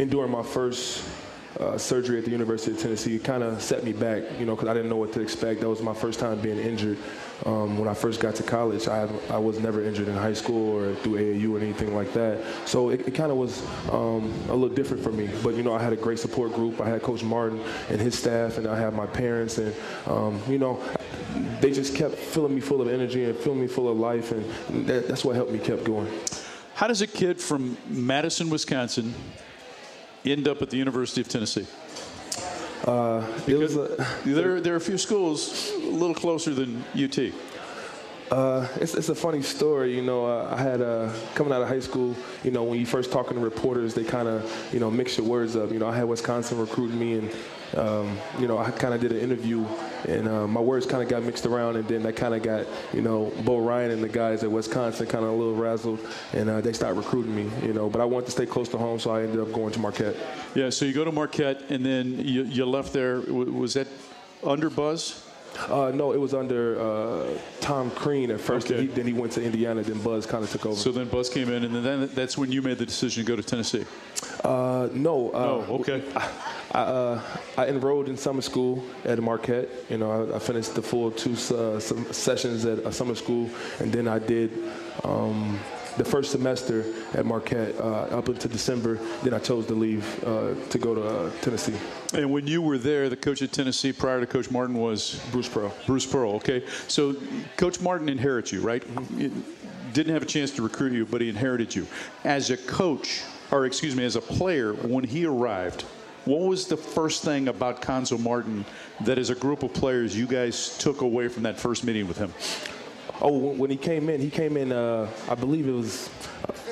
enduring 0.00 0.32
my 0.32 0.42
first 0.42 1.04
uh, 1.60 1.76
surgery 1.78 2.18
at 2.18 2.24
the 2.24 2.30
University 2.30 2.72
of 2.72 2.78
Tennessee 2.80 3.18
kind 3.18 3.42
of 3.42 3.62
set 3.62 3.84
me 3.84 3.92
back, 3.92 4.22
you 4.38 4.46
know, 4.46 4.54
because 4.54 4.68
I 4.68 4.74
didn't 4.74 4.88
know 4.88 4.96
what 4.96 5.12
to 5.12 5.20
expect. 5.20 5.60
That 5.60 5.68
was 5.68 5.82
my 5.82 5.94
first 5.94 6.18
time 6.18 6.40
being 6.40 6.58
injured. 6.58 6.98
Um, 7.44 7.76
when 7.76 7.88
I 7.88 7.94
first 7.94 8.20
got 8.20 8.36
to 8.36 8.42
college, 8.42 8.86
I, 8.86 9.08
I 9.28 9.38
was 9.38 9.58
never 9.58 9.82
injured 9.82 10.06
in 10.06 10.14
high 10.14 10.32
school 10.32 10.76
or 10.76 10.94
through 10.96 11.14
AAU 11.14 11.52
or 11.54 11.58
anything 11.58 11.94
like 11.94 12.12
that. 12.12 12.42
So 12.66 12.90
it, 12.90 13.06
it 13.08 13.14
kind 13.14 13.32
of 13.32 13.36
was 13.36 13.62
um, 13.90 14.32
a 14.48 14.54
little 14.54 14.68
different 14.74 15.02
for 15.02 15.10
me. 15.10 15.28
But, 15.42 15.54
you 15.54 15.62
know, 15.62 15.74
I 15.74 15.82
had 15.82 15.92
a 15.92 15.96
great 15.96 16.20
support 16.20 16.54
group. 16.54 16.80
I 16.80 16.88
had 16.88 17.02
Coach 17.02 17.24
Martin 17.24 17.60
and 17.90 18.00
his 18.00 18.16
staff, 18.16 18.58
and 18.58 18.66
I 18.66 18.78
had 18.78 18.94
my 18.94 19.06
parents. 19.06 19.58
And, 19.58 19.74
um, 20.06 20.40
you 20.48 20.58
know, 20.58 20.80
they 21.60 21.72
just 21.72 21.96
kept 21.96 22.14
filling 22.14 22.54
me 22.54 22.60
full 22.60 22.80
of 22.80 22.88
energy 22.88 23.24
and 23.24 23.36
filling 23.36 23.60
me 23.60 23.66
full 23.66 23.90
of 23.90 23.98
life. 23.98 24.30
And 24.30 24.86
that, 24.86 25.08
that's 25.08 25.24
what 25.24 25.34
helped 25.34 25.50
me 25.50 25.58
keep 25.58 25.82
going. 25.84 26.08
How 26.74 26.86
does 26.86 27.02
a 27.02 27.06
kid 27.06 27.40
from 27.40 27.76
Madison, 27.88 28.50
Wisconsin, 28.50 29.14
end 30.24 30.46
up 30.46 30.62
at 30.62 30.70
the 30.70 30.76
University 30.76 31.20
of 31.20 31.28
Tennessee? 31.28 31.66
Uh, 32.86 33.24
a, 33.46 34.06
there, 34.24 34.60
there 34.60 34.72
are 34.74 34.76
a 34.76 34.80
few 34.80 34.98
schools 34.98 35.70
a 35.76 35.78
little 35.78 36.14
closer 36.14 36.52
than 36.52 36.84
UT. 36.94 37.18
Uh, 38.32 38.66
it's, 38.80 38.94
it's 38.94 39.10
a 39.10 39.14
funny 39.14 39.42
story, 39.42 39.94
you 39.94 40.02
know. 40.02 40.24
Uh, 40.24 40.54
I 40.56 40.62
had 40.62 40.80
uh, 40.80 41.12
coming 41.34 41.52
out 41.52 41.60
of 41.60 41.68
high 41.68 41.80
school, 41.80 42.16
you 42.42 42.50
know, 42.50 42.62
when 42.62 42.80
you 42.80 42.86
first 42.86 43.12
talking 43.12 43.34
to 43.34 43.40
reporters, 43.40 43.94
they 43.94 44.04
kind 44.04 44.26
of, 44.26 44.50
you 44.72 44.80
know, 44.80 44.90
mix 44.90 45.18
your 45.18 45.26
words 45.26 45.54
up. 45.54 45.70
You 45.70 45.78
know, 45.78 45.86
I 45.86 45.94
had 45.94 46.04
Wisconsin 46.04 46.58
recruiting 46.58 46.98
me, 46.98 47.18
and 47.18 47.30
um, 47.76 48.18
you 48.38 48.46
know, 48.46 48.58
I 48.58 48.70
kind 48.70 48.94
of 48.94 49.00
did 49.00 49.12
an 49.12 49.20
interview, 49.20 49.64
and 50.06 50.28
uh, 50.28 50.46
my 50.46 50.60
words 50.60 50.86
kind 50.86 51.02
of 51.02 51.08
got 51.08 51.22
mixed 51.22 51.46
around, 51.46 51.76
and 51.76 51.86
then 51.88 52.06
I 52.06 52.12
kind 52.12 52.34
of 52.34 52.42
got, 52.42 52.66
you 52.92 53.02
know, 53.02 53.32
Bo 53.44 53.58
Ryan 53.58 53.92
and 53.92 54.02
the 54.02 54.08
guys 54.08 54.42
at 54.44 54.50
Wisconsin 54.50 55.06
kind 55.06 55.24
of 55.24 55.30
a 55.30 55.34
little 55.34 55.56
razzled, 55.56 56.00
and 56.32 56.50
uh, 56.50 56.60
they 56.60 56.72
started 56.72 56.98
recruiting 56.98 57.34
me, 57.34 57.50
you 57.66 57.72
know. 57.72 57.88
But 57.88 58.00
I 58.00 58.04
wanted 58.04 58.26
to 58.26 58.32
stay 58.32 58.46
close 58.46 58.68
to 58.70 58.78
home, 58.78 58.98
so 58.98 59.10
I 59.10 59.22
ended 59.22 59.40
up 59.40 59.52
going 59.52 59.72
to 59.72 59.80
Marquette. 59.80 60.16
Yeah, 60.54 60.70
so 60.70 60.84
you 60.84 60.92
go 60.92 61.04
to 61.04 61.12
Marquette, 61.12 61.62
and 61.70 61.84
then 61.84 62.18
you, 62.18 62.44
you 62.44 62.66
left 62.66 62.92
there. 62.92 63.20
Was 63.20 63.74
that 63.74 63.88
under 64.44 64.68
Buzz? 64.68 65.28
Uh, 65.68 65.92
no, 65.94 66.12
it 66.12 66.20
was 66.20 66.34
under 66.34 66.80
uh, 66.80 67.26
Tom 67.60 67.90
Crean 67.90 68.30
at 68.30 68.40
first. 68.40 68.70
Okay. 68.70 68.82
He, 68.82 68.86
then 68.86 69.06
he 69.06 69.12
went 69.12 69.32
to 69.32 69.42
Indiana. 69.42 69.82
Then 69.82 70.00
Buzz 70.02 70.26
kind 70.26 70.42
of 70.42 70.50
took 70.50 70.66
over. 70.66 70.76
So 70.76 70.92
then 70.92 71.08
Buzz 71.08 71.28
came 71.28 71.50
in, 71.50 71.64
and 71.64 71.84
then 71.84 72.08
that's 72.14 72.38
when 72.38 72.50
you 72.50 72.62
made 72.62 72.78
the 72.78 72.86
decision 72.86 73.24
to 73.24 73.28
go 73.28 73.36
to 73.36 73.42
Tennessee. 73.42 73.84
Uh, 74.44 74.88
no. 74.92 75.30
oh, 75.34 75.80
okay. 75.80 76.02
I, 76.16 76.30
uh, 76.72 77.20
I, 77.56 77.66
enrolled 77.68 78.08
in 78.08 78.16
summer 78.16 78.42
school 78.42 78.84
at 79.04 79.18
Marquette. 79.20 79.68
You 79.90 79.98
know, 79.98 80.32
I, 80.32 80.36
I 80.36 80.38
finished 80.38 80.74
the 80.74 80.82
full 80.82 81.10
two 81.10 81.32
uh, 81.54 81.78
sessions 81.80 82.64
at 82.64 82.78
a 82.80 82.92
summer 82.92 83.14
school, 83.14 83.50
and 83.80 83.92
then 83.92 84.08
I 84.08 84.18
did. 84.18 84.52
Um, 85.04 85.58
the 85.96 86.04
first 86.04 86.30
semester 86.30 86.84
at 87.12 87.26
Marquette 87.26 87.74
uh, 87.78 88.18
up 88.18 88.28
until 88.28 88.50
December. 88.50 88.94
Then 89.22 89.34
I 89.34 89.38
chose 89.38 89.66
to 89.66 89.74
leave 89.74 90.24
uh, 90.24 90.54
to 90.70 90.78
go 90.78 90.94
to 90.94 91.02
uh, 91.02 91.30
Tennessee. 91.42 91.74
And 92.14 92.30
when 92.30 92.46
you 92.46 92.62
were 92.62 92.78
there, 92.78 93.08
the 93.08 93.16
coach 93.16 93.42
at 93.42 93.52
Tennessee 93.52 93.92
prior 93.92 94.20
to 94.20 94.26
Coach 94.26 94.50
Martin 94.50 94.76
was 94.76 95.22
Bruce 95.30 95.48
Pearl. 95.48 95.74
Bruce 95.86 96.06
Pearl. 96.06 96.32
Okay, 96.36 96.64
so 96.88 97.14
Coach 97.56 97.80
Martin 97.80 98.08
inherits 98.08 98.52
you, 98.52 98.60
right? 98.60 98.82
Mm-hmm. 98.82 99.40
Didn't 99.92 100.14
have 100.14 100.22
a 100.22 100.26
chance 100.26 100.50
to 100.52 100.62
recruit 100.62 100.92
you, 100.92 101.04
but 101.04 101.20
he 101.20 101.28
inherited 101.28 101.74
you. 101.74 101.86
As 102.24 102.48
a 102.48 102.56
coach, 102.56 103.22
or 103.50 103.66
excuse 103.66 103.94
me, 103.94 104.04
as 104.04 104.16
a 104.16 104.22
player, 104.22 104.72
when 104.72 105.04
he 105.04 105.26
arrived, 105.26 105.84
what 106.24 106.40
was 106.40 106.66
the 106.66 106.76
first 106.76 107.24
thing 107.24 107.48
about 107.48 107.82
Cuonzo 107.82 108.18
Martin 108.18 108.64
that, 109.04 109.18
as 109.18 109.30
a 109.30 109.34
group 109.34 109.62
of 109.62 109.74
players, 109.74 110.16
you 110.16 110.26
guys 110.26 110.76
took 110.78 111.00
away 111.00 111.28
from 111.28 111.42
that 111.44 111.58
first 111.58 111.84
meeting 111.84 112.06
with 112.06 112.16
him? 112.16 112.32
Oh, 113.20 113.36
when 113.36 113.70
he 113.70 113.76
came 113.76 114.08
in, 114.08 114.20
he 114.20 114.30
came 114.30 114.56
in. 114.56 114.72
Uh, 114.72 115.08
I 115.28 115.34
believe 115.34 115.68
it 115.68 115.72
was 115.72 116.10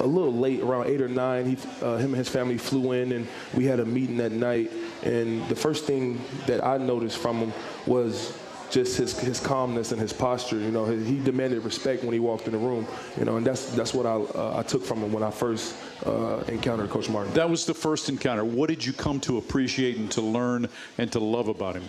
a 0.01 0.07
little 0.07 0.33
late, 0.33 0.61
around 0.61 0.87
eight 0.87 1.01
or 1.01 1.09
nine. 1.09 1.47
He, 1.47 1.57
uh, 1.83 1.97
him 1.97 2.11
and 2.11 2.17
his 2.17 2.29
family 2.29 2.59
flew 2.59 2.93
in, 2.93 3.13
and 3.13 3.29
we 3.55 3.65
had 3.65 3.81
a 3.81 3.85
meeting 3.85 4.17
that 4.19 4.33
night. 4.33 4.71
And 5.03 5.47
the 5.49 5.57
first 5.57 5.85
thing 5.85 6.21
that 6.47 6.65
I 6.65 6.77
noticed 6.79 7.19
from 7.19 7.39
him 7.39 7.53
was 7.87 8.37
just 8.71 8.97
his 8.97 9.19
his 9.19 9.41
calmness 9.41 9.93
and 9.93 10.01
his 10.01 10.13
posture. 10.13 10.59
You 10.59 10.71
know, 10.71 10.87
he 10.87 11.19
demanded 11.19 11.65
respect 11.65 12.05
when 12.05 12.13
he 12.13 12.21
walked 12.21 12.47
in 12.47 12.53
the 12.53 12.59
room. 12.59 12.87
You 13.19 13.25
know, 13.25 13.37
and 13.37 13.47
that's 13.47 13.73
that's 13.73 13.93
what 13.93 14.07
I 14.07 14.15
uh, 14.15 14.59
I 14.59 14.63
took 14.63 14.85
from 14.85 15.01
him 15.01 15.13
when 15.13 15.23
I 15.23 15.31
first 15.31 15.75
uh, 16.07 16.43
encountered 16.49 16.91
Coach 16.91 17.09
Martin. 17.09 17.33
That 17.35 17.49
was 17.49 17.67
the 17.67 17.75
first 17.75 18.09
encounter. 18.09 18.45
What 18.45 18.69
did 18.69 18.85
you 18.85 18.93
come 18.93 19.21
to 19.21 19.39
appreciate 19.39 19.97
and 19.97 20.11
to 20.13 20.21
learn 20.21 20.69
and 20.99 21.11
to 21.13 21.21
love 21.21 21.49
about 21.49 21.77
him? 21.77 21.85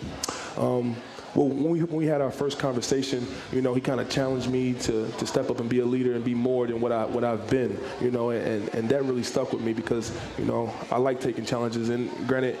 Um, 0.56 0.96
well, 1.34 1.48
when 1.48 1.70
we, 1.70 1.82
when 1.82 1.96
we 1.96 2.06
had 2.06 2.20
our 2.20 2.30
first 2.30 2.58
conversation, 2.58 3.26
you 3.52 3.62
know, 3.62 3.72
he 3.72 3.80
kind 3.80 4.00
of 4.00 4.10
challenged 4.10 4.50
me 4.50 4.74
to, 4.74 5.10
to 5.10 5.26
step 5.26 5.48
up 5.48 5.60
and 5.60 5.68
be 5.68 5.80
a 5.80 5.84
leader 5.84 6.12
and 6.14 6.22
be 6.22 6.34
more 6.34 6.66
than 6.66 6.78
what 6.80 6.92
I 6.92 7.06
what 7.06 7.24
I've 7.24 7.48
been, 7.48 7.78
you 8.02 8.10
know, 8.10 8.30
and, 8.30 8.68
and 8.74 8.88
that 8.90 9.02
really 9.04 9.22
stuck 9.22 9.50
with 9.52 9.62
me 9.62 9.72
because, 9.72 10.14
you 10.36 10.44
know, 10.44 10.72
I 10.90 10.98
like 10.98 11.20
taking 11.20 11.46
challenges. 11.46 11.88
And 11.88 12.10
granted, 12.28 12.58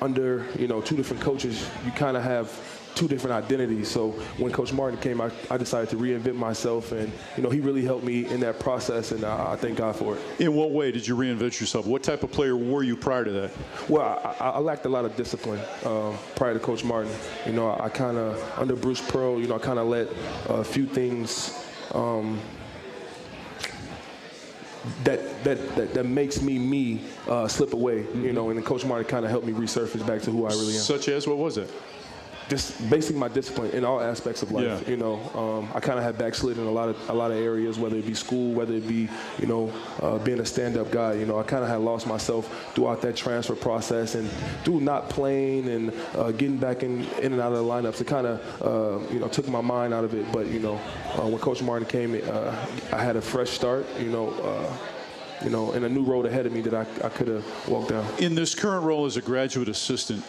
under 0.00 0.46
you 0.58 0.66
know 0.66 0.80
two 0.80 0.96
different 0.96 1.22
coaches, 1.22 1.68
you 1.84 1.92
kind 1.92 2.16
of 2.16 2.22
have 2.22 2.48
two 2.94 3.08
different 3.08 3.44
identities. 3.44 3.88
So 3.88 4.10
when 4.38 4.52
Coach 4.52 4.72
Martin 4.72 4.98
came, 5.00 5.20
I, 5.20 5.30
I, 5.50 5.56
decided 5.56 5.90
to 5.90 5.96
reinvent 5.96 6.36
myself, 6.36 6.92
and 6.92 7.12
you 7.36 7.42
know 7.42 7.50
he 7.50 7.60
really 7.60 7.84
helped 7.84 8.04
me 8.04 8.26
in 8.26 8.40
that 8.40 8.58
process, 8.58 9.12
and 9.12 9.24
I, 9.24 9.52
I 9.52 9.56
thank 9.56 9.78
God 9.78 9.96
for 9.96 10.16
it. 10.16 10.22
In 10.40 10.54
what 10.54 10.70
way 10.70 10.90
did 10.90 11.06
you 11.06 11.16
reinvent 11.16 11.60
yourself? 11.60 11.86
What 11.86 12.02
type 12.02 12.22
of 12.22 12.32
player 12.32 12.56
were 12.56 12.82
you 12.82 12.96
prior 12.96 13.24
to 13.24 13.30
that? 13.32 13.50
Well, 13.88 14.02
I, 14.02 14.50
I 14.50 14.58
lacked 14.58 14.86
a 14.86 14.88
lot 14.88 15.04
of 15.04 15.16
discipline 15.16 15.60
um, 15.84 16.16
prior 16.36 16.54
to 16.54 16.60
Coach 16.60 16.84
Martin. 16.84 17.12
You 17.46 17.52
know, 17.52 17.76
I, 17.78 17.88
kind 17.88 18.16
of 18.16 18.58
under 18.58 18.76
Bruce 18.76 19.00
Pearl, 19.00 19.40
you 19.40 19.46
know, 19.46 19.56
I 19.56 19.58
kind 19.58 19.78
of 19.78 19.86
let 19.86 20.08
a 20.48 20.64
few 20.64 20.86
things. 20.86 21.66
Um, 21.94 22.40
that 25.04 25.44
that 25.44 25.76
that, 25.76 25.94
that 25.94 26.06
makes 26.06 26.40
me 26.40 26.58
me 26.58 27.02
uh, 27.28 27.46
slip 27.46 27.74
away. 27.74 28.02
Mm-hmm. 28.02 28.24
You 28.24 28.32
know, 28.32 28.48
and 28.48 28.58
then 28.58 28.64
Coach 28.64 28.84
Martin 28.84 29.06
kind 29.06 29.24
of 29.24 29.30
helped 29.30 29.46
me 29.46 29.52
resurface 29.52 30.06
back 30.06 30.22
to 30.22 30.30
who 30.30 30.46
I 30.46 30.50
really 30.50 30.74
am. 30.74 30.80
Such 30.80 31.08
as 31.08 31.26
what 31.26 31.36
was 31.36 31.58
it? 31.58 31.70
Just 32.50 32.90
basically 32.90 33.18
my 33.18 33.28
discipline 33.28 33.70
in 33.70 33.84
all 33.84 34.00
aspects 34.00 34.42
of 34.42 34.50
life. 34.50 34.82
Yeah. 34.82 34.90
You 34.90 34.96
know, 34.96 35.14
um, 35.34 35.70
I 35.72 35.80
kind 35.80 35.98
of 35.98 36.04
had 36.04 36.18
backslid 36.18 36.58
in 36.58 36.66
a 36.66 36.70
lot 36.70 36.88
of 36.88 37.08
a 37.08 37.14
lot 37.14 37.30
of 37.30 37.38
areas, 37.38 37.78
whether 37.78 37.96
it 37.96 38.06
be 38.06 38.12
school, 38.12 38.52
whether 38.52 38.74
it 38.74 38.86
be 38.86 39.08
you 39.38 39.46
know 39.46 39.72
uh, 40.02 40.18
being 40.18 40.40
a 40.40 40.44
stand-up 40.44 40.90
guy. 40.90 41.14
You 41.14 41.26
know, 41.26 41.38
I 41.38 41.44
kind 41.44 41.62
of 41.62 41.70
had 41.70 41.80
lost 41.80 42.06
myself 42.06 42.72
throughout 42.74 43.00
that 43.02 43.16
transfer 43.16 43.54
process 43.54 44.16
and 44.16 44.28
through 44.64 44.80
not 44.80 45.08
playing 45.08 45.68
and 45.68 45.92
uh, 46.14 46.32
getting 46.32 46.58
back 46.58 46.82
in 46.82 47.04
in 47.22 47.32
and 47.32 47.40
out 47.40 47.52
of 47.52 47.58
the 47.58 47.64
lineups. 47.64 48.00
It 48.00 48.08
kind 48.08 48.26
of 48.26 48.40
uh, 48.60 49.12
you 49.12 49.20
know 49.20 49.28
took 49.28 49.48
my 49.48 49.60
mind 49.60 49.94
out 49.94 50.04
of 50.04 50.12
it. 50.12 50.30
But 50.32 50.48
you 50.48 50.58
know, 50.58 50.74
uh, 51.14 51.28
when 51.28 51.38
Coach 51.38 51.62
Martin 51.62 51.86
came, 51.86 52.20
uh, 52.28 52.66
I 52.92 53.02
had 53.02 53.16
a 53.16 53.22
fresh 53.22 53.50
start. 53.50 53.86
You 53.98 54.10
know. 54.10 54.30
Uh, 54.30 54.76
you 55.42 55.48
know, 55.48 55.72
and 55.72 55.86
a 55.86 55.88
new 55.88 56.02
road 56.02 56.26
ahead 56.26 56.44
of 56.44 56.52
me 56.52 56.60
that 56.60 56.74
I, 56.74 56.82
I 57.02 57.08
could 57.08 57.28
have 57.28 57.46
walked 57.66 57.88
down. 57.88 58.06
In 58.18 58.34
this 58.34 58.54
current 58.54 58.84
role 58.84 59.06
as 59.06 59.16
a 59.16 59.22
graduate 59.22 59.70
assistant, 59.70 60.22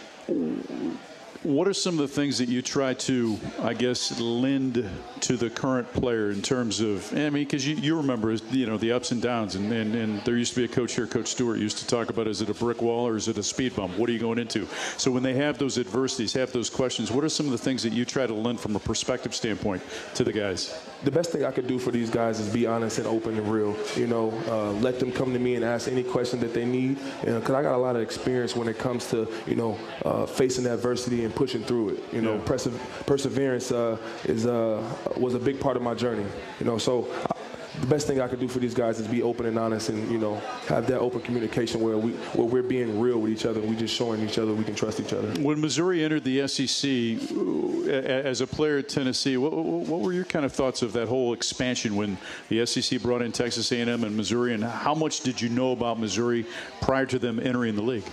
what 1.42 1.66
are 1.66 1.74
some 1.74 1.94
of 1.94 2.08
the 2.08 2.14
things 2.14 2.38
that 2.38 2.48
you 2.48 2.62
try 2.62 2.94
to, 2.94 3.38
I 3.60 3.74
guess, 3.74 4.18
lend 4.20 4.88
to 5.20 5.36
the 5.36 5.50
current 5.50 5.92
player 5.92 6.30
in 6.30 6.40
terms 6.40 6.80
of, 6.80 7.12
I 7.12 7.30
mean, 7.30 7.44
because 7.44 7.66
you, 7.66 7.74
you 7.76 7.96
remember, 7.96 8.32
you 8.50 8.66
know, 8.66 8.78
the 8.78 8.92
ups 8.92 9.10
and 9.10 9.20
downs, 9.20 9.56
and, 9.56 9.72
and, 9.72 9.94
and 9.94 10.20
there 10.24 10.36
used 10.36 10.54
to 10.54 10.60
be 10.60 10.64
a 10.64 10.68
coach 10.68 10.94
here, 10.94 11.06
Coach 11.06 11.28
Stewart, 11.28 11.58
used 11.58 11.78
to 11.78 11.86
talk 11.86 12.10
about, 12.10 12.28
is 12.28 12.42
it 12.42 12.48
a 12.48 12.54
brick 12.54 12.80
wall 12.80 13.06
or 13.06 13.16
is 13.16 13.26
it 13.26 13.38
a 13.38 13.42
speed 13.42 13.74
bump? 13.74 13.96
What 13.98 14.08
are 14.08 14.12
you 14.12 14.20
going 14.20 14.38
into? 14.38 14.68
So 14.96 15.10
when 15.10 15.22
they 15.22 15.34
have 15.34 15.58
those 15.58 15.78
adversities, 15.78 16.32
have 16.34 16.52
those 16.52 16.70
questions, 16.70 17.10
what 17.10 17.24
are 17.24 17.28
some 17.28 17.46
of 17.46 17.52
the 17.52 17.58
things 17.58 17.82
that 17.82 17.92
you 17.92 18.04
try 18.04 18.26
to 18.26 18.34
lend 18.34 18.60
from 18.60 18.76
a 18.76 18.80
perspective 18.80 19.34
standpoint 19.34 19.82
to 20.14 20.24
the 20.24 20.32
guys? 20.32 20.91
The 21.04 21.10
best 21.10 21.32
thing 21.32 21.44
I 21.44 21.50
could 21.50 21.66
do 21.66 21.78
for 21.78 21.90
these 21.90 22.10
guys 22.10 22.38
is 22.40 22.52
be 22.52 22.66
honest 22.66 22.98
and 22.98 23.06
open 23.06 23.36
and 23.38 23.48
real. 23.48 23.76
You 23.96 24.06
know, 24.06 24.32
uh, 24.48 24.72
let 24.72 25.00
them 25.00 25.10
come 25.12 25.32
to 25.32 25.38
me 25.38 25.56
and 25.56 25.64
ask 25.64 25.88
any 25.88 26.02
question 26.02 26.40
that 26.40 26.54
they 26.54 26.64
need. 26.64 26.98
Because 27.22 27.50
I 27.50 27.62
got 27.62 27.74
a 27.74 27.78
lot 27.78 27.96
of 27.96 28.02
experience 28.02 28.54
when 28.54 28.68
it 28.68 28.78
comes 28.78 29.10
to 29.10 29.28
you 29.46 29.56
know 29.56 29.78
uh, 30.04 30.26
facing 30.26 30.66
adversity 30.66 31.24
and 31.24 31.34
pushing 31.34 31.62
through 31.64 31.90
it. 31.90 32.04
You 32.12 32.22
know, 32.22 32.34
Yeah. 32.36 32.44
perse- 32.44 32.68
perseverance 33.06 33.72
uh, 33.72 33.96
is 34.24 34.46
uh, 34.46 34.82
was 35.16 35.34
a 35.34 35.38
big 35.40 35.58
part 35.60 35.76
of 35.76 35.82
my 35.82 35.94
journey. 35.94 36.26
You 36.60 36.66
know, 36.66 36.78
so. 36.78 37.08
I, 37.30 37.36
the 37.80 37.86
best 37.86 38.06
thing 38.06 38.20
I 38.20 38.28
could 38.28 38.40
do 38.40 38.48
for 38.48 38.58
these 38.58 38.74
guys 38.74 39.00
is 39.00 39.06
be 39.06 39.22
open 39.22 39.46
and 39.46 39.58
honest, 39.58 39.88
and 39.88 40.10
you 40.10 40.18
know, 40.18 40.36
have 40.68 40.86
that 40.88 40.98
open 40.98 41.20
communication 41.20 41.80
where 41.80 41.96
we 41.96 42.12
where 42.34 42.46
we're 42.46 42.62
being 42.62 43.00
real 43.00 43.18
with 43.18 43.32
each 43.32 43.46
other. 43.46 43.60
We're 43.60 43.74
just 43.74 43.94
showing 43.94 44.20
each 44.20 44.38
other 44.38 44.52
we 44.52 44.64
can 44.64 44.74
trust 44.74 45.00
each 45.00 45.12
other. 45.12 45.28
When 45.40 45.60
Missouri 45.60 46.04
entered 46.04 46.24
the 46.24 46.46
SEC 46.46 47.30
uh, 47.30 47.90
as 47.90 48.40
a 48.42 48.46
player 48.46 48.78
at 48.78 48.88
Tennessee, 48.88 49.36
what, 49.38 49.52
what 49.52 50.00
were 50.00 50.12
your 50.12 50.26
kind 50.26 50.44
of 50.44 50.52
thoughts 50.52 50.82
of 50.82 50.92
that 50.92 51.08
whole 51.08 51.32
expansion 51.32 51.96
when 51.96 52.18
the 52.48 52.64
SEC 52.66 53.00
brought 53.00 53.22
in 53.22 53.32
Texas 53.32 53.72
A&M 53.72 53.88
and 53.88 54.16
Missouri, 54.16 54.52
and 54.52 54.62
how 54.62 54.94
much 54.94 55.20
did 55.20 55.40
you 55.40 55.48
know 55.48 55.72
about 55.72 55.98
Missouri 55.98 56.44
prior 56.82 57.06
to 57.06 57.18
them 57.18 57.40
entering 57.40 57.74
the 57.74 57.82
league? 57.82 58.04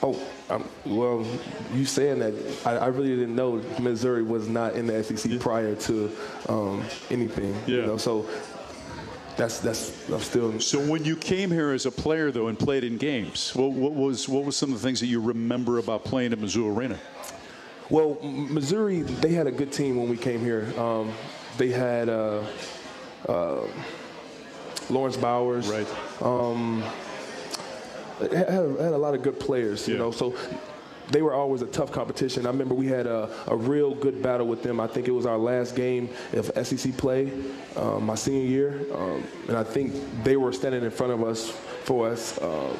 Oh, 0.00 0.16
um, 0.48 0.68
well, 0.86 1.26
you 1.74 1.84
saying 1.84 2.20
that, 2.20 2.32
I, 2.64 2.76
I 2.76 2.86
really 2.86 3.16
didn't 3.16 3.34
know 3.34 3.56
Missouri 3.80 4.22
was 4.22 4.48
not 4.48 4.74
in 4.74 4.86
the 4.86 5.02
SEC 5.02 5.40
prior 5.40 5.74
to 5.74 6.16
um, 6.48 6.84
anything. 7.10 7.56
You 7.66 7.84
know, 7.84 7.96
so 7.96 8.28
that's 9.38 9.60
that's 9.60 10.10
I'm 10.10 10.20
still. 10.20 10.60
So 10.60 10.78
when 10.78 11.04
you 11.04 11.16
came 11.16 11.50
here 11.50 11.70
as 11.70 11.86
a 11.86 11.90
player, 11.90 12.30
though, 12.30 12.48
and 12.48 12.58
played 12.58 12.84
in 12.84 12.98
games, 12.98 13.54
what, 13.54 13.70
what 13.72 13.94
was 13.94 14.28
what 14.28 14.44
was 14.44 14.56
some 14.56 14.72
of 14.72 14.80
the 14.82 14.86
things 14.86 15.00
that 15.00 15.06
you 15.06 15.20
remember 15.20 15.78
about 15.78 16.04
playing 16.04 16.32
at 16.34 16.38
Mizzou 16.40 16.76
Arena? 16.76 16.98
Well, 17.88 18.18
Missouri, 18.22 19.00
they 19.02 19.30
had 19.30 19.46
a 19.46 19.50
good 19.52 19.72
team 19.72 19.96
when 19.96 20.10
we 20.10 20.16
came 20.18 20.40
here. 20.40 20.70
Um, 20.78 21.12
they 21.56 21.68
had 21.70 22.10
uh, 22.10 22.42
uh, 23.26 23.60
Laurence 24.90 25.16
Bowers. 25.16 25.68
Right. 25.68 25.88
Um, 26.20 26.82
had, 28.20 28.32
had 28.32 28.48
a- 28.64 28.82
had 28.82 28.92
a 28.92 28.98
lot 28.98 29.14
of 29.14 29.22
good 29.22 29.40
players, 29.40 29.88
you 29.88 29.96
know. 29.96 30.10
So 30.10 30.34
they 31.10 31.22
were 31.22 31.32
always 31.32 31.62
a 31.62 31.66
tough 31.66 31.90
competition. 31.90 32.46
I 32.46 32.50
remember 32.50 32.74
we 32.74 32.86
had 32.86 33.06
a, 33.06 33.30
a 33.46 33.56
real 33.56 33.94
good 33.94 34.22
battle 34.22 34.46
with 34.46 34.62
them. 34.62 34.80
I 34.80 34.86
think 34.86 35.08
it 35.08 35.12
was 35.12 35.26
our 35.26 35.38
last 35.38 35.74
game 35.74 36.10
of 36.34 36.50
SEC 36.66 36.96
play, 36.96 37.32
um, 37.76 38.04
my 38.04 38.14
senior 38.14 38.46
year, 38.46 38.86
um, 38.94 39.24
and 39.48 39.56
I 39.56 39.64
think 39.64 39.94
they 40.22 40.36
were 40.36 40.52
standing 40.52 40.84
in 40.84 40.90
front 40.90 41.12
of 41.12 41.22
us 41.22 41.50
for 41.84 42.08
us, 42.08 42.40
um, 42.42 42.76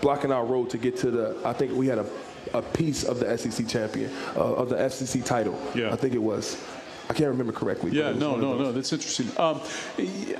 blocking 0.00 0.32
our 0.32 0.44
road 0.44 0.70
to 0.70 0.78
get 0.78 0.96
to 0.98 1.10
the. 1.10 1.40
I 1.44 1.52
think 1.52 1.72
we 1.72 1.86
had 1.86 1.98
a, 1.98 2.06
a 2.54 2.62
piece 2.62 3.04
of 3.04 3.18
the 3.18 3.36
SEC 3.36 3.66
champion 3.66 4.10
uh, 4.36 4.54
of 4.54 4.68
the 4.68 4.88
SEC 4.88 5.24
title. 5.24 5.60
Yeah. 5.74 5.92
I 5.92 5.96
think 5.96 6.14
it 6.14 6.22
was. 6.22 6.62
I 7.10 7.14
can't 7.14 7.30
remember 7.30 7.52
correctly. 7.52 7.90
Yeah, 7.92 8.12
no, 8.12 8.36
no, 8.36 8.58
no. 8.58 8.70
That's 8.72 8.92
interesting. 8.92 9.28
Um, 9.38 9.60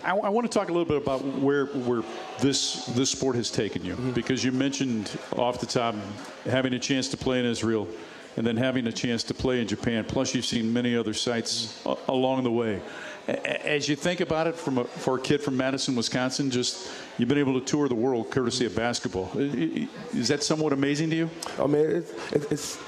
I, 0.05 0.11
I 0.11 0.29
want 0.29 0.51
to 0.51 0.59
talk 0.59 0.69
a 0.69 0.73
little 0.73 0.85
bit 0.85 0.99
about 0.99 1.25
where 1.25 1.67
where 1.67 2.03
this 2.41 2.85
this 2.87 3.11
sport 3.11 3.37
has 3.37 3.51
taken 3.51 3.85
you, 3.85 3.95
Mm-hmm. 3.95 4.11
because 4.13 4.45
you 4.45 4.53
mentioned 4.53 5.19
off 5.37 5.61
the 5.61 5.67
top 5.67 5.95
having 6.45 6.75
a 6.75 6.79
chance 6.79 7.09
to 7.09 7.17
play 7.17 7.39
in 7.41 7.47
Israel, 7.47 7.89
and 8.37 8.47
then 8.47 8.57
having 8.57 8.87
a 8.87 8.93
chance 8.93 9.23
to 9.25 9.35
play 9.35 9.61
in 9.63 9.67
Japan. 9.67 10.05
Plus, 10.05 10.35
you've 10.35 10.45
seen 10.45 10.71
many 10.73 10.95
other 10.97 11.15
sites 11.15 11.81
a- 11.87 11.97
along 12.09 12.45
the 12.45 12.53
way. 12.53 12.81
A- 13.29 13.67
As 13.69 13.89
you 13.89 13.97
think 13.97 14.21
about 14.21 14.47
it, 14.47 14.55
from 14.55 14.79
a, 14.79 14.85
for 14.85 15.17
a 15.17 15.21
kid 15.21 15.41
from 15.43 15.57
Madison, 15.57 15.97
Wisconsin, 15.97 16.51
just 16.51 16.91
you've 17.19 17.29
been 17.31 17.39
able 17.39 17.59
to 17.59 17.65
tour 17.65 17.89
the 17.89 17.95
world 17.95 18.31
courtesy 18.31 18.67
of 18.67 18.77
basketball. 18.77 19.31
Is 20.15 20.29
that 20.29 20.43
somewhat 20.43 20.73
amazing 20.75 21.11
to 21.11 21.17
you? 21.17 21.31
I 21.59 21.67
mean, 21.67 22.05
it's, 22.33 22.53
it's, 22.53 22.79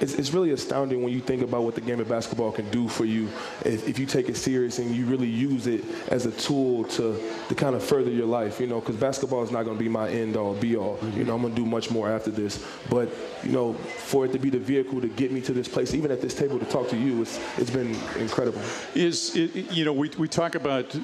it's, 0.00 0.14
it's, 0.14 0.32
really 0.32 0.50
astounding 0.50 1.02
when 1.02 1.12
you 1.12 1.20
think 1.20 1.42
about 1.42 1.62
what 1.62 1.74
the 1.74 1.80
game 1.80 2.00
of 2.00 2.08
basketball 2.08 2.52
can 2.52 2.68
do 2.70 2.88
for 2.88 3.04
you 3.04 3.28
if, 3.64 3.88
if 3.88 3.98
you 3.98 4.04
take 4.04 4.28
it 4.28 4.36
serious 4.36 4.78
and 4.78 4.94
you 4.94 5.06
really 5.06 5.28
use 5.28 5.66
it 5.66 5.84
as 6.08 6.26
a 6.26 6.32
tool 6.32 6.84
to, 6.84 7.18
to 7.48 7.54
kind 7.54 7.74
of 7.74 7.82
further 7.82 8.10
your 8.10 8.26
life, 8.26 8.60
you 8.60 8.66
know, 8.66 8.80
because 8.80 8.96
basketball 8.96 9.42
is 9.42 9.50
not 9.50 9.64
going 9.64 9.76
to 9.76 9.82
be 9.82 9.88
my 9.88 10.08
end 10.08 10.36
all 10.36 10.54
be 10.54 10.76
all. 10.76 10.98
You 11.14 11.24
know, 11.24 11.34
I'm 11.34 11.42
going 11.42 11.54
to 11.54 11.60
do 11.60 11.66
much 11.66 11.90
more 11.90 12.10
after 12.10 12.30
this. 12.30 12.64
But, 12.90 13.08
you 13.42 13.52
know, 13.52 13.74
for 13.74 14.26
it 14.26 14.32
to 14.32 14.38
be 14.38 14.50
the 14.50 14.58
vehicle 14.58 15.00
to 15.00 15.08
get 15.08 15.32
me 15.32 15.40
to 15.42 15.52
this 15.52 15.68
place, 15.68 15.94
even 15.94 16.10
at 16.10 16.20
this 16.20 16.34
table 16.34 16.58
to 16.58 16.66
talk 16.66 16.88
to 16.88 16.96
you, 16.96 17.22
it's, 17.22 17.40
it's 17.56 17.70
been 17.70 17.96
incredible. 18.18 18.60
is 18.94 19.34
it- 19.36 19.66
you 19.72 19.84
know 19.84 19.92
we, 19.92 20.10
we 20.18 20.28
talk 20.28 20.54
about 20.54 20.94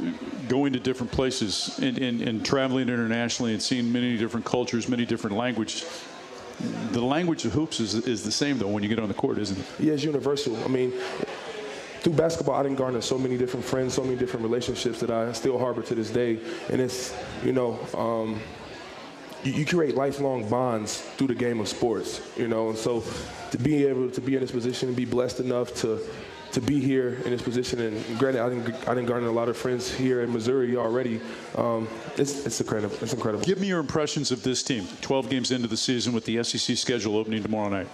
going 0.49 0.73
to 0.73 0.81
different 0.81 1.11
places 1.11 1.79
and, 1.81 1.99
and, 1.99 2.21
and 2.21 2.45
traveling 2.45 2.89
internationally 2.89 3.53
and 3.53 3.63
seeing 3.63 3.91
many 3.91 4.17
different 4.17 4.45
cultures 4.45 4.89
many 4.89 5.05
different 5.05 5.37
languages 5.37 5.85
the 6.93 7.01
language 7.01 7.45
of 7.45 7.53
hoops 7.53 7.81
is, 7.81 7.95
is 7.95 8.23
the 8.23 8.33
same 8.33 8.59
though 8.59 8.69
when 8.69 8.83
you 8.83 8.89
get 8.89 8.99
on 8.99 9.09
the 9.09 9.15
court 9.15 9.39
isn't 9.39 9.59
it 9.59 9.67
Yeah, 9.79 9.95
it's 9.95 10.05
universal. 10.05 10.57
I 10.65 10.69
mean, 10.69 10.93
through 12.03 12.15
basketball, 12.15 12.57
I 12.57 12.65
didn't 12.65 12.79
garner 12.79 13.01
so 13.01 13.17
many 13.17 13.39
different 13.39 13.65
friends, 13.65 13.95
so 13.95 14.03
many 14.03 14.17
different 14.17 14.43
relationships 14.43 14.99
that 15.01 15.11
I 15.11 15.33
still 15.33 15.57
harbor 15.57 15.83
to 15.83 15.95
this 15.95 16.11
day. 16.11 16.41
And 16.69 16.81
it's, 16.81 17.15
you 17.45 17.53
know, 17.53 17.79
um, 17.97 18.41
you, 19.45 19.53
you 19.53 19.65
create 19.65 19.95
lifelong 19.95 20.49
bonds 20.49 21.01
through 21.01 21.29
the 21.29 21.35
game 21.37 21.61
of 21.61 21.69
sports, 21.69 22.21
you 22.37 22.49
know. 22.49 22.71
And 22.71 22.79
so 22.79 23.05
to 23.53 23.59
be 23.59 23.87
able 23.87 24.11
to 24.11 24.21
be 24.21 24.35
in 24.35 24.41
this 24.41 24.51
position 24.51 24.89
and 24.89 24.97
be 24.97 25.05
blessed 25.05 25.39
enough 25.39 25.75
to 25.77 26.01
to 26.53 26.61
be 26.61 26.81
here 26.81 27.15
in 27.25 27.31
this 27.31 27.43
position, 27.43 27.81
and 27.81 28.19
granted, 28.19 28.43
I 28.43 28.49
didn't, 28.49 28.89
I 28.89 28.95
didn't 28.95 29.07
garner 29.07 29.27
a 29.27 29.33
lot 29.33 29.49
of 29.49 29.57
friends 29.57 29.93
here 29.93 30.23
in 30.23 30.33
Missouri 30.33 30.77
already. 30.77 31.21
Um, 31.57 31.89
it's, 32.17 32.47
it's 32.47 32.61
incredible. 32.61 32.97
It's 33.01 33.13
incredible. 33.13 33.45
give 33.45 33.61
me 33.61 33.69
your 33.69 33.81
impressions 33.81 34.31
of 34.31 34.43
this 34.43 34.63
team 34.63 34.87
12 35.01 35.31
games 35.31 35.51
into 35.51 35.69
the 35.69 35.77
season 35.77 36.13
with 36.13 36.25
the 36.25 36.43
sec 36.43 36.77
schedule 36.77 37.17
opening 37.17 37.43
tomorrow 37.43 37.69
night 37.69 37.89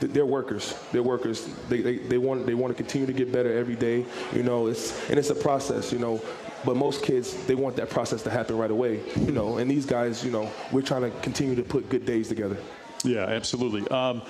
they're 0.00 0.26
workers. 0.26 0.78
They're 0.92 1.02
workers. 1.02 1.48
They, 1.68 1.80
they, 1.80 1.98
they 1.98 2.18
want 2.18 2.46
they 2.46 2.54
want 2.54 2.70
to 2.70 2.74
continue 2.74 3.06
to 3.06 3.12
get 3.12 3.32
better 3.32 3.56
every 3.56 3.74
day. 3.74 4.04
You 4.32 4.42
know, 4.42 4.68
it's 4.68 5.08
and 5.10 5.18
it's 5.18 5.30
a 5.30 5.34
process. 5.34 5.92
You 5.92 5.98
know, 5.98 6.20
but 6.64 6.76
most 6.76 7.02
kids 7.02 7.34
they 7.46 7.54
want 7.54 7.76
that 7.76 7.90
process 7.90 8.22
to 8.22 8.30
happen 8.30 8.56
right 8.56 8.70
away. 8.70 9.00
You 9.16 9.32
know, 9.32 9.58
and 9.58 9.70
these 9.70 9.86
guys, 9.86 10.24
you 10.24 10.30
know, 10.30 10.50
we're 10.72 10.82
trying 10.82 11.02
to 11.02 11.10
continue 11.20 11.54
to 11.56 11.62
put 11.62 11.88
good 11.88 12.06
days 12.06 12.28
together. 12.28 12.58
yeah 13.04 13.24
absolutely 13.24 13.86
um, 13.88 14.22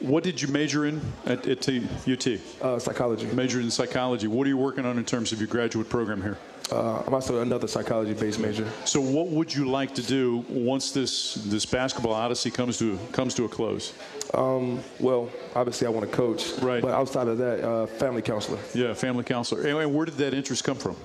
what 0.00 0.22
did 0.22 0.40
you 0.40 0.48
major 0.48 0.86
in 0.86 1.00
at, 1.24 1.46
at 1.46 1.68
ut 1.68 2.26
uh, 2.60 2.78
psychology 2.78 3.26
majored 3.34 3.64
in 3.64 3.70
psychology 3.70 4.26
what 4.26 4.46
are 4.46 4.50
you 4.50 4.56
working 4.56 4.84
on 4.84 4.98
in 4.98 5.04
terms 5.04 5.32
of 5.32 5.40
your 5.40 5.48
graduate 5.48 5.88
program 5.88 6.22
here 6.22 6.36
Uh, 6.70 7.00
I'm 7.06 7.14
also 7.14 7.42
another 7.42 7.68
psychology-based 7.68 8.40
major. 8.40 8.68
So, 8.84 9.00
what 9.00 9.28
would 9.28 9.54
you 9.54 9.70
like 9.70 9.94
to 9.94 10.02
do 10.02 10.44
once 10.48 10.90
this 10.90 11.34
this 11.34 11.64
basketball 11.64 12.12
odyssey 12.12 12.50
comes 12.50 12.76
to 12.78 12.98
comes 13.12 13.34
to 13.34 13.44
a 13.44 13.48
close? 13.48 13.92
Um, 14.34 14.82
well, 14.98 15.30
obviously, 15.54 15.86
I 15.86 15.90
want 15.90 16.10
to 16.10 16.16
coach. 16.16 16.58
Right. 16.60 16.82
But 16.82 16.90
outside 16.90 17.28
of 17.28 17.38
that, 17.38 17.62
uh, 17.62 17.86
family 17.86 18.22
counselor. 18.22 18.58
Yeah, 18.74 18.94
family 18.94 19.22
counselor. 19.22 19.62
Anyway, 19.62 19.86
where 19.86 20.06
did 20.06 20.16
that 20.16 20.34
interest 20.34 20.64
come 20.64 20.76
from? 20.76 20.96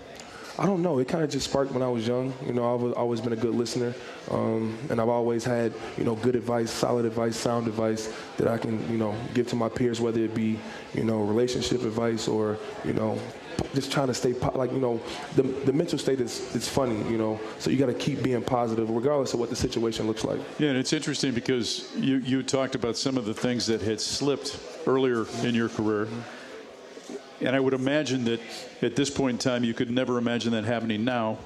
I 0.62 0.68
don't 0.68 0.84
know. 0.84 1.00
It 1.00 1.08
kind 1.08 1.24
of 1.24 1.32
just 1.32 1.50
sparked 1.50 1.72
when 1.72 1.82
I 1.82 1.90
was 1.90 2.08
young. 2.08 2.32
You 2.46 2.54
know, 2.54 2.76
I've 2.76 2.94
always 2.94 3.20
been 3.20 3.34
a 3.34 3.36
good 3.36 3.56
listener, 3.56 3.96
um, 4.30 4.78
and 4.92 5.02
I've 5.02 5.10
always 5.10 5.44
had 5.44 5.74
you 5.98 6.04
know 6.04 6.14
good 6.14 6.36
advice, 6.36 6.70
solid 6.70 7.04
advice, 7.04 7.36
sound 7.36 7.66
advice 7.66 8.14
that 8.38 8.48
I 8.48 8.60
can 8.60 8.80
you 8.92 9.00
know 9.00 9.16
give 9.34 9.48
to 9.48 9.56
my 9.56 9.70
peers, 9.70 10.00
whether 10.00 10.20
it 10.20 10.36
be 10.36 10.60
you 10.94 11.04
know 11.04 11.24
relationship 11.24 11.82
advice 11.82 12.28
or 12.28 12.60
you 12.86 12.94
know 12.94 13.18
just 13.74 13.92
trying 13.92 14.06
to 14.08 14.14
stay 14.14 14.36
po- 14.36 14.56
like 14.56 14.72
you 14.72 14.78
know 14.78 15.02
the 15.36 15.42
the 15.42 15.74
mental 15.74 15.98
state 15.98 16.22
is 16.22 16.56
it's 16.56 16.68
funny 16.68 16.98
you 17.10 17.18
know 17.18 17.40
so 17.58 17.70
you 17.70 17.78
got 17.78 17.88
to 17.88 17.94
keep 17.94 18.22
being 18.22 18.42
positive 18.42 18.90
regardless 18.90 19.34
of 19.34 19.40
what 19.40 19.50
the 19.50 19.56
situation 19.56 20.06
looks 20.06 20.24
like. 20.24 20.40
Yeah, 20.60 20.70
and 20.70 20.78
it's 20.78 20.94
interesting 20.94 21.34
because 21.34 21.90
you 21.96 22.18
you 22.18 22.44
talked 22.44 22.76
about 22.76 22.98
some 22.98 23.18
of 23.18 23.26
the 23.26 23.34
things 23.34 23.66
that 23.66 23.82
had 23.82 24.00
slipped 24.00 24.60
earlier 24.86 25.26
in 25.42 25.56
your 25.56 25.70
career. 25.70 26.08
And 27.42 27.56
I 27.56 27.60
would 27.60 27.74
imagine 27.74 28.24
that 28.26 28.40
at 28.82 28.96
this 28.96 29.10
point 29.10 29.36
in 29.36 29.38
time, 29.40 29.64
you 29.64 29.74
could 29.74 29.90
never 29.90 30.18
imagine 30.18 30.52
that 30.54 30.64
happening 30.64 31.04
now. 31.04 31.40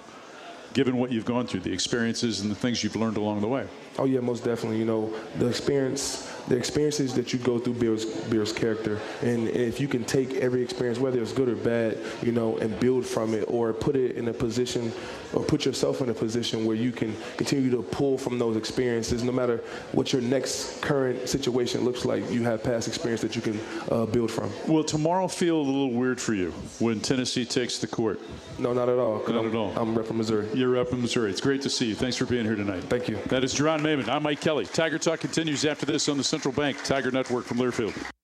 given 0.76 0.98
what 0.98 1.10
you've 1.10 1.26
gone 1.26 1.48
through, 1.48 1.62
the 1.62 1.72
experiences 1.72 2.42
and 2.42 2.52
the 2.52 2.56
things 2.56 2.84
you've 2.84 2.98
learned 2.98 3.16
along 3.18 3.40
the 3.40 3.48
way. 3.48 3.66
Oh 3.98 4.04
yeah, 4.04 4.20
most 4.20 4.44
definitely. 4.44 4.78
You 4.78 4.86
know, 4.86 5.14
the 5.40 5.48
experience, 5.48 6.30
the 6.48 6.56
experiences 6.56 7.14
that 7.16 7.34
you 7.34 7.40
go 7.40 7.58
through 7.60 7.74
builds 7.74 8.06
builds 8.06 8.52
character, 8.52 9.00
and 9.22 9.48
if 9.50 9.80
you 9.80 9.88
can 9.88 10.04
take 10.04 10.36
every 10.36 10.62
experience, 10.62 11.00
whether 11.00 11.22
it's 11.22 11.34
good 11.34 11.50
or 11.50 11.56
bad, 11.56 11.98
you 12.22 12.32
know, 12.32 12.58
and 12.58 12.80
build 12.80 13.06
from 13.06 13.34
it, 13.34 13.46
or 13.48 13.74
put 13.74 13.96
it 13.96 14.16
in 14.16 14.28
a 14.28 14.34
position, 14.34 14.92
or 15.34 15.44
put 15.44 15.66
yourself 15.66 16.02
in 16.02 16.10
a 16.10 16.14
position 16.14 16.66
where 16.66 16.76
you 16.76 16.92
can 16.92 17.16
continue 17.38 17.72
to 17.72 17.82
pull 17.82 18.18
from 18.18 18.38
those 18.38 18.56
experiences, 18.56 19.24
no 19.24 19.32
matter 19.32 19.64
what 19.92 20.14
your 20.14 20.22
next 20.22 20.82
current 20.82 21.28
situation 21.28 21.84
looks 21.84 22.06
like. 22.06 22.30
You 22.32 22.44
have 22.44 22.64
past 22.64 22.88
experience 22.88 23.22
that 23.22 23.36
you 23.36 23.42
can 23.42 23.60
uh, 23.92 24.06
build 24.06 24.32
from. 24.32 24.52
Will 24.68 24.84
tomorrow 24.84 25.28
feel 25.28 25.58
a 25.58 25.62
little 25.62 25.92
weird 25.92 26.22
for 26.22 26.34
you 26.34 26.52
when 26.80 27.00
Tennessee 27.00 27.46
takes 27.46 27.80
the 27.80 27.88
court? 27.88 28.20
No, 28.58 28.72
not 28.74 28.88
at 28.88 28.98
all. 28.98 29.18
Not 29.28 29.30
I'm, 29.30 29.48
at 29.48 29.56
all. 29.56 29.74
I'm 29.76 29.96
rep 29.96 30.06
from 30.06 30.18
Missouri. 30.18 30.48
You're 30.54 30.70
rep 30.70 30.88
from 30.88 31.02
Missouri. 31.02 31.30
It's 31.30 31.42
great 31.42 31.62
to 31.64 31.70
see 31.70 31.88
you. 31.88 31.96
Thanks 31.96 32.16
for 32.16 32.26
being 32.26 32.46
here 32.46 32.56
tonight. 32.56 32.84
Thank 32.84 33.10
you. 33.10 33.18
That 33.28 33.44
is 33.44 33.54
Jeronne 33.54 33.82
Maymon. 33.82 34.08
I'm 34.08 34.24
Mike 34.24 34.40
Kelly. 34.40 34.66
Tiger 34.66 34.98
Talk 34.98 35.20
continues 35.20 35.66
after 35.66 35.86
this 35.86 36.08
on 36.08 36.18
the 36.18 36.24
Central 36.36 36.54
Bank 36.54 36.84
Tiger 36.84 37.12
Network 37.12 37.46
from 37.46 37.60
Learfield. 37.60 38.15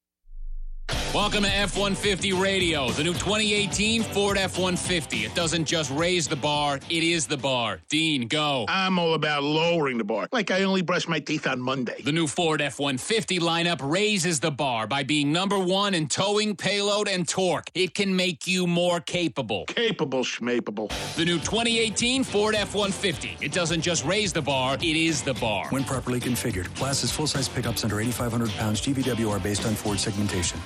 Welcome 1.14 1.44
to 1.44 1.50
F 1.50 1.76
150 1.76 2.32
Radio, 2.32 2.90
the 2.92 3.04
new 3.04 3.12
2018 3.12 4.02
Ford 4.02 4.38
F 4.38 4.58
150. 4.58 5.26
It 5.26 5.36
doesn't 5.36 5.66
just 5.66 5.92
raise 5.92 6.26
the 6.26 6.38
bar, 6.38 6.80
it 6.90 7.04
is 7.04 7.28
the 7.28 7.36
bar. 7.36 7.82
Dean, 7.90 8.30
go. 8.30 8.64
I'm 8.70 8.98
all 8.98 9.14
about 9.14 9.44
lowering 9.44 9.98
the 9.98 10.06
bar, 10.06 10.30
like 10.32 10.52
I 10.52 10.64
only 10.64 10.82
brush 10.82 11.10
my 11.10 11.20
teeth 11.20 11.48
on 11.48 11.60
Monday. 11.60 12.02
The 12.02 12.14
new 12.14 12.28
Ford 12.28 12.62
F 12.62 12.80
150 12.80 13.40
lineup 13.40 13.80
raises 13.84 14.40
the 14.40 14.52
bar 14.52 14.88
by 14.88 15.04
being 15.04 15.34
number 15.34 15.60
one 15.60 15.94
in 15.96 16.08
towing, 16.08 16.56
payload, 16.56 17.10
and 17.10 17.28
torque. 17.28 17.70
It 17.74 17.94
can 17.94 18.16
make 18.16 18.48
you 18.48 18.66
more 18.66 19.02
capable. 19.02 19.66
Capable, 19.66 20.24
schmapable. 20.24 20.90
The 21.18 21.26
new 21.26 21.40
2018 21.40 22.24
Ford 22.24 22.56
F 22.56 22.74
150. 22.74 23.46
It 23.46 23.52
doesn't 23.52 23.82
just 23.82 24.06
raise 24.06 24.32
the 24.32 24.42
bar, 24.42 24.76
it 24.76 24.84
is 24.84 25.22
the 25.22 25.34
bar. 25.34 25.68
When 25.72 25.84
properly 25.84 26.22
configured, 26.22 26.74
classes 26.78 27.12
full 27.12 27.28
size 27.28 27.50
pickups 27.50 27.84
under 27.84 28.00
8,500 28.00 28.50
pounds 28.52 28.80
GVWR 28.80 29.44
based 29.44 29.66
on 29.66 29.76
Ford 29.76 30.00
segmentation. 30.00 30.58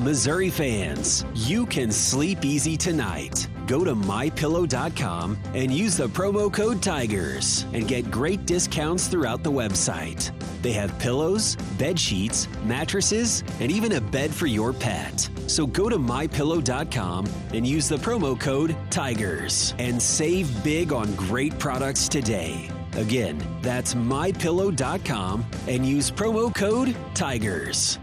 Missouri 0.00 0.50
fans, 0.50 1.24
you 1.34 1.64
can 1.64 1.90
sleep 1.92 2.44
easy 2.44 2.76
tonight. 2.76 3.48
Go 3.66 3.84
to 3.84 3.94
mypillow.com 3.94 5.38
and 5.54 5.70
use 5.70 5.96
the 5.96 6.08
promo 6.08 6.52
code 6.52 6.82
TIGERS 6.82 7.72
and 7.72 7.86
get 7.86 8.10
great 8.10 8.44
discounts 8.44 9.06
throughout 9.06 9.42
the 9.42 9.52
website. 9.52 10.32
They 10.62 10.72
have 10.72 10.98
pillows, 10.98 11.56
bed 11.78 11.98
sheets, 11.98 12.48
mattresses, 12.64 13.44
and 13.60 13.70
even 13.70 13.92
a 13.92 14.00
bed 14.00 14.34
for 14.34 14.46
your 14.46 14.72
pet. 14.72 15.28
So 15.46 15.66
go 15.66 15.88
to 15.88 15.96
mypillow.com 15.96 17.26
and 17.52 17.66
use 17.66 17.88
the 17.88 17.96
promo 17.96 18.38
code 18.38 18.76
TIGERS 18.90 19.74
and 19.78 20.02
save 20.02 20.64
big 20.64 20.92
on 20.92 21.14
great 21.14 21.58
products 21.58 22.08
today. 22.08 22.68
Again, 22.96 23.42
that's 23.62 23.94
mypillow.com 23.94 25.46
and 25.68 25.86
use 25.86 26.10
promo 26.10 26.54
code 26.54 26.96
TIGERS. 27.14 27.98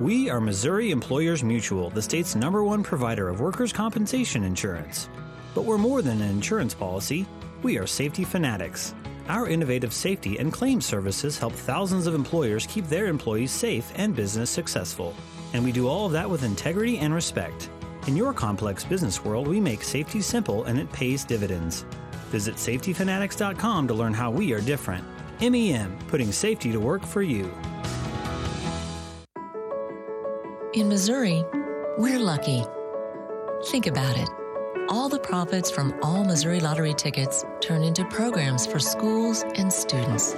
We 0.00 0.30
are 0.30 0.40
Missouri 0.40 0.92
Employers 0.92 1.44
Mutual, 1.44 1.90
the 1.90 2.00
state's 2.00 2.34
number 2.34 2.64
one 2.64 2.82
provider 2.82 3.28
of 3.28 3.40
workers' 3.40 3.70
compensation 3.70 4.44
insurance. 4.44 5.10
But 5.54 5.66
we're 5.66 5.76
more 5.76 6.00
than 6.00 6.22
an 6.22 6.30
insurance 6.30 6.72
policy, 6.72 7.26
we 7.62 7.76
are 7.76 7.86
safety 7.86 8.24
fanatics. 8.24 8.94
Our 9.28 9.46
innovative 9.46 9.92
safety 9.92 10.38
and 10.38 10.50
claims 10.50 10.86
services 10.86 11.36
help 11.36 11.52
thousands 11.52 12.06
of 12.06 12.14
employers 12.14 12.66
keep 12.66 12.86
their 12.86 13.08
employees 13.08 13.50
safe 13.50 13.92
and 13.94 14.16
business 14.16 14.48
successful. 14.48 15.14
And 15.52 15.62
we 15.62 15.70
do 15.70 15.86
all 15.86 16.06
of 16.06 16.12
that 16.12 16.30
with 16.30 16.44
integrity 16.44 16.96
and 16.96 17.12
respect. 17.12 17.68
In 18.06 18.16
your 18.16 18.32
complex 18.32 18.84
business 18.84 19.22
world, 19.22 19.46
we 19.46 19.60
make 19.60 19.82
safety 19.82 20.22
simple 20.22 20.64
and 20.64 20.78
it 20.78 20.90
pays 20.92 21.24
dividends. 21.24 21.84
Visit 22.30 22.54
safetyfanatics.com 22.54 23.88
to 23.88 23.92
learn 23.92 24.14
how 24.14 24.30
we 24.30 24.54
are 24.54 24.62
different. 24.62 25.04
MEM, 25.42 25.98
putting 26.08 26.32
safety 26.32 26.72
to 26.72 26.80
work 26.80 27.04
for 27.04 27.20
you. 27.20 27.52
In 30.72 30.88
Missouri, 30.88 31.44
we're 31.98 32.20
lucky. 32.20 32.62
Think 33.70 33.88
about 33.88 34.16
it. 34.16 34.28
All 34.88 35.08
the 35.08 35.18
profits 35.18 35.68
from 35.68 35.98
all 36.00 36.22
Missouri 36.22 36.60
lottery 36.60 36.94
tickets 36.94 37.44
turn 37.60 37.82
into 37.82 38.04
programs 38.04 38.68
for 38.68 38.78
schools 38.78 39.42
and 39.56 39.72
students. 39.72 40.34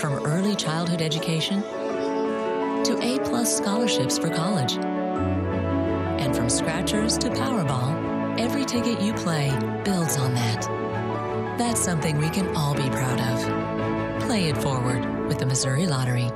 From 0.00 0.24
early 0.24 0.54
childhood 0.54 1.02
education 1.02 1.60
to 1.62 2.96
A 3.02 3.18
plus 3.24 3.56
scholarships 3.56 4.16
for 4.16 4.30
college. 4.30 4.76
And 4.76 6.36
from 6.36 6.48
scratchers 6.48 7.18
to 7.18 7.28
Powerball, 7.30 8.38
every 8.38 8.64
ticket 8.64 9.00
you 9.00 9.12
play 9.12 9.50
builds 9.82 10.16
on 10.18 10.34
that. 10.34 10.62
That's 11.58 11.80
something 11.80 12.18
we 12.18 12.30
can 12.30 12.54
all 12.54 12.74
be 12.76 12.88
proud 12.90 13.20
of. 13.20 14.22
Play 14.22 14.50
it 14.50 14.56
forward 14.58 15.26
with 15.26 15.40
the 15.40 15.46
Missouri 15.46 15.86
Lottery. 15.86 16.30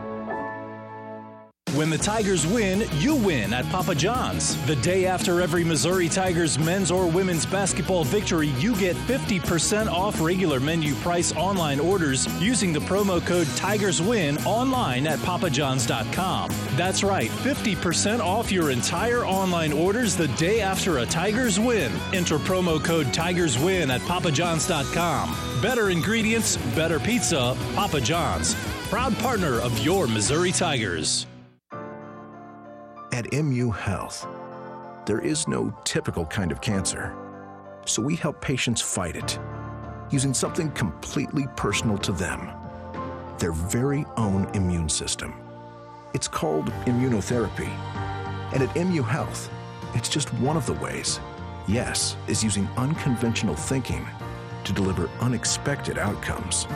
When 1.74 1.88
the 1.88 1.98
Tigers 1.98 2.48
win, 2.48 2.82
you 2.94 3.14
win 3.14 3.52
at 3.52 3.64
Papa 3.70 3.94
John's. 3.94 4.56
The 4.66 4.74
day 4.76 5.06
after 5.06 5.40
every 5.40 5.62
Missouri 5.62 6.08
Tigers 6.08 6.58
men's 6.58 6.90
or 6.90 7.06
women's 7.06 7.46
basketball 7.46 8.02
victory, 8.02 8.48
you 8.58 8.74
get 8.74 8.96
50% 8.96 9.86
off 9.88 10.20
regular 10.20 10.58
menu 10.58 10.96
price 10.96 11.32
online 11.36 11.78
orders 11.78 12.26
using 12.42 12.72
the 12.72 12.80
promo 12.80 13.24
code 13.24 13.46
TigersWin 13.46 14.44
online 14.44 15.06
at 15.06 15.20
papajohns.com. 15.20 16.50
That's 16.76 17.04
right, 17.04 17.30
50% 17.30 18.18
off 18.18 18.50
your 18.50 18.72
entire 18.72 19.24
online 19.24 19.72
orders 19.72 20.16
the 20.16 20.28
day 20.28 20.60
after 20.60 20.98
a 20.98 21.06
Tigers 21.06 21.60
win. 21.60 21.92
Enter 22.12 22.38
promo 22.38 22.82
code 22.82 23.06
TigersWin 23.06 23.90
at 23.90 24.00
papajohns.com. 24.00 25.62
Better 25.62 25.90
ingredients, 25.90 26.56
better 26.74 26.98
pizza, 26.98 27.56
Papa 27.76 28.00
John's. 28.00 28.56
Proud 28.88 29.16
partner 29.18 29.60
of 29.60 29.78
your 29.84 30.08
Missouri 30.08 30.50
Tigers. 30.50 31.26
At 33.20 33.34
MU 33.34 33.70
Health, 33.70 34.26
there 35.04 35.20
is 35.20 35.46
no 35.46 35.70
typical 35.84 36.24
kind 36.24 36.50
of 36.50 36.62
cancer. 36.62 37.14
So 37.84 38.00
we 38.00 38.16
help 38.16 38.40
patients 38.40 38.80
fight 38.80 39.14
it 39.14 39.38
using 40.10 40.32
something 40.32 40.70
completely 40.70 41.46
personal 41.54 41.98
to 41.98 42.12
them 42.12 42.50
their 43.38 43.52
very 43.52 44.06
own 44.16 44.46
immune 44.54 44.88
system. 44.88 45.34
It's 46.14 46.28
called 46.28 46.70
immunotherapy. 46.86 47.68
And 48.54 48.62
at 48.62 48.74
MU 48.74 49.02
Health, 49.02 49.50
it's 49.92 50.08
just 50.08 50.32
one 50.34 50.56
of 50.56 50.64
the 50.64 50.80
ways 50.84 51.20
Yes 51.68 52.16
is 52.26 52.42
using 52.42 52.66
unconventional 52.78 53.54
thinking 53.54 54.08
to 54.64 54.72
deliver 54.72 55.10
unexpected 55.20 55.98
outcomes. 55.98 56.66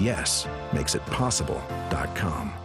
Yes 0.00 0.48
makes 0.72 0.96
it 0.96 1.06
possible.com. 1.06 2.59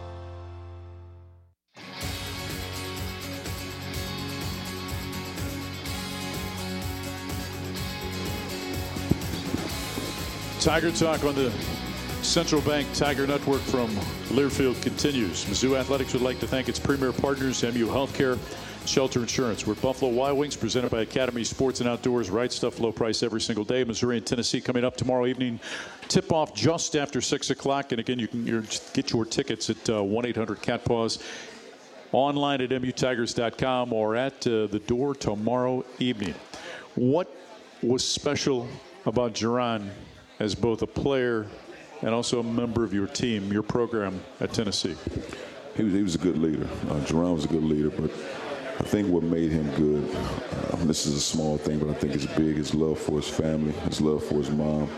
Tiger 10.60 10.90
Talk 10.90 11.22
on 11.24 11.34
the 11.34 11.52
Central 12.22 12.62
Bank 12.62 12.88
Tiger 12.94 13.26
Network 13.26 13.60
from 13.60 13.88
Learfield 14.30 14.80
continues. 14.82 15.44
Mizzou 15.44 15.78
Athletics 15.78 16.12
would 16.14 16.22
like 16.22 16.40
to 16.40 16.46
thank 16.46 16.68
its 16.68 16.78
premier 16.78 17.12
partners, 17.12 17.62
MU 17.62 17.86
Healthcare, 17.86 18.38
Shelter 18.86 19.20
Insurance. 19.20 19.66
We're 19.66 19.74
Buffalo 19.74 20.10
Wild 20.10 20.38
Wings, 20.38 20.56
presented 20.56 20.90
by 20.90 21.02
Academy 21.02 21.44
Sports 21.44 21.80
and 21.80 21.88
Outdoors. 21.88 22.30
Right 22.30 22.50
stuff, 22.50 22.80
low 22.80 22.90
price 22.90 23.22
every 23.22 23.40
single 23.40 23.64
day. 23.64 23.84
Missouri 23.84 24.16
and 24.16 24.26
Tennessee 24.26 24.60
coming 24.60 24.84
up 24.84 24.96
tomorrow 24.96 25.26
evening. 25.26 25.60
Tip 26.08 26.32
off 26.32 26.54
just 26.54 26.96
after 26.96 27.20
6 27.20 27.50
o'clock. 27.50 27.92
And 27.92 28.00
again, 28.00 28.18
you 28.18 28.26
can 28.26 28.44
get 28.92 29.12
your 29.12 29.24
tickets 29.24 29.70
at 29.70 29.90
uh, 29.90 30.02
1 30.02 30.26
800 30.26 30.62
Cat 30.62 30.84
Paws 30.84 31.22
online 32.12 32.62
at 32.62 32.70
mutigers.com 32.70 33.92
or 33.92 34.16
at 34.16 34.46
uh, 34.46 34.66
the 34.66 34.82
door 34.86 35.14
tomorrow 35.14 35.84
evening. 35.98 36.34
What 36.94 37.30
was 37.82 38.02
special 38.06 38.66
about 39.04 39.34
Jeronne 39.34 39.90
as 40.38 40.54
both 40.54 40.82
a 40.82 40.86
player 40.86 41.46
and 42.02 42.10
also 42.10 42.40
a 42.40 42.42
member 42.42 42.84
of 42.84 42.92
your 42.92 43.06
team, 43.06 43.52
your 43.52 43.62
program 43.62 44.20
at 44.40 44.52
Tennessee? 44.52 44.96
He 45.76 45.82
was, 45.82 45.92
he 45.92 46.02
was 46.02 46.14
a 46.14 46.18
good 46.18 46.38
leader. 46.38 46.68
Uh, 46.90 47.04
Jeronne 47.04 47.34
was 47.34 47.44
a 47.44 47.48
good 47.48 47.64
leader, 47.64 47.90
but 47.90 48.10
I 48.78 48.84
think 48.84 49.08
what 49.08 49.22
made 49.22 49.50
him 49.50 49.70
good, 49.74 50.14
uh, 50.14 50.76
this 50.84 51.06
is 51.06 51.14
a 51.14 51.20
small 51.20 51.56
thing, 51.56 51.78
but 51.78 51.88
I 51.88 51.94
think 51.94 52.14
it's 52.14 52.26
big, 52.26 52.56
his 52.56 52.74
love 52.74 52.98
for 52.98 53.16
his 53.16 53.28
family, 53.28 53.72
his 53.72 54.00
love 54.00 54.24
for 54.24 54.34
his 54.34 54.50
mom. 54.50 54.90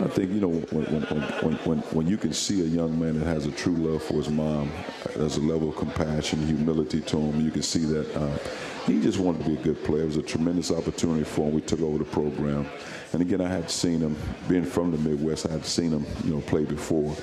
I 0.00 0.08
think, 0.08 0.32
you 0.32 0.40
know, 0.40 0.48
when, 0.48 0.84
when, 0.86 1.02
when, 1.02 1.54
when, 1.58 1.78
when 1.78 2.06
you 2.08 2.16
can 2.16 2.32
see 2.32 2.62
a 2.62 2.64
young 2.64 2.98
man 2.98 3.18
that 3.18 3.26
has 3.26 3.46
a 3.46 3.52
true 3.52 3.76
love 3.76 4.02
for 4.02 4.14
his 4.14 4.28
mom, 4.28 4.70
there's 5.14 5.36
a 5.36 5.40
level 5.40 5.68
of 5.68 5.76
compassion, 5.76 6.44
humility 6.44 7.00
to 7.00 7.16
him. 7.16 7.40
You 7.40 7.52
can 7.52 7.62
see 7.62 7.84
that 7.84 8.16
uh, 8.16 8.38
he 8.86 9.00
just 9.00 9.20
wanted 9.20 9.44
to 9.44 9.50
be 9.50 9.54
a 9.54 9.62
good 9.62 9.84
player. 9.84 10.02
It 10.02 10.06
was 10.06 10.16
a 10.16 10.22
tremendous 10.22 10.72
opportunity 10.72 11.22
for 11.22 11.46
him. 11.46 11.54
We 11.54 11.60
took 11.60 11.80
over 11.80 11.98
the 11.98 12.04
program. 12.04 12.66
And 13.14 13.22
again, 13.22 13.40
I 13.40 13.48
had 13.48 13.70
seen 13.70 14.00
him, 14.00 14.16
being 14.48 14.64
from 14.64 14.90
the 14.90 14.98
Midwest, 14.98 15.46
I 15.46 15.52
had 15.52 15.64
seen 15.64 15.92
him, 15.92 16.04
you 16.24 16.34
know, 16.34 16.40
play 16.40 16.64
before. 16.64 17.16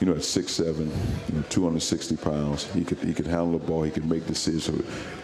you 0.00 0.06
know, 0.06 0.14
at 0.14 0.24
six 0.24 0.52
seven, 0.52 0.90
you 1.28 1.34
know, 1.36 1.42
260 1.48 2.16
pounds, 2.16 2.70
he 2.72 2.84
could 2.84 2.98
he 2.98 3.12
could 3.12 3.26
handle 3.26 3.58
the 3.58 3.64
ball. 3.64 3.82
He 3.82 3.90
could 3.90 4.08
make 4.08 4.26
decisions. 4.26 4.66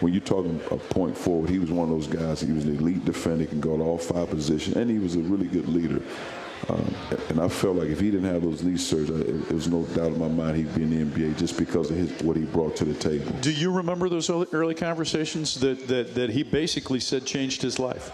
When 0.01 0.11
you're 0.11 0.21
talking 0.21 0.59
a 0.69 0.77
point 0.77 1.17
forward, 1.17 1.49
he 1.49 1.59
was 1.59 1.71
one 1.71 1.89
of 1.89 1.95
those 1.95 2.07
guys. 2.07 2.41
He 2.41 2.51
was 2.51 2.65
an 2.65 2.77
elite 2.77 3.05
defender. 3.05 3.41
He 3.41 3.47
can 3.47 3.61
to 3.61 3.69
all 3.69 3.97
five 3.97 4.29
positions, 4.29 4.75
and 4.75 4.89
he 4.89 4.99
was 4.99 5.15
a 5.15 5.19
really 5.19 5.47
good 5.47 5.67
leader. 5.67 6.01
Um, 6.69 6.95
and 7.29 7.39
I 7.39 7.47
felt 7.47 7.77
like 7.77 7.89
if 7.89 7.99
he 7.99 8.11
didn't 8.11 8.31
have 8.31 8.43
those 8.43 8.63
knee 8.63 8.73
surgeries, 8.73 9.47
there 9.47 9.55
was 9.55 9.67
no 9.67 9.83
doubt 9.95 10.13
in 10.13 10.19
my 10.19 10.27
mind 10.27 10.57
he'd 10.57 10.75
be 10.75 10.83
in 10.83 10.89
the 10.89 11.05
NBA 11.05 11.37
just 11.37 11.57
because 11.57 11.89
of 11.89 11.97
his, 11.97 12.11
what 12.21 12.37
he 12.37 12.43
brought 12.43 12.75
to 12.77 12.85
the 12.85 12.93
table. 12.93 13.31
Do 13.41 13.51
you 13.51 13.71
remember 13.71 14.09
those 14.09 14.29
early 14.29 14.75
conversations 14.75 15.55
that, 15.55 15.87
that, 15.87 16.13
that 16.15 16.29
he 16.29 16.43
basically 16.43 16.99
said 16.99 17.25
changed 17.25 17.61
his 17.61 17.79
life? 17.79 18.11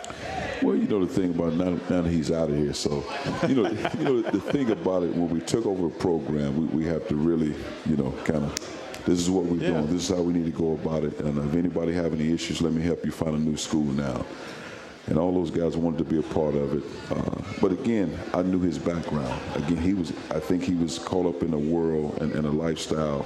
Well, 0.64 0.76
you 0.76 0.88
know 0.88 1.06
the 1.06 1.14
thing 1.14 1.32
about 1.32 1.54
now, 1.54 1.72
now 1.90 2.02
that 2.02 2.10
he's 2.10 2.32
out 2.32 2.50
of 2.50 2.56
here, 2.56 2.74
so 2.74 3.04
you 3.48 3.56
know, 3.56 3.70
you 4.00 4.04
know 4.04 4.22
the 4.22 4.40
thing 4.40 4.72
about 4.72 5.04
it 5.04 5.14
when 5.14 5.30
we 5.30 5.42
took 5.42 5.66
over 5.66 5.84
the 5.84 5.96
program, 5.96 6.58
we, 6.58 6.84
we 6.84 6.86
have 6.86 7.08
to 7.10 7.16
really, 7.16 7.54
you 7.86 7.98
know, 7.98 8.12
kind 8.24 8.44
of 8.44 8.56
this 9.06 9.20
is 9.20 9.30
what 9.30 9.46
we're 9.46 9.58
yeah. 9.58 9.70
doing. 9.70 9.88
This 9.88 10.10
is 10.10 10.16
how 10.16 10.22
we 10.22 10.34
need 10.34 10.46
to 10.46 10.52
go 10.52 10.74
about 10.74 11.04
it. 11.04 11.20
And 11.22 11.38
if 11.38 11.54
anybody 11.54 11.94
have 11.94 12.14
any 12.14 12.34
issues, 12.34 12.62
let 12.62 12.74
me 12.74 12.82
help 12.82 13.06
you 13.06 13.12
find 13.12 13.36
a 13.36 13.40
new 13.40 13.56
school 13.56 13.86
now 13.86 14.26
and 15.08 15.18
all 15.18 15.34
those 15.34 15.52
guys 15.52 15.76
wanted 15.76 15.98
to 15.98 16.04
be 16.04 16.20
a 16.20 16.24
part 16.34 16.56
of 16.56 16.74
it. 16.76 16.84
Uh, 17.10 17.42
but 17.62 17.72
again, 17.72 18.18
I 18.34 18.42
knew 18.42 18.60
his 18.60 18.78
background. 18.78 19.42
Again, 19.56 19.78
he 19.78 19.94
was. 19.94 20.12
I 20.32 20.40
think 20.40 20.64
he 20.64 20.76
was 20.76 21.00
caught 21.00 21.26
up 21.26 21.44
in 21.44 21.54
a 21.54 21.60
world 21.60 22.18
and, 22.22 22.32
and 22.34 22.46
a 22.46 22.52
lifestyle 22.52 23.24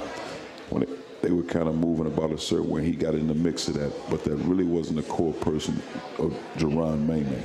when 0.69 0.83
it, 0.83 1.21
they 1.21 1.31
were 1.31 1.43
kind 1.43 1.67
of 1.67 1.75
moving 1.75 2.07
about 2.07 2.31
a 2.31 2.37
certain 2.37 2.69
way. 2.69 2.83
He 2.83 2.93
got 2.93 3.13
in 3.13 3.27
the 3.27 3.35
mix 3.35 3.67
of 3.67 3.75
that, 3.75 3.93
but 4.09 4.23
that 4.23 4.35
really 4.37 4.63
wasn't 4.63 4.97
the 4.97 5.11
core 5.11 5.33
person 5.33 5.81
of 6.17 6.37
Jeronne 6.57 7.05
Maymon 7.07 7.43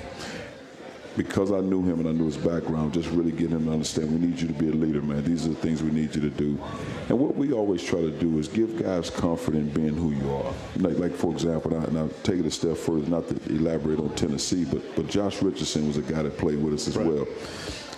because 1.17 1.51
I 1.51 1.61
knew 1.61 1.83
him 1.83 2.01
and 2.01 2.09
I 2.09 2.13
knew 2.13 2.27
his 2.27 2.37
background, 2.37 2.93
just 2.93 3.09
really 3.11 3.33
getting 3.33 3.57
him 3.57 3.67
to 3.67 3.73
understand 3.73 4.13
we 4.13 4.27
need 4.27 4.39
you 4.41 4.49
to 4.49 4.55
be 4.55 4.69
a 4.69 4.73
leader, 4.73 5.01
man. 5.01 5.25
These 5.25 5.47
are 5.47 5.51
the 5.51 5.55
things 5.57 5.83
we 5.83 5.91
need 5.91 6.15
you 6.15 6.21
to 6.21 6.31
do. 6.31 6.61
And 7.09 7.19
what 7.19 7.37
we 7.37 7.53
always 7.53 7.83
try 7.83 8.01
to 8.01 8.11
do 8.11 8.39
is 8.39 8.49
give 8.49 8.81
guys 8.83 9.09
comfort 9.09 9.55
in 9.55 9.71
being 9.71 9.95
who 9.95 10.13
you 10.13 10.31
are. 10.35 10.53
Like, 10.77 10.99
like 10.99 11.13
for 11.15 11.33
example, 11.33 11.75
and 11.75 11.99
I'll 11.99 12.09
take 12.23 12.41
it 12.41 12.47
a 12.47 12.51
step 12.51 12.77
further, 12.77 13.09
not 13.09 13.29
to 13.29 13.55
elaborate 13.55 13.99
on 13.99 14.15
Tennessee, 14.15 14.65
but, 14.65 14.83
but 14.95 15.09
Josh 15.09 15.41
Richardson 15.43 15.87
was 15.87 15.97
a 15.97 16.03
guy 16.03 16.23
that 16.23 16.37
played 16.37 16.63
with 16.63 16.75
us 16.75 16.89
as 16.89 16.97
right. 16.97 17.07
well. 17.07 17.27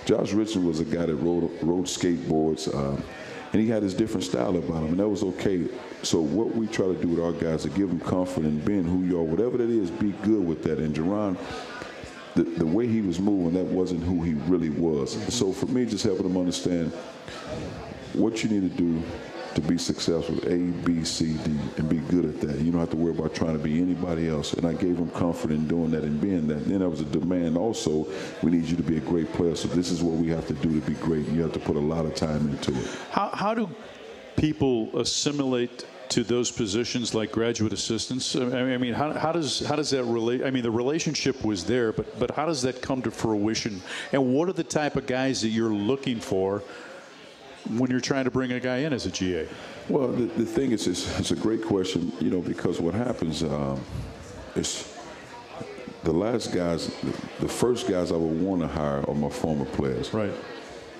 Josh 0.04 0.32
Richardson 0.32 0.64
was 0.64 0.80
a 0.80 0.84
guy 0.84 1.06
that 1.06 1.16
rode, 1.16 1.50
rode 1.62 1.86
skateboards. 1.86 2.72
Uh, 2.72 3.00
and 3.52 3.62
he 3.62 3.68
had 3.68 3.82
his 3.82 3.94
different 3.94 4.24
style 4.24 4.56
about 4.56 4.82
him, 4.82 4.88
and 4.88 4.98
that 4.98 5.08
was 5.08 5.22
okay. 5.22 5.66
So 6.02 6.20
what 6.20 6.54
we 6.54 6.66
try 6.66 6.86
to 6.86 6.94
do 6.94 7.08
with 7.08 7.24
our 7.24 7.32
guys 7.32 7.64
is 7.64 7.72
give 7.72 7.88
them 7.88 8.00
comfort 8.00 8.44
in 8.44 8.60
being 8.60 8.84
who 8.84 9.04
you 9.04 9.18
are, 9.18 9.22
whatever 9.22 9.56
that 9.56 9.70
is, 9.70 9.90
be 9.90 10.12
good 10.22 10.46
with 10.46 10.62
that. 10.64 10.78
And 10.78 10.94
Jeronne 10.94 11.38
the, 12.38 12.44
the 12.44 12.66
way 12.66 12.86
he 12.86 13.00
was 13.00 13.18
moving, 13.18 13.54
that 13.54 13.64
wasn't 13.64 14.02
who 14.04 14.22
he 14.22 14.34
really 14.34 14.70
was. 14.70 15.12
So 15.34 15.52
for 15.52 15.66
me, 15.66 15.84
just 15.84 16.04
helping 16.04 16.26
him 16.26 16.36
understand 16.36 16.92
what 18.12 18.44
you 18.44 18.48
need 18.48 18.70
to 18.70 18.76
do 18.76 19.02
to 19.56 19.60
be 19.60 19.76
successful, 19.76 20.38
A, 20.46 20.70
B, 20.84 21.02
C, 21.02 21.32
D, 21.32 21.58
and 21.78 21.88
be 21.88 21.96
good 21.96 22.24
at 22.26 22.40
that. 22.42 22.60
You 22.60 22.70
don't 22.70 22.80
have 22.80 22.90
to 22.90 22.96
worry 22.96 23.10
about 23.10 23.34
trying 23.34 23.54
to 23.54 23.58
be 23.58 23.80
anybody 23.80 24.28
else. 24.28 24.52
And 24.52 24.64
I 24.66 24.72
gave 24.72 24.98
him 24.98 25.10
comfort 25.10 25.50
in 25.50 25.66
doing 25.66 25.90
that 25.90 26.04
and 26.04 26.20
being 26.20 26.46
that. 26.46 26.58
And 26.58 26.66
then 26.66 26.78
there 26.78 26.88
was 26.88 27.00
a 27.00 27.06
demand 27.06 27.58
also, 27.58 28.06
we 28.42 28.52
need 28.52 28.66
you 28.66 28.76
to 28.76 28.84
be 28.84 28.98
a 28.98 29.00
great 29.00 29.32
player. 29.32 29.56
So 29.56 29.66
this 29.66 29.90
is 29.90 30.00
what 30.00 30.14
we 30.14 30.28
have 30.28 30.46
to 30.46 30.54
do 30.54 30.80
to 30.80 30.86
be 30.86 30.94
great. 30.94 31.26
You 31.28 31.42
have 31.42 31.52
to 31.54 31.58
put 31.58 31.74
a 31.74 31.80
lot 31.80 32.06
of 32.06 32.14
time 32.14 32.48
into 32.50 32.72
it. 32.72 32.86
How, 33.10 33.30
how 33.30 33.52
do 33.52 33.68
people 34.36 34.96
assimilate 34.96 35.86
to 36.10 36.24
those 36.24 36.50
positions 36.50 37.14
like 37.14 37.32
graduate 37.32 37.72
assistants? 37.72 38.34
I 38.36 38.76
mean, 38.76 38.94
how, 38.94 39.12
how 39.12 39.32
does 39.32 39.60
how 39.60 39.76
does 39.76 39.90
that 39.90 40.04
relate? 40.04 40.44
I 40.44 40.50
mean, 40.50 40.62
the 40.62 40.70
relationship 40.70 41.44
was 41.44 41.64
there, 41.64 41.92
but 41.92 42.18
but 42.18 42.30
how 42.32 42.46
does 42.46 42.62
that 42.62 42.82
come 42.82 43.02
to 43.02 43.10
fruition? 43.10 43.82
And 44.12 44.34
what 44.34 44.48
are 44.48 44.54
the 44.54 44.64
type 44.64 44.96
of 44.96 45.06
guys 45.06 45.42
that 45.42 45.48
you're 45.48 45.74
looking 45.74 46.20
for 46.20 46.62
when 47.76 47.90
you're 47.90 48.00
trying 48.00 48.24
to 48.24 48.30
bring 48.30 48.52
a 48.52 48.60
guy 48.60 48.78
in 48.78 48.92
as 48.92 49.06
a 49.06 49.10
GA? 49.10 49.48
Well, 49.88 50.08
the, 50.08 50.26
the 50.26 50.44
thing 50.44 50.72
is, 50.72 50.86
it's, 50.86 51.18
it's, 51.18 51.30
a 51.30 51.36
great 51.36 51.64
question, 51.64 52.12
you 52.20 52.30
know, 52.30 52.40
because 52.40 52.78
what 52.78 52.94
happens 52.94 53.42
um, 53.42 53.80
is 54.54 54.94
the 56.04 56.12
last 56.12 56.52
guys, 56.52 56.94
the 57.40 57.48
first 57.48 57.88
guys 57.88 58.12
I 58.12 58.16
would 58.16 58.40
want 58.40 58.60
to 58.62 58.68
hire 58.68 59.02
are 59.08 59.14
my 59.14 59.30
former 59.30 59.64
players. 59.64 60.12
Right. 60.12 60.32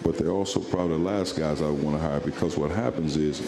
But 0.02 0.16
they're 0.16 0.30
also 0.30 0.60
probably 0.60 0.96
the 0.96 1.04
last 1.04 1.36
guys 1.36 1.60
I 1.60 1.66
would 1.66 1.82
want 1.82 1.96
to 1.96 2.02
hire 2.02 2.20
because 2.20 2.56
what 2.56 2.70
happens 2.70 3.16
is 3.16 3.40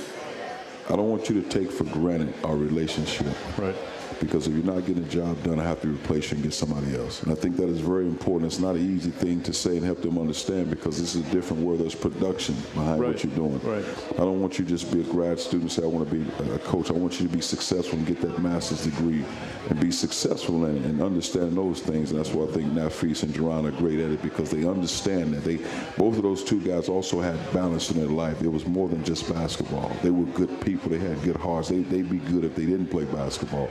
I 0.91 0.97
don't 0.97 1.09
want 1.09 1.29
you 1.29 1.41
to 1.41 1.49
take 1.49 1.71
for 1.71 1.85
granted 1.85 2.35
our 2.43 2.57
relationship. 2.57 3.29
Right. 3.57 3.77
Because 4.21 4.47
if 4.47 4.53
you're 4.53 4.63
not 4.63 4.85
getting 4.85 5.03
a 5.03 5.09
job 5.09 5.43
done, 5.43 5.59
I 5.59 5.65
have 5.65 5.81
to 5.81 5.89
replace 5.89 6.31
you 6.31 6.37
and 6.37 6.45
get 6.45 6.53
somebody 6.53 6.95
else. 6.95 7.23
And 7.23 7.33
I 7.33 7.35
think 7.35 7.57
that 7.57 7.71
is 7.71 7.81
very 7.81 8.07
important. 8.07 8.53
It's 8.53 8.61
not 8.61 8.77
an 8.77 8.97
easy 8.97 9.11
thing 9.11 9.43
to 9.43 9.53
say 9.55 9.79
and 9.79 9.85
help 9.85 10.03
them 10.03 10.19
understand 10.19 10.69
because 10.69 11.01
this 11.01 11.15
is 11.15 11.27
a 11.27 11.31
different 11.31 11.63
world. 11.63 11.81
There's 11.81 11.95
production 11.95 12.55
behind 12.75 13.01
right. 13.01 13.15
what 13.15 13.25
you're 13.25 13.35
doing. 13.35 13.59
Right. 13.61 13.85
I 14.13 14.19
don't 14.19 14.41
want 14.41 14.59
you 14.59 14.67
to 14.67 14.71
just 14.71 14.93
be 14.93 15.01
a 15.01 15.05
grad 15.05 15.41
student 15.41 15.73
say, 15.73 15.83
I 15.83 15.87
want 15.87 16.09
to 16.09 16.15
be 16.15 16.53
a 16.53 16.59
coach. 16.59 16.91
I 16.91 16.93
want 16.93 17.19
you 17.19 17.29
to 17.29 17.33
be 17.33 17.41
successful 17.41 17.99
and 17.99 18.07
get 18.07 18.21
that 18.21 18.39
master's 18.43 18.85
degree 18.85 19.25
and 19.71 19.81
be 19.81 19.91
successful 19.91 20.67
in 20.67 20.77
it 20.77 20.85
and 20.85 21.01
understand 21.01 21.57
those 21.57 21.81
things. 21.81 22.11
And 22.11 22.21
that's 22.21 22.31
why 22.31 22.45
I 22.45 22.49
think 22.49 22.73
Nafis 22.73 23.23
and 23.23 23.33
Jeronne 23.33 23.67
are 23.67 23.73
great 23.73 24.01
at 24.01 24.11
it 24.11 24.23
because 24.23 24.51
they 24.51 24.67
understand 24.67 25.33
that. 25.33 25.45
They 25.45 25.57
Both 25.97 26.17
of 26.17 26.23
those 26.23 26.45
two 26.45 26.61
guys 26.61 26.89
also 26.89 27.21
had 27.21 27.39
balance 27.53 27.91
in 27.91 27.99
their 27.99 28.09
life. 28.09 28.43
It 28.43 28.49
was 28.49 28.67
more 28.67 28.89
than 28.89 29.03
just 29.03 29.33
basketball. 29.33 29.91
They 30.03 30.11
were 30.11 30.27
good 30.33 30.61
people. 30.61 30.91
They 30.91 30.99
had 30.99 31.23
good 31.23 31.37
hearts. 31.37 31.69
They, 31.69 31.83
they'd 31.83 32.11
be 32.11 32.19
good 32.19 32.45
if 32.45 32.55
they 32.55 32.67
didn't 32.67 32.89
play 32.89 33.05
basketball 33.05 33.71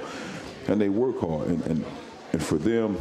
and 0.68 0.80
they 0.80 0.90
work 0.90 1.20
hard. 1.20 1.48
And, 1.48 1.66
and, 1.68 1.86
and 2.34 2.44
for 2.44 2.58
them, 2.58 2.98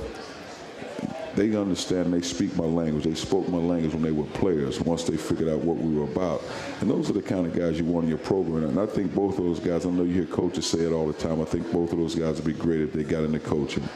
they 1.39 1.55
understand 1.55 2.13
they 2.13 2.21
speak 2.21 2.55
my 2.57 2.65
language. 2.65 3.05
They 3.05 3.15
spoke 3.15 3.49
my 3.49 3.59
language 3.59 3.95
when 3.95 4.03
they 4.03 4.11
were 4.11 4.25
players, 4.25 4.81
once 4.81 5.05
they 5.05 5.17
figured 5.17 5.49
out 5.49 5.61
what 5.61 5.77
we 5.77 5.95
were 5.95 6.05
about. 6.05 6.43
And 6.81 6.91
those 6.91 7.09
are 7.11 7.13
the 7.13 7.23
kind 7.23 7.47
of 7.47 7.55
guys 7.55 7.79
you 7.79 7.85
want 7.85 8.05
in 8.05 8.09
your 8.09 8.19
program. 8.19 8.65
And 8.65 8.81
I 8.81 8.87
think 8.87 9.15
both 9.15 9.39
of 9.39 9.45
those 9.45 9.61
guys, 9.61 9.87
I 9.87 9.91
know 9.91 10.03
you 10.03 10.15
hear 10.15 10.27
coaches 10.27 10.67
say 10.67 10.81
it 10.81 10.93
all 10.93 11.07
the 11.07 11.13
time, 11.13 11.41
I 11.41 11.45
think 11.45 11.71
both 11.71 11.93
of 11.93 11.99
those 11.99 12.17
guys 12.17 12.37
would 12.37 12.45
be 12.45 12.53
great 12.53 12.81
if 12.81 12.93
they 12.93 13.05
got 13.05 13.23
into 13.23 13.39
coaching. 13.39 13.89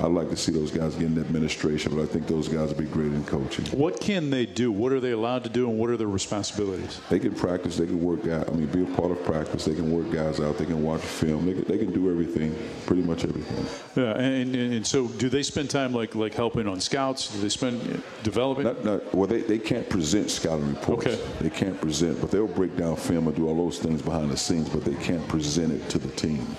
I'd 0.00 0.12
like 0.12 0.30
to 0.30 0.36
see 0.36 0.52
those 0.52 0.70
guys 0.70 0.94
get 0.94 1.06
in 1.06 1.18
administration, 1.18 1.94
but 1.94 2.02
I 2.02 2.06
think 2.06 2.26
those 2.26 2.48
guys 2.48 2.68
would 2.68 2.78
be 2.78 2.84
great 2.84 3.12
in 3.12 3.24
coaching. 3.24 3.64
What 3.66 4.00
can 4.00 4.30
they 4.30 4.46
do? 4.46 4.70
What 4.70 4.92
are 4.92 5.00
they 5.00 5.12
allowed 5.12 5.44
to 5.44 5.50
do, 5.50 5.68
and 5.68 5.78
what 5.78 5.90
are 5.90 5.96
their 5.96 6.08
responsibilities? 6.08 7.00
They 7.08 7.18
can 7.18 7.34
practice. 7.34 7.76
They 7.76 7.86
can 7.86 8.02
work 8.02 8.26
out. 8.26 8.48
I 8.48 8.52
mean, 8.52 8.66
be 8.66 8.82
a 8.82 8.96
part 8.96 9.10
of 9.10 9.22
practice. 9.24 9.64
They 9.64 9.74
can 9.74 9.90
work 9.90 10.10
guys 10.12 10.40
out. 10.40 10.58
They 10.58 10.66
can 10.66 10.82
watch 10.82 11.00
film. 11.00 11.46
They 11.46 11.54
can, 11.54 11.64
they 11.64 11.78
can 11.78 11.92
do 11.92 12.10
everything, 12.10 12.56
pretty 12.86 13.02
much 13.02 13.24
everything. 13.24 13.66
Yeah, 13.96 14.12
and, 14.12 14.54
and, 14.54 14.74
and 14.74 14.86
so 14.86 15.08
do 15.08 15.28
they 15.28 15.42
spend 15.42 15.70
time 15.70 15.92
like 15.92 16.14
like 16.14 16.34
helping 16.34 16.68
on 16.68 16.80
scouts? 16.80 17.32
Do 17.32 17.40
they 17.40 17.48
spend 17.48 17.80
uh, 17.82 18.00
developing? 18.22 18.64
Not, 18.64 18.84
not, 18.84 19.14
well, 19.14 19.26
they, 19.26 19.40
they 19.40 19.58
can't 19.58 19.88
present 19.88 20.30
scouting 20.30 20.68
reports. 20.68 21.06
Okay. 21.06 21.20
They 21.40 21.50
can't 21.50 21.80
present, 21.80 22.20
but 22.20 22.30
they'll 22.30 22.46
break 22.46 22.76
down 22.76 22.96
film 22.96 23.26
and 23.26 23.36
do 23.36 23.48
all 23.48 23.56
those 23.56 23.78
things 23.78 24.02
behind 24.02 24.30
the 24.30 24.36
scenes, 24.36 24.68
but 24.68 24.84
they 24.84 24.94
can't 24.94 25.26
present 25.28 25.72
it 25.72 25.88
to 25.90 25.98
the 25.98 26.08
team. 26.08 26.56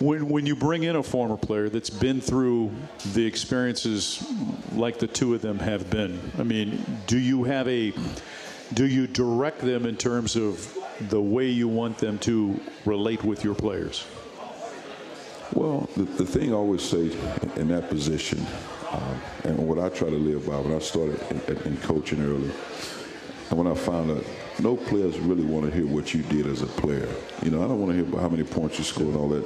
When, 0.00 0.28
when 0.28 0.44
you 0.44 0.56
bring 0.56 0.82
in 0.82 0.96
a 0.96 1.02
former 1.02 1.36
player 1.36 1.68
that's 1.68 1.90
been 1.90 2.20
through 2.20 2.72
the 3.12 3.24
experiences 3.24 4.26
like 4.72 4.98
the 4.98 5.06
two 5.06 5.34
of 5.34 5.42
them 5.42 5.60
have 5.60 5.88
been, 5.88 6.18
I 6.36 6.42
mean, 6.42 6.84
do 7.06 7.18
you 7.18 7.44
have 7.44 7.68
a, 7.68 7.92
do 8.72 8.86
you 8.86 9.06
direct 9.06 9.60
them 9.60 9.86
in 9.86 9.96
terms 9.96 10.34
of 10.34 10.76
the 11.08 11.22
way 11.22 11.48
you 11.48 11.68
want 11.68 11.98
them 11.98 12.18
to 12.20 12.60
relate 12.84 13.22
with 13.22 13.44
your 13.44 13.54
players? 13.54 14.04
Well, 15.52 15.88
the, 15.96 16.02
the 16.02 16.26
thing 16.26 16.50
I 16.50 16.56
always 16.56 16.82
say 16.82 17.16
in 17.56 17.68
that 17.68 17.88
position, 17.88 18.44
uh, 18.90 19.14
and 19.44 19.58
what 19.58 19.78
I 19.78 19.88
try 19.90 20.10
to 20.10 20.16
live 20.16 20.46
by 20.46 20.58
when 20.58 20.74
I 20.74 20.80
started 20.80 21.20
in, 21.48 21.56
in 21.62 21.76
coaching 21.78 22.20
early, 22.20 22.50
and 23.50 23.58
when 23.58 23.68
I 23.68 23.74
found 23.74 24.10
out 24.10 24.24
no 24.58 24.76
players 24.76 25.18
really 25.18 25.44
want 25.44 25.66
to 25.66 25.70
hear 25.70 25.86
what 25.86 26.14
you 26.14 26.22
did 26.22 26.46
as 26.46 26.62
a 26.62 26.66
player. 26.66 27.08
You 27.42 27.50
know, 27.50 27.64
I 27.64 27.68
don't 27.68 27.80
want 27.80 27.92
to 27.92 27.96
hear 27.96 28.04
about 28.04 28.20
how 28.20 28.28
many 28.28 28.44
points 28.44 28.78
you 28.78 28.84
scored 28.84 29.08
and 29.08 29.16
all 29.16 29.28
that 29.28 29.44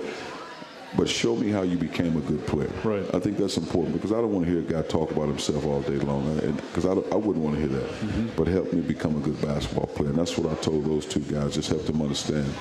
but 0.96 1.08
show 1.08 1.36
me 1.36 1.50
how 1.50 1.62
you 1.62 1.76
became 1.76 2.16
a 2.16 2.20
good 2.20 2.46
player. 2.46 2.70
Right. 2.82 3.04
I 3.14 3.18
think 3.18 3.36
that's 3.36 3.56
important 3.56 3.94
because 3.94 4.12
I 4.12 4.16
don't 4.16 4.32
want 4.32 4.46
to 4.46 4.50
hear 4.50 4.60
a 4.60 4.64
guy 4.64 4.82
talk 4.82 5.10
about 5.10 5.28
himself 5.28 5.64
all 5.66 5.82
day 5.82 5.96
long, 5.96 6.34
because 6.40 6.86
I, 6.86 6.92
I, 6.92 7.16
wouldn't 7.16 7.44
want 7.44 7.56
to 7.56 7.60
hear 7.60 7.68
that. 7.68 7.88
Mm-hmm. 7.88 8.28
But 8.36 8.46
help 8.48 8.72
me 8.72 8.80
become 8.80 9.16
a 9.16 9.20
good 9.20 9.40
basketball 9.42 9.86
player, 9.86 10.10
and 10.10 10.18
that's 10.18 10.36
what 10.38 10.50
I 10.50 10.60
told 10.60 10.86
those 10.86 11.04
two 11.06 11.20
guys. 11.20 11.54
Just 11.54 11.68
help 11.68 11.84
them 11.84 12.00
understand 12.00 12.52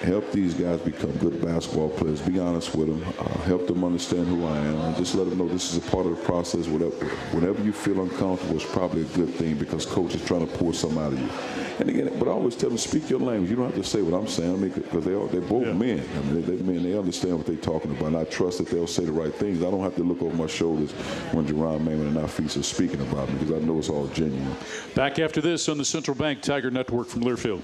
help 0.00 0.30
these 0.32 0.54
guys 0.54 0.80
become 0.80 1.10
good 1.18 1.40
basketball 1.42 1.88
players. 1.90 2.20
Be 2.20 2.38
honest 2.38 2.74
with 2.74 2.88
them. 2.88 3.14
Uh, 3.18 3.38
help 3.42 3.66
them 3.66 3.84
understand 3.84 4.26
who 4.26 4.44
I 4.46 4.56
am, 4.58 4.80
and 4.80 4.96
just 4.96 5.14
let 5.14 5.28
them 5.28 5.38
know 5.38 5.48
this 5.48 5.72
is 5.72 5.86
a 5.86 5.90
part 5.90 6.06
of 6.06 6.16
the 6.16 6.22
process. 6.24 6.68
Whatever, 6.68 7.06
whenever 7.34 7.62
you 7.62 7.72
feel 7.72 8.00
uncomfortable, 8.02 8.56
it's 8.56 8.70
probably 8.70 9.02
a 9.02 9.16
good 9.16 9.30
thing 9.34 9.56
because 9.56 9.84
coach 9.86 10.14
is 10.14 10.24
trying 10.24 10.46
to 10.46 10.58
pour 10.58 10.72
something 10.72 10.98
out 10.98 11.12
of 11.12 11.18
you. 11.18 11.28
And 11.80 11.88
again, 11.90 12.18
but 12.18 12.28
I 12.28 12.32
always 12.32 12.56
tell 12.56 12.68
them 12.68 12.78
speak 12.78 13.08
your 13.10 13.20
language. 13.20 13.50
You 13.50 13.56
don't 13.56 13.66
have 13.66 13.74
to 13.74 13.84
say 13.84 14.02
what 14.02 14.18
I'm 14.18 14.26
saying. 14.26 14.52
I 14.52 14.56
mean, 14.56 14.70
because 14.70 15.04
they 15.04 15.14
are 15.14 15.26
they're 15.28 15.40
both 15.40 15.66
yeah. 15.66 15.72
men. 15.72 16.08
I 16.16 16.20
mean, 16.22 16.34
they, 16.34 16.56
they 16.56 16.62
men. 16.62 16.82
They 16.82 16.96
understand 16.96 17.36
what 17.36 17.46
they're 17.46 17.56
talking 17.56 17.90
about. 17.90 18.06
And 18.08 18.16
I 18.16 18.24
trust 18.24 18.58
that 18.58 18.68
they'll 18.68 18.86
say 18.86 19.04
the 19.04 19.12
right 19.12 19.34
things. 19.34 19.62
I 19.62 19.70
don't 19.70 19.82
have 19.82 19.96
to 19.96 20.02
look 20.02 20.22
over 20.22 20.36
my 20.36 20.46
shoulders 20.46 20.92
when 21.32 21.46
Jeronne 21.46 21.84
Maymon 21.84 22.08
and 22.08 22.16
Nafis 22.16 22.58
are 22.58 22.62
speaking 22.62 23.00
about 23.00 23.28
me 23.28 23.38
because 23.38 23.62
I 23.62 23.64
know 23.64 23.78
it's 23.78 23.88
all 23.88 24.06
genuine. 24.08 24.56
Back 24.94 25.18
after 25.18 25.40
this 25.40 25.68
on 25.68 25.78
the 25.78 25.84
Central 25.84 26.16
Bank 26.16 26.42
Tiger 26.42 26.70
Network 26.70 27.08
from 27.08 27.22
Learfield. 27.22 27.62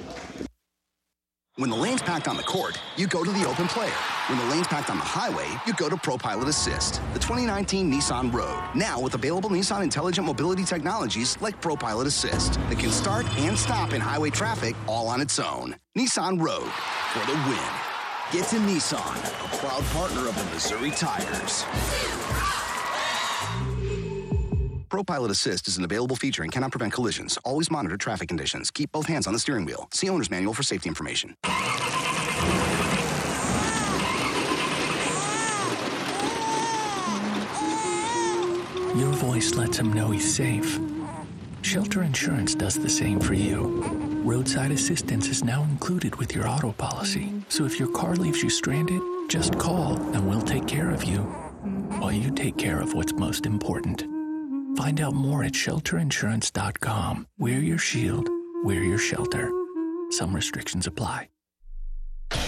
When 1.57 1.71
the 1.71 1.77
lane's 1.77 2.03
packed 2.03 2.27
on 2.27 2.37
the 2.37 2.43
court, 2.43 2.81
you 2.97 3.07
go 3.07 3.23
to 3.23 3.31
the 3.31 3.47
open 3.49 3.69
player. 3.69 3.95
When 4.27 4.39
the 4.39 4.45
lane's 4.47 4.67
packed 4.67 4.91
on 4.91 4.99
the 4.99 5.05
highway, 5.05 5.47
you 5.69 5.73
go 5.75 5.89
to 5.89 5.95
ProPilot 5.95 6.49
Assist, 6.49 6.95
the 7.13 7.21
2019 7.21 7.93
Nissan 7.93 8.33
Rogue. 8.33 8.61
Now 8.75 8.99
with 8.99 9.15
available 9.15 9.51
Nissan 9.51 9.85
intelligent 9.85 10.27
mobility 10.27 10.65
technologies 10.65 11.41
like 11.41 11.63
ProPilot 11.63 12.07
Assist 12.07 12.55
that 12.55 12.81
can 12.81 12.91
start 12.91 13.25
and 13.39 13.57
stop 13.57 13.93
in 13.93 14.01
highway 14.01 14.31
traffic 14.31 14.75
all 14.89 15.07
on 15.07 15.21
its 15.21 15.39
own. 15.39 15.77
Nissan 15.97 16.43
Rogue 16.43 16.73
for 17.13 17.25
the 17.25 17.39
win. 17.47 17.71
Get 18.33 18.49
to 18.49 18.57
Nissan, 18.57 19.15
a 19.45 19.57
proud 19.59 19.85
partner 19.93 20.29
of 20.29 20.37
the 20.37 20.45
Missouri 20.53 20.91
Tigers. 20.91 21.65
ProPilot 24.95 25.31
Assist 25.31 25.67
is 25.67 25.77
an 25.77 25.83
available 25.83 26.15
feature 26.15 26.45
and 26.45 26.53
cannot 26.53 26.71
prevent 26.71 26.93
collisions. 26.93 27.37
Always 27.45 27.69
monitor 27.69 27.97
traffic 27.97 28.29
conditions. 28.29 28.71
Keep 28.71 28.93
both 28.93 29.07
hands 29.07 29.27
on 29.27 29.33
the 29.33 29.41
steering 29.41 29.65
wheel. 29.65 29.89
See 29.91 30.09
owner's 30.09 30.31
manual 30.31 30.55
for 30.55 30.63
safety 30.63 30.89
information. 30.89 31.35
Your 38.95 39.11
voice 39.15 39.57
lets 39.57 39.79
him 39.79 39.93
know 39.93 40.13
he's 40.13 40.33
safe. 40.33 40.79
Shelter 41.63 42.05
Insurance 42.05 42.55
does 42.55 42.79
the 42.79 42.89
same 42.89 43.19
for 43.19 43.35
you. 43.35 43.83
Roadside 44.23 44.71
assistance 44.71 45.27
is 45.27 45.43
now 45.43 45.65
included 45.65 46.15
with 46.15 46.33
your 46.37 46.47
auto 46.47 46.71
policy. 46.71 47.33
So 47.49 47.65
if 47.65 47.81
your 47.81 47.91
car 47.91 48.15
leaves 48.15 48.45
you 48.45 48.49
stranded, 48.49 49.03
just 49.29 49.59
call 49.59 49.97
and 50.13 50.29
we'll 50.29 50.43
take 50.43 50.69
care 50.69 50.93
of 50.93 51.03
you 51.03 51.23
while 51.99 52.13
you 52.13 52.31
take 52.31 52.57
care 52.57 52.81
of 52.81 52.95
what's 52.95 53.13
most 53.15 53.45
important. 53.45 54.14
Find 54.77 55.01
out 55.01 55.15
more 55.15 55.45
at 55.45 55.53
shelterinsurance.com. 55.53 57.27
Wear 57.39 57.61
your 57.61 57.79
shield, 57.79 58.29
wear 58.65 58.83
your 58.83 58.99
shelter. 58.99 59.51
Some 60.11 60.35
restrictions 60.35 60.87
apply. 60.87 61.29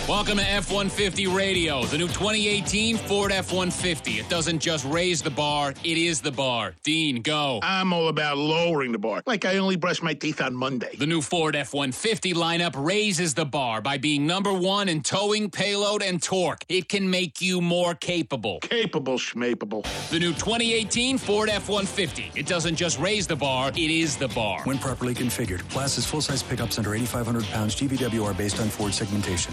Welcome 0.08 0.36
to 0.36 0.48
F 0.48 0.70
150 0.70 1.26
Radio, 1.26 1.84
the 1.86 1.98
new 1.98 2.06
2018 2.06 2.96
Ford 2.96 3.32
F 3.32 3.50
150. 3.50 4.20
It 4.20 4.28
doesn't 4.28 4.60
just 4.60 4.84
raise 4.84 5.20
the 5.20 5.30
bar, 5.30 5.74
it 5.82 5.98
is 5.98 6.20
the 6.20 6.30
bar. 6.30 6.74
Dean, 6.84 7.22
go. 7.22 7.58
I'm 7.64 7.92
all 7.92 8.06
about 8.06 8.38
lowering 8.38 8.92
the 8.92 9.00
bar, 9.00 9.24
like 9.26 9.44
I 9.44 9.56
only 9.58 9.74
brush 9.74 10.02
my 10.02 10.14
teeth 10.14 10.40
on 10.40 10.54
Monday. 10.54 10.94
The 10.96 11.08
new 11.08 11.20
Ford 11.20 11.56
F 11.56 11.74
150 11.74 12.34
lineup 12.34 12.74
raises 12.76 13.34
the 13.34 13.44
bar 13.44 13.80
by 13.80 13.98
being 13.98 14.28
number 14.28 14.52
one 14.52 14.88
in 14.88 15.02
towing, 15.02 15.50
payload, 15.50 16.02
and 16.02 16.22
torque. 16.22 16.64
It 16.68 16.88
can 16.88 17.10
make 17.10 17.40
you 17.40 17.60
more 17.60 17.96
capable. 17.96 18.60
Capable, 18.60 19.18
schmapable. 19.18 19.84
The 20.10 20.20
new 20.20 20.32
2018 20.34 21.18
Ford 21.18 21.48
F 21.48 21.68
150. 21.68 22.30
It 22.38 22.46
doesn't 22.46 22.76
just 22.76 23.00
raise 23.00 23.26
the 23.26 23.34
bar, 23.34 23.70
it 23.70 23.76
is 23.76 24.16
the 24.16 24.28
bar. 24.28 24.62
When 24.62 24.78
properly 24.78 25.14
configured, 25.14 25.68
classes 25.68 26.06
full 26.06 26.20
size 26.20 26.44
pickups 26.44 26.78
under 26.78 26.94
8,500 26.94 27.42
pounds 27.46 27.74
GVWR 27.74 28.36
based 28.38 28.60
on 28.60 28.68
Ford 28.68 28.94
segmentation. 28.94 29.52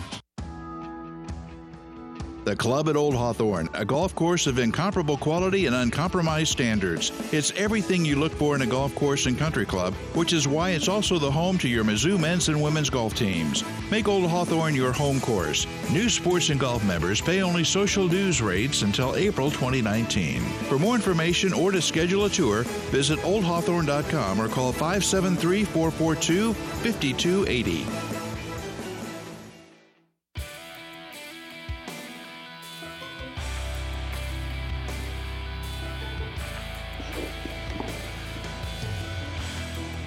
The 2.44 2.58
Club 2.58 2.90
at 2.90 2.98
Old 2.98 3.16
Hawthorne, 3.16 3.70
a 3.74 3.86
golf 3.86 4.14
course 4.16 4.48
of 4.48 4.60
incomparable 4.60 5.16
quality 5.16 5.66
and 5.66 5.74
uncompromised 5.74 6.52
standards. 6.52 7.14
It's 7.32 7.52
everything 7.52 8.04
you 8.04 8.18
look 8.18 8.34
for 8.34 8.54
in 8.54 8.64
a 8.64 8.66
golf 8.66 8.94
course 8.96 9.28
and 9.28 9.38
country 9.38 9.66
club, 9.66 9.94
which 10.14 10.34
is 10.34 10.46
why 10.46 10.72
it's 10.72 10.90
also 10.90 11.18
the 11.18 11.32
home 11.32 11.58
to 11.60 11.70
your 11.70 11.86
Mizzou 11.86 12.20
men's 12.20 12.50
and 12.50 12.62
women's 12.62 12.90
golf 12.90 13.14
teams. 13.14 13.64
Make 13.90 14.10
Old 14.10 14.30
Hawthorne 14.30 14.76
your 14.76 14.92
home 14.92 15.22
course. 15.22 15.66
New 15.90 16.10
sports 16.10 16.50
and 16.50 16.60
golf 16.60 16.84
members 16.84 17.22
pay 17.22 17.42
only 17.42 17.64
social 17.64 18.10
dues 18.10 18.42
rates 18.42 18.82
until 18.82 19.16
April 19.16 19.50
2019. 19.50 20.42
For 20.68 20.78
more 20.78 20.96
information 20.96 21.54
or 21.54 21.72
to 21.72 21.82
schedule 21.82 22.26
a 22.26 22.30
tour, 22.30 22.64
visit 22.92 23.20
oldhawthorne.com 23.20 24.42
or 24.42 24.50
call 24.50 24.74
573 24.74 25.64
442 25.64 26.54
5280. 26.54 28.33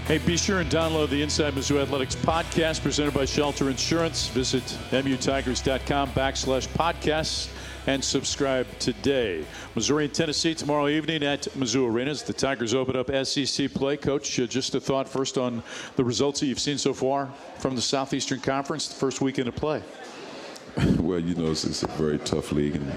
Hey, 0.06 0.18
be 0.18 0.36
sure 0.36 0.60
and 0.60 0.70
download 0.70 1.08
the 1.08 1.20
Inside 1.20 1.54
Mizzou 1.54 1.82
Athletics 1.82 2.14
podcast 2.14 2.80
presented 2.80 3.12
by 3.12 3.24
Shelter 3.24 3.68
Insurance. 3.68 4.28
Visit 4.28 4.62
mutigers.com 4.92 6.10
backslash 6.10 6.68
podcasts 6.68 7.48
and 7.88 8.04
subscribe 8.04 8.68
today. 8.78 9.44
Missouri 9.74 10.04
and 10.04 10.14
Tennessee 10.14 10.54
tomorrow 10.54 10.86
evening 10.86 11.24
at 11.24 11.42
Mizzou 11.56 11.90
Arena 11.90 12.12
as 12.12 12.22
the 12.22 12.32
Tigers 12.32 12.72
open 12.72 12.94
up 12.94 13.10
SEC 13.26 13.68
play. 13.74 13.96
Coach, 13.96 14.38
uh, 14.38 14.46
just 14.46 14.76
a 14.76 14.80
thought 14.80 15.08
first 15.08 15.38
on 15.38 15.60
the 15.96 16.04
results 16.04 16.38
that 16.38 16.46
you've 16.46 16.60
seen 16.60 16.78
so 16.78 16.94
far 16.94 17.28
from 17.58 17.74
the 17.74 17.82
Southeastern 17.82 18.38
Conference, 18.38 18.86
the 18.86 18.94
first 18.94 19.20
weekend 19.20 19.48
of 19.48 19.56
play. 19.56 19.82
well, 21.00 21.18
you 21.18 21.34
know, 21.34 21.50
it's, 21.50 21.64
it's, 21.64 21.82
a 21.82 21.88
very 21.88 22.20
tough 22.20 22.52
league. 22.52 22.76
And, 22.76 22.92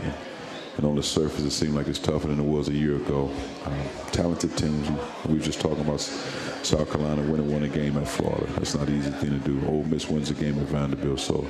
and 0.79 0.87
on 0.87 0.95
the 0.95 1.03
surface, 1.03 1.41
it 1.41 1.51
seemed 1.51 1.73
like 1.73 1.89
it's 1.89 1.99
tougher 1.99 2.29
than 2.29 2.39
it 2.39 2.45
was 2.45 2.69
a 2.69 2.73
year 2.73 2.95
ago. 2.95 3.29
Um, 3.65 3.73
talented 4.13 4.55
teams. 4.55 4.89
We 5.27 5.33
were 5.33 5.43
just 5.43 5.59
talking 5.59 5.81
about 5.81 5.99
South 5.99 6.89
Carolina 6.89 7.21
winning 7.29 7.51
one 7.51 7.63
a 7.63 7.67
game 7.67 7.97
at 7.97 8.07
Florida. 8.07 8.45
That's 8.53 8.75
not 8.75 8.87
an 8.87 8.97
easy 8.97 9.11
thing 9.11 9.31
to 9.31 9.45
do. 9.45 9.61
Ole 9.67 9.83
Miss 9.83 10.09
wins 10.09 10.29
a 10.29 10.33
game 10.33 10.57
at 10.57 10.67
Vanderbilt. 10.67 11.19
So, 11.19 11.45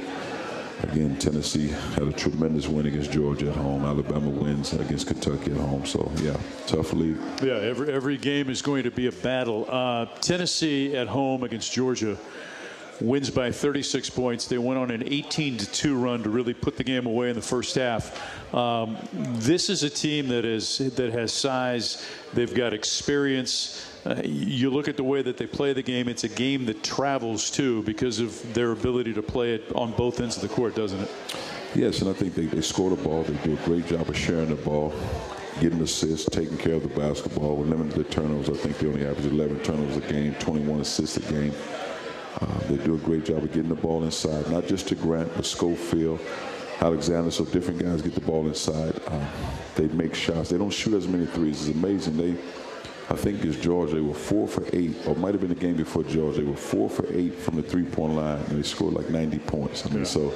again, 0.82 1.16
Tennessee 1.20 1.68
had 1.68 2.08
a 2.08 2.12
tremendous 2.12 2.68
win 2.68 2.88
against 2.88 3.12
Georgia 3.12 3.50
at 3.52 3.56
home. 3.56 3.86
Alabama 3.86 4.30
wins 4.30 4.74
against 4.74 5.06
Kentucky 5.06 5.52
at 5.52 5.58
home. 5.58 5.86
So, 5.86 6.12
yeah, 6.24 6.36
tough 6.66 6.92
league. 6.94 7.20
Yeah, 7.44 7.58
every, 7.58 7.94
every 7.94 8.18
game 8.18 8.50
is 8.50 8.64
going 8.64 8.82
to 8.82 8.92
be 8.92 9.06
a 9.06 9.12
battle. 9.12 9.68
Uh, 9.70 10.08
Tennessee 10.22 10.98
at 10.98 11.08
home 11.08 11.44
against 11.44 11.72
Georgia 11.72 12.18
wins 13.02 13.30
by 13.30 13.52
36 13.52 14.10
points. 14.10 14.48
They 14.48 14.58
went 14.58 14.80
on 14.80 14.92
an 14.92 15.04
18 15.06 15.58
to 15.58 15.72
2 15.72 15.98
run 15.98 16.24
to 16.24 16.30
really 16.30 16.54
put 16.54 16.78
the 16.78 16.84
game 16.84 17.06
away 17.06 17.30
in 17.30 17.36
the 17.36 17.42
first 17.42 17.76
half. 17.76 18.54
Um, 18.54 18.98
this 19.14 19.70
is 19.70 19.84
a 19.84 19.90
team 19.90 20.28
that 20.30 20.46
is 20.46 20.78
that 20.96 21.14
has 21.14 21.32
size. 21.32 22.06
They've 22.34 22.54
got 22.54 22.74
experience. 22.74 23.86
Uh, 24.06 24.22
you 24.24 24.70
look 24.70 24.88
at 24.88 24.98
the 24.98 25.04
way 25.04 25.22
that 25.22 25.38
they 25.38 25.46
play 25.46 25.74
the 25.74 25.84
game. 25.84 26.08
It's 26.08 26.24
a 26.24 26.30
game 26.30 26.66
that 26.66 26.84
travels 26.84 27.50
too 27.50 27.84
because 27.84 28.20
of 28.20 28.54
their 28.54 28.72
ability 28.72 29.14
to 29.14 29.22
play 29.22 29.54
it 29.54 29.72
on 29.76 29.92
both 29.92 30.20
ends 30.20 30.36
of 30.36 30.42
the 30.42 30.50
court, 30.50 30.76
doesn't 30.76 31.00
it? 31.00 31.12
Yes, 31.76 32.02
and 32.02 32.10
I 32.10 32.14
think 32.14 32.34
they, 32.34 32.46
they 32.46 32.62
score 32.62 32.90
the 32.90 32.96
ball. 32.96 33.24
They 33.24 33.36
do 33.46 33.54
a 33.54 33.66
great 33.66 33.86
job 33.86 34.10
of 34.10 34.18
sharing 34.18 34.50
the 34.50 34.56
ball 34.56 34.94
getting 35.60 35.82
assists, 35.82 36.30
taking 36.30 36.58
care 36.58 36.76
of 36.76 36.84
the 36.84 37.00
basketball, 37.00 37.58
with 37.58 37.70
limited 37.70 38.10
turnovers. 38.10 38.50
I 38.50 38.54
think 38.54 38.78
they 38.78 38.88
only 38.88 39.06
average 39.06 39.26
11 39.26 39.60
turnovers 39.60 39.98
a 39.98 40.02
game, 40.02 40.34
21 40.36 40.82
assists 40.82 41.18
a 41.18 41.32
game. 41.32 41.54
Uh, 42.42 42.60
they 42.70 42.78
do 42.84 42.96
a 42.96 42.98
great 43.00 43.26
job 43.26 43.44
of 43.44 43.52
getting 43.52 43.70
the 43.70 43.76
ball 43.76 44.04
inside, 44.04 44.50
not 44.50 44.68
just 44.68 44.88
to 44.88 44.96
Grant, 44.96 45.34
but 45.36 45.46
Schofield, 45.46 46.20
Alexander, 46.82 47.32
so 47.32 47.44
different 47.46 47.80
guys 47.80 48.02
get 48.02 48.14
the 48.14 48.22
ball 48.22 48.48
inside. 48.48 49.00
Uh, 49.08 49.26
they 49.76 49.88
make 49.88 50.16
shots. 50.16 50.50
They 50.50 50.58
don't 50.58 50.70
shoot 50.70 50.94
as 50.94 51.08
many 51.08 51.26
threes. 51.26 51.68
It's 51.68 51.78
amazing. 51.78 52.18
They, 52.18 52.42
I 53.10 53.16
think 53.16 53.44
it's 53.44 53.58
Georgia. 53.58 53.96
They 53.96 54.02
were 54.02 54.14
four 54.14 54.48
for 54.48 54.64
eight, 54.72 54.96
or 55.08 55.16
might 55.16 55.34
have 55.34 55.42
been 55.42 55.50
the 55.50 55.56
game 55.56 55.76
before 55.76 56.04
Georgia. 56.04 56.42
They 56.42 56.48
were 56.48 56.56
four 56.56 56.90
for 56.90 57.06
eight 57.12 57.36
from 57.36 57.56
the 57.56 57.64
three-point 57.64 58.14
line, 58.14 58.40
and 58.40 58.58
they 58.58 58.64
scored 58.64 58.94
like 58.94 59.10
90 59.10 59.40
points. 59.40 59.86
I 59.86 59.90
mean, 59.90 60.00
yeah. 60.00 60.06
so 60.06 60.34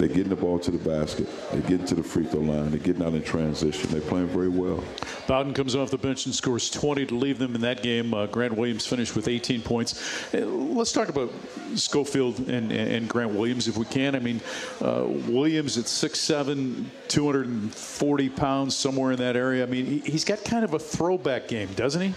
they're 0.00 0.08
getting 0.08 0.30
the 0.30 0.36
ball 0.36 0.58
to 0.58 0.70
the 0.70 0.78
basket. 0.78 1.28
They're 1.52 1.60
getting 1.60 1.86
to 1.86 1.94
the 1.94 2.02
free 2.02 2.24
throw 2.24 2.40
line. 2.40 2.70
They're 2.70 2.80
getting 2.80 3.02
out 3.02 3.12
in 3.12 3.22
transition. 3.22 3.90
They're 3.90 4.00
playing 4.00 4.28
very 4.28 4.48
well. 4.48 4.82
Bowden 5.26 5.52
comes 5.54 5.76
off 5.76 5.90
the 5.90 5.98
bench 5.98 6.26
and 6.26 6.34
scores 6.34 6.70
20 6.70 7.06
to 7.06 7.14
leave 7.14 7.38
them 7.38 7.54
in 7.54 7.60
that 7.60 7.82
game. 7.82 8.14
Uh, 8.14 8.26
Grant 8.26 8.56
Williams 8.56 8.86
finished 8.86 9.14
with 9.14 9.28
18 9.28 9.60
points. 9.62 10.34
Uh, 10.34 10.38
let's 10.38 10.92
talk 10.92 11.08
about 11.08 11.30
Schofield 11.74 12.38
and, 12.48 12.72
and, 12.72 13.08
Grant 13.08 13.32
Williams 13.32 13.68
if 13.68 13.76
we 13.76 13.84
can. 13.84 14.14
I 14.14 14.20
mean, 14.20 14.40
uh, 14.80 15.04
Williams 15.06 15.76
at 15.76 15.84
6'7", 15.84 16.86
240 17.08 18.28
pounds, 18.30 18.74
somewhere 18.74 19.12
in 19.12 19.18
that 19.18 19.36
area. 19.36 19.62
I 19.62 19.66
mean, 19.66 20.00
he's 20.02 20.24
got 20.24 20.42
kind 20.44 20.64
of 20.64 20.74
a 20.74 20.78
throwback 20.78 21.48
game, 21.48 21.68
doesn't 21.74 22.00
he? 22.00 22.14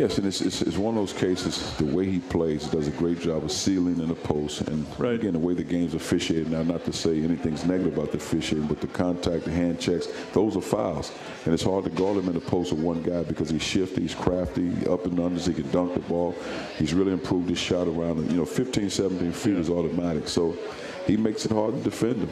Yes, 0.00 0.16
and 0.16 0.26
it's, 0.26 0.40
it's, 0.40 0.62
it's, 0.62 0.78
one 0.78 0.96
of 0.96 1.00
those 1.02 1.12
cases, 1.12 1.76
the 1.76 1.84
way 1.84 2.06
he 2.06 2.20
plays, 2.20 2.66
does 2.68 2.88
a 2.88 2.90
great 2.92 3.20
job 3.20 3.44
of 3.44 3.52
sealing 3.52 4.00
in 4.00 4.08
the 4.08 4.14
post. 4.14 4.62
And 4.62 4.86
right. 4.98 5.12
again, 5.12 5.34
the 5.34 5.38
way 5.38 5.52
the 5.52 5.62
game's 5.62 5.92
officiated 5.92 6.50
now, 6.50 6.62
not 6.62 6.86
to 6.86 6.92
say 6.94 7.22
anything's 7.22 7.66
negative 7.66 7.98
about 7.98 8.10
the 8.10 8.16
officiating, 8.16 8.66
but 8.66 8.80
the 8.80 8.86
contact, 8.86 9.44
the 9.44 9.50
hand 9.50 9.78
checks, 9.78 10.08
those 10.32 10.56
are 10.56 10.62
fouls. 10.62 11.12
And 11.44 11.52
it's 11.52 11.62
hard 11.62 11.84
to 11.84 11.90
guard 11.90 12.16
him 12.16 12.28
in 12.28 12.32
the 12.32 12.40
post 12.40 12.72
with 12.72 12.80
one 12.80 13.02
guy 13.02 13.24
because 13.24 13.50
he's 13.50 13.62
shifty, 13.62 14.00
he's 14.00 14.14
crafty, 14.14 14.70
up 14.86 15.04
and 15.04 15.18
unders, 15.18 15.46
he 15.46 15.52
can 15.52 15.70
dunk 15.70 15.92
the 15.92 16.00
ball. 16.00 16.34
He's 16.78 16.94
really 16.94 17.12
improved 17.12 17.50
his 17.50 17.58
shot 17.58 17.86
around, 17.86 18.26
you 18.30 18.38
know, 18.38 18.46
15, 18.46 18.88
17 18.88 19.32
feet 19.32 19.56
is 19.56 19.68
automatic. 19.68 20.28
So 20.28 20.56
he 21.06 21.16
makes 21.16 21.44
it 21.44 21.52
hard 21.52 21.74
to 21.74 21.80
defend 21.82 22.16
him. 22.16 22.30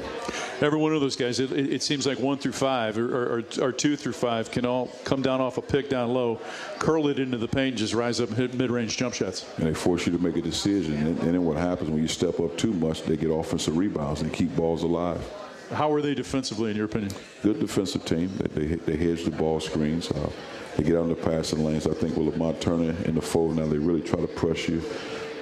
Every 0.60 0.78
one 0.78 0.92
of 0.92 1.00
those 1.00 1.16
guys, 1.16 1.38
it, 1.40 1.52
it 1.52 1.82
seems 1.82 2.06
like 2.06 2.18
one 2.18 2.38
through 2.38 2.52
five 2.52 2.98
or, 2.98 3.38
or, 3.38 3.44
or, 3.60 3.72
two 3.72 3.96
through 3.96 4.12
five 4.12 4.50
can 4.50 4.66
all 4.66 4.90
come 5.04 5.22
down 5.22 5.40
off 5.40 5.56
a 5.56 5.62
pick 5.62 5.88
down 5.88 6.12
low, 6.12 6.40
curl 6.78 7.08
it 7.08 7.18
into 7.18 7.38
the 7.38 7.46
paint, 7.46 7.76
just 7.76 7.94
rise 7.94 8.20
up 8.20 8.28
and 8.30 8.38
hit 8.38 8.54
mid-range 8.54 8.96
jump 8.96 9.14
shots. 9.14 9.46
And 9.58 9.66
they 9.66 9.74
force 9.74 10.06
you 10.06 10.12
to 10.12 10.18
make 10.18 10.36
a 10.36 10.42
decision. 10.42 10.94
And, 10.94 11.18
and 11.20 11.34
then 11.34 11.44
what 11.44 11.56
happens 11.56 11.90
when 11.90 12.02
you 12.02 12.08
step 12.08 12.40
up 12.40 12.56
too 12.56 12.72
much, 12.72 13.04
they 13.04 13.16
get 13.16 13.30
offensive 13.30 13.76
rebounds 13.76 14.22
and 14.22 14.32
keep 14.32 14.54
balls 14.56 14.82
alive. 14.82 15.24
How 15.72 15.92
are 15.92 16.00
they 16.00 16.14
defensively, 16.14 16.70
in 16.70 16.76
your 16.76 16.86
opinion? 16.86 17.12
Good 17.42 17.60
defensive 17.60 18.04
team. 18.04 18.30
They, 18.38 18.64
they, 18.64 18.74
they 18.76 18.96
hedge 18.96 19.24
the 19.24 19.30
ball 19.30 19.60
screens. 19.60 20.10
Uh, 20.10 20.30
they 20.76 20.84
get 20.84 20.96
out 20.96 21.02
in 21.02 21.08
the 21.10 21.14
passing 21.14 21.64
lanes. 21.64 21.86
I 21.86 21.92
think 21.92 22.16
with 22.16 22.34
Lamonte 22.34 22.60
Turner 22.60 22.94
in 23.04 23.14
the 23.14 23.20
fold 23.20 23.56
now, 23.56 23.66
they 23.66 23.78
really 23.78 24.00
try 24.00 24.20
to 24.20 24.26
press 24.26 24.68
you 24.68 24.82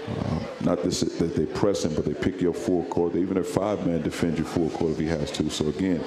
Uh, 0.08 0.40
not 0.60 0.82
this, 0.82 1.00
that 1.00 1.34
they 1.34 1.46
press 1.46 1.84
him, 1.84 1.94
but 1.94 2.04
they 2.04 2.14
pick 2.14 2.40
your 2.40 2.54
full 2.54 2.84
court. 2.84 3.12
They, 3.12 3.20
even 3.20 3.38
a 3.38 3.44
five-man 3.44 4.02
defend 4.02 4.38
your 4.38 4.46
full 4.46 4.70
court 4.70 4.92
if 4.92 4.98
he 4.98 5.06
has 5.06 5.30
to. 5.32 5.50
So 5.50 5.68
again, 5.68 6.02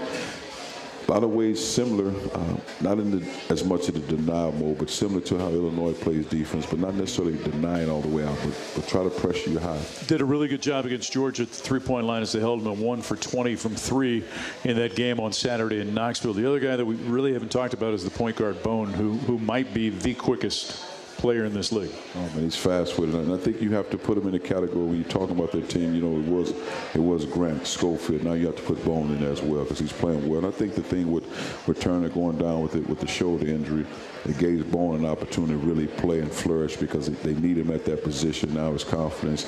a 1.09 1.11
lot 1.11 1.23
of 1.23 1.31
ways 1.31 1.63
similar, 1.63 2.13
uh, 2.35 2.57
not 2.81 2.99
in 2.99 3.09
the, 3.09 3.27
as 3.49 3.63
much 3.63 3.87
of 3.87 3.95
the 3.95 4.15
denial 4.15 4.51
mode, 4.51 4.77
but 4.77 4.91
similar 4.91 5.21
to 5.21 5.39
how 5.39 5.47
Illinois 5.47 5.93
plays 5.93 6.27
defense, 6.27 6.67
but 6.67 6.77
not 6.77 6.93
necessarily 6.93 7.35
denying 7.43 7.89
all 7.89 8.01
the 8.01 8.07
way 8.07 8.23
out, 8.23 8.37
but, 8.43 8.53
but 8.75 8.87
try 8.87 9.03
to 9.03 9.09
pressure 9.09 9.49
you 9.49 9.57
high. 9.57 9.81
Did 10.05 10.21
a 10.21 10.25
really 10.25 10.47
good 10.47 10.61
job 10.61 10.85
against 10.85 11.11
Georgia 11.11 11.43
at 11.43 11.49
the 11.49 11.55
three-point 11.55 12.05
line 12.05 12.21
as 12.21 12.31
they 12.31 12.39
held 12.39 12.63
them 12.63 12.71
at 12.71 12.77
one 12.77 13.01
for 13.01 13.15
20 13.15 13.55
from 13.55 13.75
three 13.75 14.23
in 14.63 14.77
that 14.77 14.95
game 14.95 15.19
on 15.19 15.33
Saturday 15.33 15.79
in 15.81 15.95
Knoxville. 15.95 16.33
The 16.33 16.47
other 16.47 16.59
guy 16.59 16.75
that 16.75 16.85
we 16.85 16.93
really 16.95 17.33
haven't 17.33 17.51
talked 17.51 17.73
about 17.73 17.95
is 17.95 18.03
the 18.03 18.11
point 18.11 18.35
guard 18.35 18.61
Bone, 18.61 18.93
who 18.93 19.13
who 19.13 19.39
might 19.39 19.73
be 19.73 19.89
the 19.89 20.13
quickest 20.13 20.85
player 21.19 21.45
in 21.45 21.53
this 21.53 21.71
league. 21.71 21.91
Oh 22.15 22.21
man, 22.21 22.39
he's 22.39 22.55
fast-footed, 22.55 23.13
and 23.13 23.33
I 23.33 23.37
think 23.37 23.61
you 23.61 23.71
have 23.71 23.89
to 23.89 23.97
put 23.97 24.17
him 24.17 24.27
in 24.27 24.35
a 24.35 24.39
category 24.39 24.85
when 24.85 24.95
you're 24.95 25.09
talking 25.09 25.37
about 25.37 25.51
their 25.51 25.61
team. 25.61 25.93
You 25.93 26.01
know, 26.01 26.17
it 26.17 26.25
was 26.25 26.51
it 26.95 27.01
was 27.01 27.25
Grant 27.25 27.67
Schofield. 27.67 28.23
Now 28.23 28.33
you 28.33 28.47
have 28.47 28.55
to 28.55 28.61
put 28.63 28.83
Bone 28.85 29.11
in 29.11 29.19
there 29.19 29.31
as 29.31 29.41
well 29.41 29.63
because 29.63 29.79
he's 29.79 29.91
playing 29.91 30.27
well. 30.27 30.39
And 30.39 30.47
I 30.47 30.51
think 30.51 30.75
the 30.75 30.81
thing 30.81 31.11
with 31.11 31.25
with 31.67 31.79
Turner 31.79 32.09
going 32.09 32.37
down 32.37 32.61
with 32.61 32.75
it 32.75 32.87
with 32.87 33.01
the 33.01 33.07
shoulder 33.07 33.47
injury, 33.47 33.85
it 34.25 34.37
gave 34.37 34.71
Bone 34.71 34.95
an 34.95 35.05
opportunity 35.05 35.53
to 35.53 35.59
really 35.59 35.87
play 35.87 36.19
and 36.19 36.31
flourish 36.31 36.77
because 36.77 37.07
they 37.07 37.33
need 37.35 37.57
him 37.57 37.69
at 37.71 37.83
that 37.85 38.03
position. 38.03 38.53
Now 38.53 38.71
his 38.71 38.83
confidence. 38.83 39.45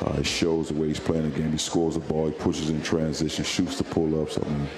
Uh, 0.00 0.14
it 0.20 0.26
shows 0.26 0.68
the 0.68 0.74
way 0.74 0.86
he's 0.86 1.00
playing 1.00 1.28
the 1.28 1.36
game. 1.36 1.50
He 1.50 1.58
scores 1.58 1.94
the 1.94 2.00
ball, 2.00 2.28
he 2.28 2.32
pushes 2.32 2.70
in 2.70 2.80
transition, 2.82 3.44
shoots 3.44 3.78
the 3.78 3.82
pull-ups. 3.82 4.38
I 4.38 4.48
mean, 4.48 4.68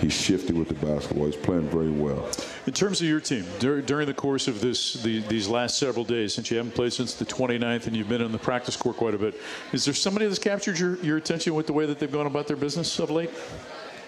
he's 0.00 0.12
shifted 0.12 0.56
with 0.56 0.68
the 0.68 0.86
basketball. 0.86 1.26
He's 1.26 1.36
playing 1.36 1.68
very 1.68 1.90
well. 1.90 2.28
In 2.66 2.72
terms 2.72 3.00
of 3.00 3.06
your 3.06 3.20
team, 3.20 3.44
dur- 3.58 3.82
during 3.82 4.06
the 4.06 4.14
course 4.14 4.48
of 4.48 4.60
this 4.60 4.94
the, 4.94 5.20
these 5.20 5.48
last 5.48 5.78
several 5.78 6.04
days, 6.04 6.34
since 6.34 6.50
you 6.50 6.56
haven't 6.56 6.74
played 6.74 6.92
since 6.92 7.14
the 7.14 7.24
29th 7.24 7.86
and 7.86 7.96
you've 7.96 8.08
been 8.08 8.22
in 8.22 8.32
the 8.32 8.38
practice 8.38 8.76
court 8.76 8.96
quite 8.96 9.14
a 9.14 9.18
bit, 9.18 9.34
is 9.72 9.84
there 9.84 9.94
somebody 9.94 10.26
that's 10.26 10.38
captured 10.38 10.78
your, 10.78 10.96
your 10.96 11.16
attention 11.16 11.54
with 11.54 11.66
the 11.66 11.72
way 11.72 11.86
that 11.86 11.98
they've 11.98 12.12
gone 12.12 12.26
about 12.26 12.46
their 12.46 12.56
business 12.56 12.98
of 12.98 13.10
late? 13.10 13.30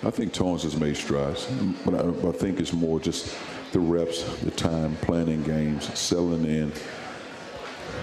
I 0.02 0.10
think 0.10 0.32
Torrence 0.32 0.62
has 0.62 0.78
made 0.78 0.96
strides, 0.96 1.46
but 1.84 1.94
I, 1.94 2.28
I 2.28 2.32
think 2.32 2.60
it's 2.60 2.72
more 2.72 3.00
just 3.00 3.34
the 3.72 3.80
reps, 3.80 4.22
the 4.40 4.50
time, 4.50 4.96
planning 4.96 5.42
games, 5.42 5.98
selling 5.98 6.44
in, 6.44 6.72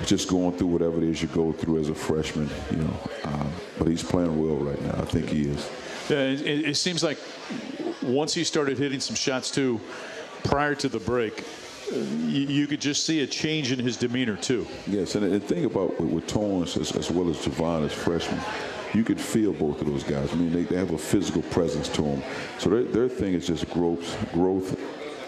just 0.06 0.28
going 0.28 0.58
through 0.58 0.68
whatever 0.68 0.98
it 0.98 1.04
is 1.04 1.22
you 1.22 1.28
go 1.30 1.52
through 1.52 1.80
as 1.80 1.90
a 1.90 1.96
freshman, 1.96 2.50
you 2.72 2.78
know. 2.78 3.10
Uh, 3.24 3.46
but 3.78 3.88
he's 3.88 4.04
playing 4.04 4.40
well 4.42 4.58
right 4.58 4.82
now. 4.82 5.02
I 5.02 5.06
think 5.06 5.30
he 5.30 5.44
is. 5.44 5.70
It, 6.10 6.66
it 6.66 6.78
seems 6.78 7.04
like 7.04 7.18
once 8.01 8.34
he 8.34 8.43
started 8.43 8.78
hitting 8.78 8.99
some 8.99 9.16
shots 9.16 9.51
too, 9.51 9.80
prior 10.43 10.76
to 10.76 10.89
the 10.89 10.99
break, 10.99 11.45
uh, 11.91 11.95
you, 11.95 12.68
could 12.68 12.82
just 12.82 13.06
see 13.06 13.22
a 13.22 13.28
change 13.28 13.72
in 13.72 13.80
his 13.80 13.97
demeanor 13.97 14.36
too. 14.36 14.68
Yes, 14.88 15.16
and 15.16 15.32
the 15.32 15.39
thing 15.39 15.66
about 15.66 15.99
with, 15.99 16.10
with 16.10 16.28
Torrence 16.28 16.78
as, 16.78 16.95
as 16.95 17.12
well 17.12 17.30
as 17.30 17.38
Javon 17.38 17.86
as 17.86 17.93
freshmen, 17.93 18.39
you 18.93 19.04
could 19.04 19.20
feel 19.20 19.54
both 19.54 19.82
of 19.82 19.88
those 19.88 20.04
guys. 20.04 20.32
I 20.32 20.36
mean, 20.36 20.54
they, 20.54 20.64
they 20.64 20.76
have 20.76 20.91
a 20.91 20.97
physical 20.97 21.41
presence 21.43 21.89
to 21.89 22.01
them. 22.01 22.24
So 22.60 22.70
their, 22.70 22.84
their 22.84 23.10
thing 23.10 23.34
is 23.34 23.47
just 23.47 23.70
growth, 23.70 24.32
growth, 24.32 24.80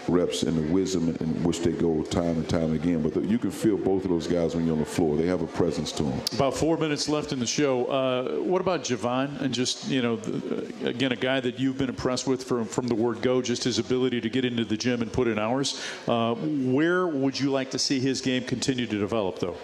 reps, 0.08 0.42
and 0.42 0.56
the 0.56 0.72
wisdom 0.72 1.16
in 1.20 1.42
which 1.42 1.60
they 1.60 1.72
go 1.72 2.02
time 2.02 2.36
and 2.36 2.48
time 2.48 2.74
again. 2.74 3.02
But 3.02 3.14
the, 3.14 3.20
you 3.20 3.38
can 3.38 3.50
feel 3.50 3.76
both 3.76 4.04
of 4.04 4.10
those 4.10 4.26
guys 4.26 4.54
when 4.54 4.64
you're 4.64 4.74
on 4.74 4.80
the 4.80 4.86
floor. 4.86 5.16
They 5.16 5.26
have 5.26 5.42
a 5.42 5.46
presence 5.46 5.92
to 5.92 6.02
them. 6.04 6.20
About 6.32 6.54
four 6.54 6.76
minutes 6.76 7.08
left 7.08 7.32
in 7.32 7.38
the 7.38 7.46
show. 7.46 7.86
Uh, 7.86 8.40
what 8.42 8.60
about 8.60 8.84
Javon? 8.84 9.40
And 9.40 9.52
just, 9.52 9.88
you 9.88 10.02
know, 10.02 10.16
the, 10.16 10.88
again, 10.88 11.12
a 11.12 11.16
guy 11.16 11.40
that 11.40 11.58
you've 11.58 11.78
been 11.78 11.88
impressed 11.88 12.26
with 12.26 12.44
from, 12.44 12.64
from 12.64 12.86
the 12.86 12.94
word 12.94 13.22
go, 13.22 13.42
just 13.42 13.64
his 13.64 13.78
ability 13.78 14.20
to 14.20 14.28
get 14.28 14.44
into 14.44 14.64
the 14.64 14.76
gym 14.76 15.02
and 15.02 15.12
put 15.12 15.28
in 15.28 15.38
hours. 15.38 15.82
Uh, 16.06 16.34
where 16.34 17.06
would 17.06 17.38
you 17.38 17.50
like 17.50 17.70
to 17.70 17.78
see 17.78 18.00
his 18.00 18.20
game 18.20 18.44
continue 18.44 18.86
to 18.86 18.98
develop, 18.98 19.38
though? 19.38 19.56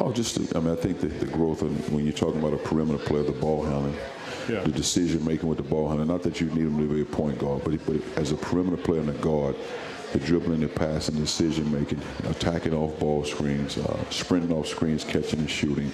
Oh, 0.00 0.12
just, 0.12 0.54
I 0.54 0.60
mean, 0.60 0.72
I 0.72 0.76
think 0.76 1.00
the, 1.00 1.08
the 1.08 1.26
growth 1.26 1.62
of, 1.62 1.92
when 1.92 2.04
you're 2.04 2.12
talking 2.12 2.38
about 2.38 2.52
a 2.52 2.58
perimeter 2.58 3.02
player, 3.02 3.24
the 3.24 3.32
ball 3.32 3.64
handling, 3.64 3.96
yeah. 4.48 4.60
the 4.60 4.72
decision 4.72 5.24
making 5.24 5.48
with 5.48 5.58
the 5.58 5.64
ball 5.64 5.88
handling. 5.88 6.08
Not 6.08 6.22
that 6.22 6.40
you 6.40 6.46
need 6.48 6.66
him 6.66 6.78
to 6.78 6.94
be 6.94 7.02
a 7.02 7.04
point 7.04 7.38
guard, 7.38 7.62
but, 7.64 7.84
but 7.86 7.96
as 8.16 8.32
a 8.32 8.36
perimeter 8.36 8.76
player 8.76 9.00
and 9.00 9.10
a 9.10 9.14
guard, 9.14 9.56
the 10.12 10.18
dribbling, 10.18 10.60
the 10.60 10.68
passing, 10.68 11.16
decision 11.16 11.70
making, 11.70 12.00
attacking 12.24 12.74
off 12.74 12.98
ball 12.98 13.24
screens, 13.24 13.76
uh, 13.78 14.10
sprinting 14.10 14.52
off 14.52 14.66
screens, 14.66 15.04
catching 15.04 15.40
and 15.40 15.50
shooting. 15.50 15.92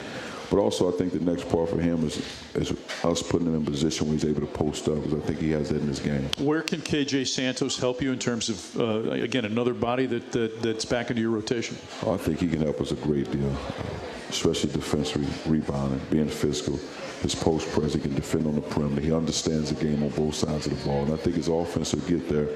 But 0.50 0.58
also, 0.58 0.92
I 0.92 0.96
think 0.96 1.12
the 1.12 1.20
next 1.20 1.48
part 1.48 1.70
for 1.70 1.80
him 1.80 2.04
is, 2.04 2.22
is 2.54 2.72
us 3.02 3.22
putting 3.22 3.48
him 3.48 3.56
in 3.56 3.62
a 3.62 3.64
position 3.64 4.06
where 4.06 4.14
he's 4.14 4.24
able 4.24 4.42
to 4.42 4.46
post 4.46 4.88
up, 4.88 5.02
because 5.02 5.14
I 5.14 5.26
think 5.26 5.40
he 5.40 5.50
has 5.52 5.70
that 5.70 5.80
in 5.80 5.88
his 5.88 6.00
game. 6.00 6.28
Where 6.38 6.62
can 6.62 6.80
KJ 6.80 7.26
Santos 7.26 7.78
help 7.78 8.02
you 8.02 8.12
in 8.12 8.18
terms 8.18 8.48
of, 8.48 8.80
uh, 8.80 9.10
again, 9.10 9.46
another 9.46 9.74
body 9.74 10.06
that, 10.06 10.32
that, 10.32 10.62
that's 10.62 10.84
back 10.84 11.10
into 11.10 11.22
your 11.22 11.30
rotation? 11.30 11.76
I 12.06 12.16
think 12.18 12.40
he 12.40 12.48
can 12.48 12.60
help 12.60 12.80
us 12.80 12.92
a 12.92 12.96
great 12.96 13.30
deal, 13.32 13.50
uh, 13.50 13.82
especially 14.28 14.70
defensively, 14.70 15.26
rebounding, 15.50 16.00
being 16.10 16.28
physical. 16.28 16.78
His 17.24 17.34
post 17.34 17.66
press, 17.70 17.94
he 17.94 18.00
can 18.00 18.14
defend 18.14 18.46
on 18.46 18.54
the 18.54 18.60
perimeter. 18.60 19.00
He 19.00 19.10
understands 19.10 19.72
the 19.72 19.82
game 19.82 20.02
on 20.02 20.10
both 20.10 20.34
sides 20.34 20.66
of 20.66 20.78
the 20.78 20.84
ball. 20.84 21.04
And 21.04 21.14
I 21.14 21.16
think 21.16 21.36
his 21.36 21.48
offense 21.48 21.94
will 21.94 22.02
get 22.02 22.28
there 22.28 22.48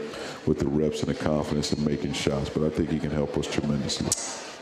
with 0.44 0.58
the 0.58 0.68
reps 0.68 1.02
and 1.02 1.08
the 1.08 1.14
confidence 1.14 1.72
in 1.72 1.82
making 1.82 2.12
shots. 2.12 2.50
But 2.50 2.64
I 2.64 2.68
think 2.68 2.90
he 2.90 2.98
can 2.98 3.10
help 3.10 3.38
us 3.38 3.46
tremendously. 3.46 4.10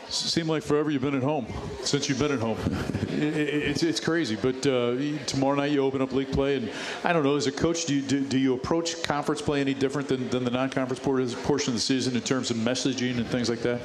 Seem 0.07 0.47
like 0.47 0.63
forever 0.63 0.89
you've 0.89 1.01
been 1.01 1.15
at 1.15 1.23
home 1.23 1.45
since 1.83 2.07
you've 2.07 2.19
been 2.19 2.31
at 2.31 2.39
home. 2.39 2.57
it, 3.09 3.19
it, 3.21 3.49
it's, 3.49 3.83
it's 3.83 3.99
crazy. 3.99 4.37
But 4.37 4.65
uh, 4.65 4.95
tomorrow 5.25 5.55
night 5.55 5.71
you 5.71 5.83
open 5.83 6.01
up 6.01 6.13
league 6.13 6.31
play, 6.31 6.55
and 6.55 6.71
I 7.03 7.11
don't 7.11 7.23
know. 7.23 7.35
As 7.35 7.47
a 7.47 7.51
coach, 7.51 7.83
do 7.83 7.95
you, 7.95 8.01
do, 8.01 8.23
do 8.23 8.37
you 8.37 8.53
approach 8.53 9.03
conference 9.03 9.41
play 9.41 9.59
any 9.59 9.73
different 9.73 10.07
than, 10.07 10.29
than 10.29 10.45
the 10.45 10.51
non-conference 10.51 11.01
portion 11.01 11.71
of 11.71 11.75
the 11.75 11.81
season 11.81 12.15
in 12.15 12.21
terms 12.21 12.49
of 12.49 12.55
messaging 12.55 13.17
and 13.17 13.27
things 13.27 13.49
like 13.49 13.59
that? 13.63 13.81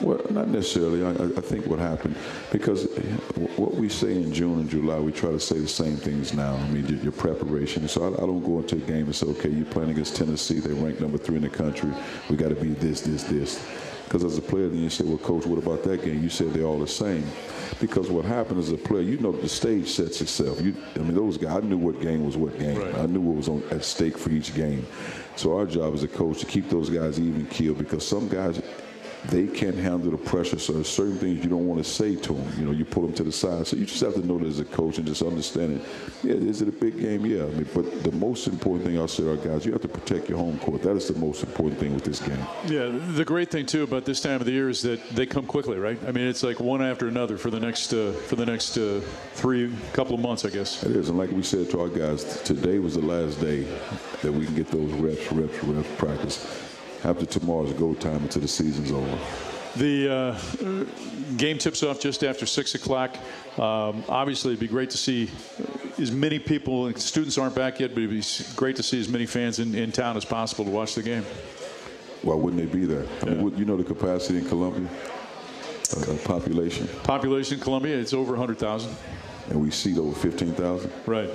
Well, 0.00 0.20
not 0.30 0.48
necessarily. 0.48 1.04
I, 1.04 1.10
I, 1.10 1.40
think 1.40 1.66
what 1.66 1.78
happened, 1.78 2.16
because 2.50 2.86
what 3.56 3.74
we 3.74 3.88
say 3.88 4.12
in 4.16 4.32
June 4.32 4.60
and 4.60 4.68
July, 4.68 4.98
we 4.98 5.12
try 5.12 5.30
to 5.30 5.40
say 5.40 5.58
the 5.58 5.68
same 5.68 5.96
things 5.96 6.34
now. 6.34 6.54
I 6.54 6.68
mean, 6.68 6.86
your, 6.86 6.98
your 6.98 7.12
preparation. 7.12 7.86
So 7.88 8.04
I, 8.04 8.08
I, 8.08 8.26
don't 8.26 8.44
go 8.44 8.58
into 8.58 8.76
a 8.76 8.80
game 8.80 9.06
and 9.06 9.14
say, 9.14 9.26
okay, 9.26 9.50
you're 9.50 9.66
playing 9.66 9.90
against 9.90 10.16
Tennessee. 10.16 10.58
They 10.58 10.72
rank 10.72 11.00
number 11.00 11.18
three 11.18 11.36
in 11.36 11.42
the 11.42 11.48
country. 11.48 11.90
We 12.28 12.36
got 12.36 12.48
to 12.48 12.54
be 12.54 12.68
this, 12.70 13.02
this, 13.02 13.24
this. 13.24 13.64
Because 14.04 14.24
as 14.24 14.38
a 14.38 14.42
player, 14.42 14.68
then 14.68 14.78
you 14.78 14.90
say, 14.90 15.04
well, 15.04 15.18
coach, 15.18 15.46
what 15.46 15.58
about 15.58 15.82
that 15.84 16.04
game? 16.04 16.22
You 16.22 16.28
said 16.28 16.52
they're 16.52 16.64
all 16.64 16.78
the 16.78 16.86
same. 16.86 17.24
Because 17.80 18.10
what 18.10 18.24
happened 18.24 18.58
as 18.58 18.70
a 18.70 18.76
player, 18.76 19.02
you 19.02 19.18
know 19.18 19.32
the 19.32 19.48
stage 19.48 19.88
sets 19.88 20.20
itself. 20.20 20.60
You, 20.60 20.76
I 20.94 21.00
mean, 21.00 21.14
those 21.14 21.38
guys, 21.38 21.56
I 21.56 21.60
knew 21.60 21.78
what 21.78 22.00
game 22.00 22.24
was 22.24 22.36
what 22.36 22.58
game. 22.58 22.78
Right. 22.78 22.94
I 22.96 23.06
knew 23.06 23.20
what 23.20 23.36
was 23.36 23.48
on, 23.48 23.62
at 23.70 23.82
stake 23.84 24.18
for 24.18 24.30
each 24.30 24.54
game. 24.54 24.86
So 25.36 25.56
our 25.56 25.66
job 25.66 25.94
as 25.94 26.02
a 26.02 26.08
coach 26.08 26.40
to 26.40 26.46
keep 26.46 26.68
those 26.68 26.90
guys 26.90 27.18
even 27.18 27.46
keel 27.46 27.74
because 27.74 28.06
some 28.06 28.28
guys 28.28 28.62
they 29.28 29.46
can't 29.46 29.76
handle 29.76 30.10
the 30.10 30.18
pressure. 30.18 30.58
So 30.58 30.74
there's 30.74 30.88
certain 30.88 31.16
things 31.16 31.42
you 31.42 31.50
don't 31.50 31.66
want 31.66 31.82
to 31.82 31.90
say 31.90 32.14
to 32.16 32.34
them. 32.34 32.52
You 32.58 32.66
know, 32.66 32.72
you 32.72 32.84
pull 32.84 33.04
them 33.04 33.14
to 33.14 33.24
the 33.24 33.32
side. 33.32 33.66
So 33.66 33.76
you 33.76 33.86
just 33.86 34.00
have 34.00 34.14
to 34.14 34.26
know 34.26 34.38
that 34.38 34.46
as 34.46 34.60
a 34.60 34.64
coach 34.64 34.98
and 34.98 35.06
just 35.06 35.22
understand 35.22 35.80
it. 35.80 35.86
Yeah, 36.22 36.34
is 36.34 36.60
it 36.62 36.68
a 36.68 36.72
big 36.72 36.98
game? 37.00 37.24
Yeah. 37.24 37.44
I 37.44 37.48
mean, 37.48 37.68
but 37.74 38.02
the 38.02 38.12
most 38.12 38.46
important 38.46 38.86
thing 38.86 38.98
I'll 38.98 39.08
say 39.08 39.22
to 39.22 39.30
our 39.30 39.36
guys, 39.36 39.64
you 39.64 39.72
have 39.72 39.82
to 39.82 39.88
protect 39.88 40.28
your 40.28 40.38
home 40.38 40.58
court. 40.58 40.82
That 40.82 40.96
is 40.96 41.08
the 41.08 41.18
most 41.18 41.42
important 41.42 41.80
thing 41.80 41.94
with 41.94 42.04
this 42.04 42.20
game. 42.20 42.38
Yeah, 42.66 42.90
the 43.12 43.24
great 43.24 43.50
thing 43.50 43.66
too 43.66 43.82
about 43.82 44.04
this 44.04 44.20
time 44.20 44.40
of 44.40 44.46
the 44.46 44.52
year 44.52 44.68
is 44.68 44.82
that 44.82 45.00
they 45.10 45.26
come 45.26 45.46
quickly, 45.46 45.78
right? 45.78 45.98
I 46.06 46.12
mean, 46.12 46.26
it's 46.26 46.42
like 46.42 46.60
one 46.60 46.82
after 46.82 47.08
another 47.08 47.38
for 47.38 47.50
the 47.50 47.60
next 47.60 47.92
uh, 47.92 48.12
for 48.12 48.36
the 48.36 48.46
next 48.46 48.76
uh, 48.76 49.00
three 49.34 49.72
couple 49.92 50.14
of 50.14 50.20
months, 50.20 50.44
I 50.44 50.50
guess. 50.50 50.82
It 50.82 50.96
is, 50.96 51.08
and 51.08 51.18
like 51.18 51.30
we 51.30 51.42
said 51.42 51.70
to 51.70 51.80
our 51.80 51.88
guys, 51.88 52.42
today 52.42 52.78
was 52.78 52.94
the 52.94 53.00
last 53.00 53.40
day 53.40 53.66
that 54.22 54.32
we 54.32 54.44
can 54.44 54.54
get 54.54 54.68
those 54.68 54.92
reps, 54.92 55.32
reps, 55.32 55.64
reps, 55.64 55.88
practice 55.96 56.73
after 57.04 57.26
tomorrow's 57.26 57.72
go 57.74 57.94
time 57.94 58.22
until 58.22 58.42
the 58.42 58.48
season's 58.48 58.90
over. 58.90 59.18
The 59.76 60.12
uh, 60.12 60.84
game 61.36 61.58
tips 61.58 61.82
off 61.82 62.00
just 62.00 62.22
after 62.22 62.46
6 62.46 62.74
o'clock. 62.76 63.16
Um, 63.58 64.04
obviously, 64.08 64.52
it'd 64.52 64.60
be 64.60 64.68
great 64.68 64.90
to 64.90 64.96
see 64.96 65.30
as 65.98 66.12
many 66.12 66.38
people, 66.38 66.92
students 66.94 67.38
aren't 67.38 67.54
back 67.54 67.80
yet, 67.80 67.90
but 67.94 68.02
it'd 68.02 68.10
be 68.10 68.24
great 68.54 68.76
to 68.76 68.82
see 68.82 69.00
as 69.00 69.08
many 69.08 69.26
fans 69.26 69.58
in, 69.58 69.74
in 69.74 69.90
town 69.90 70.16
as 70.16 70.24
possible 70.24 70.64
to 70.64 70.70
watch 70.70 70.94
the 70.94 71.02
game. 71.02 71.24
Why 72.22 72.34
wouldn't 72.34 72.62
they 72.62 72.78
be 72.78 72.86
there? 72.86 73.06
I 73.22 73.26
mean, 73.26 73.58
you 73.58 73.64
know 73.64 73.76
the 73.76 73.84
capacity 73.84 74.38
in 74.38 74.46
Columbia? 74.46 74.88
Uh, 75.96 76.16
population? 76.24 76.88
Population 77.02 77.58
in 77.58 77.62
Columbia, 77.62 77.96
it's 77.98 78.14
over 78.14 78.30
100,000. 78.32 78.94
And 79.50 79.60
we 79.60 79.70
seat 79.70 79.98
over 79.98 80.14
15,000? 80.18 80.90
Right. 81.04 81.30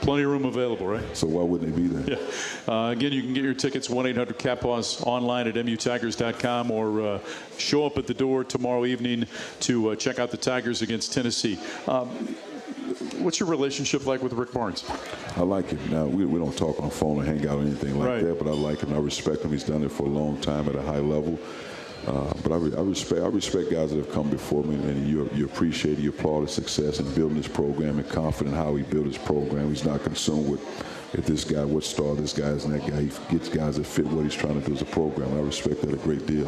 Plenty 0.00 0.22
of 0.22 0.30
room 0.30 0.44
available, 0.46 0.86
right? 0.86 1.04
So 1.16 1.26
why 1.26 1.42
wouldn't 1.42 1.74
they 1.74 1.82
be 1.82 1.86
there? 1.88 2.18
Yeah. 2.18 2.72
Uh, 2.72 2.90
again, 2.90 3.12
you 3.12 3.22
can 3.22 3.34
get 3.34 3.44
your 3.44 3.54
tickets 3.54 3.90
1 3.90 4.06
800 4.06 4.38
Cat 4.38 4.60
Paws 4.60 5.02
online 5.02 5.46
at 5.46 5.54
mutigers.com 5.54 6.70
or 6.70 7.00
uh, 7.02 7.18
show 7.58 7.84
up 7.84 7.98
at 7.98 8.06
the 8.06 8.14
door 8.14 8.42
tomorrow 8.44 8.86
evening 8.86 9.26
to 9.60 9.90
uh, 9.90 9.94
check 9.96 10.18
out 10.18 10.30
the 10.30 10.36
Tigers 10.36 10.80
against 10.82 11.12
Tennessee. 11.12 11.58
Um, 11.86 12.08
what's 13.18 13.38
your 13.40 13.48
relationship 13.48 14.06
like 14.06 14.22
with 14.22 14.32
Rick 14.32 14.52
Barnes? 14.52 14.84
I 15.36 15.42
like 15.42 15.68
him. 15.68 15.90
Now, 15.90 16.06
we, 16.06 16.24
we 16.24 16.38
don't 16.38 16.56
talk 16.56 16.78
on 16.80 16.88
the 16.88 16.94
phone 16.94 17.18
or 17.20 17.24
hang 17.24 17.46
out 17.46 17.58
or 17.58 17.62
anything 17.62 17.98
like 17.98 18.08
Right. 18.08 18.24
that, 18.24 18.38
but 18.42 18.48
I 18.48 18.52
like 18.54 18.80
him. 18.80 18.94
I 18.94 18.98
respect 18.98 19.42
him. 19.44 19.52
He's 19.52 19.64
done 19.64 19.82
it 19.84 19.92
for 19.92 20.04
a 20.04 20.08
long 20.10 20.40
time 20.40 20.68
at 20.68 20.76
a 20.76 20.82
high 20.82 20.98
level. 20.98 21.38
Uh, 22.06 22.32
but 22.42 22.52
I, 22.52 22.56
I, 22.56 22.82
respect 22.82 23.20
I 23.20 23.26
respect 23.26 23.70
guys 23.70 23.90
that 23.90 23.98
have 23.98 24.10
come 24.10 24.30
before 24.30 24.64
me, 24.64 24.74
and 24.74 25.06
you, 25.06 25.28
you 25.34 25.44
appreciate, 25.44 25.98
you 25.98 26.10
applaud 26.10 26.42
his 26.42 26.52
success 26.52 26.98
in 26.98 27.12
building 27.14 27.36
this 27.36 27.48
program, 27.48 27.98
and 27.98 28.08
confident 28.08 28.56
how 28.56 28.74
he 28.74 28.82
built 28.84 29.06
his 29.06 29.18
program. 29.18 29.68
He's 29.68 29.84
not 29.84 30.02
concerned 30.02 30.50
with 30.50 30.60
if 31.12 31.26
this 31.26 31.44
guy, 31.44 31.64
what 31.64 31.82
star 31.82 32.14
this 32.14 32.32
guy 32.32 32.48
is, 32.48 32.64
and 32.64 32.74
that 32.74 32.88
guy. 32.88 33.02
He 33.02 33.36
gets 33.36 33.48
guys 33.48 33.76
that 33.76 33.86
fit 33.86 34.06
what 34.06 34.24
he's 34.24 34.34
trying 34.34 34.60
to 34.60 34.66
do 34.66 34.72
as 34.72 34.82
a 34.82 34.86
program. 34.86 35.36
I 35.36 35.40
respect 35.40 35.80
that 35.82 35.92
a 35.92 35.96
great 35.96 36.26
deal. 36.26 36.46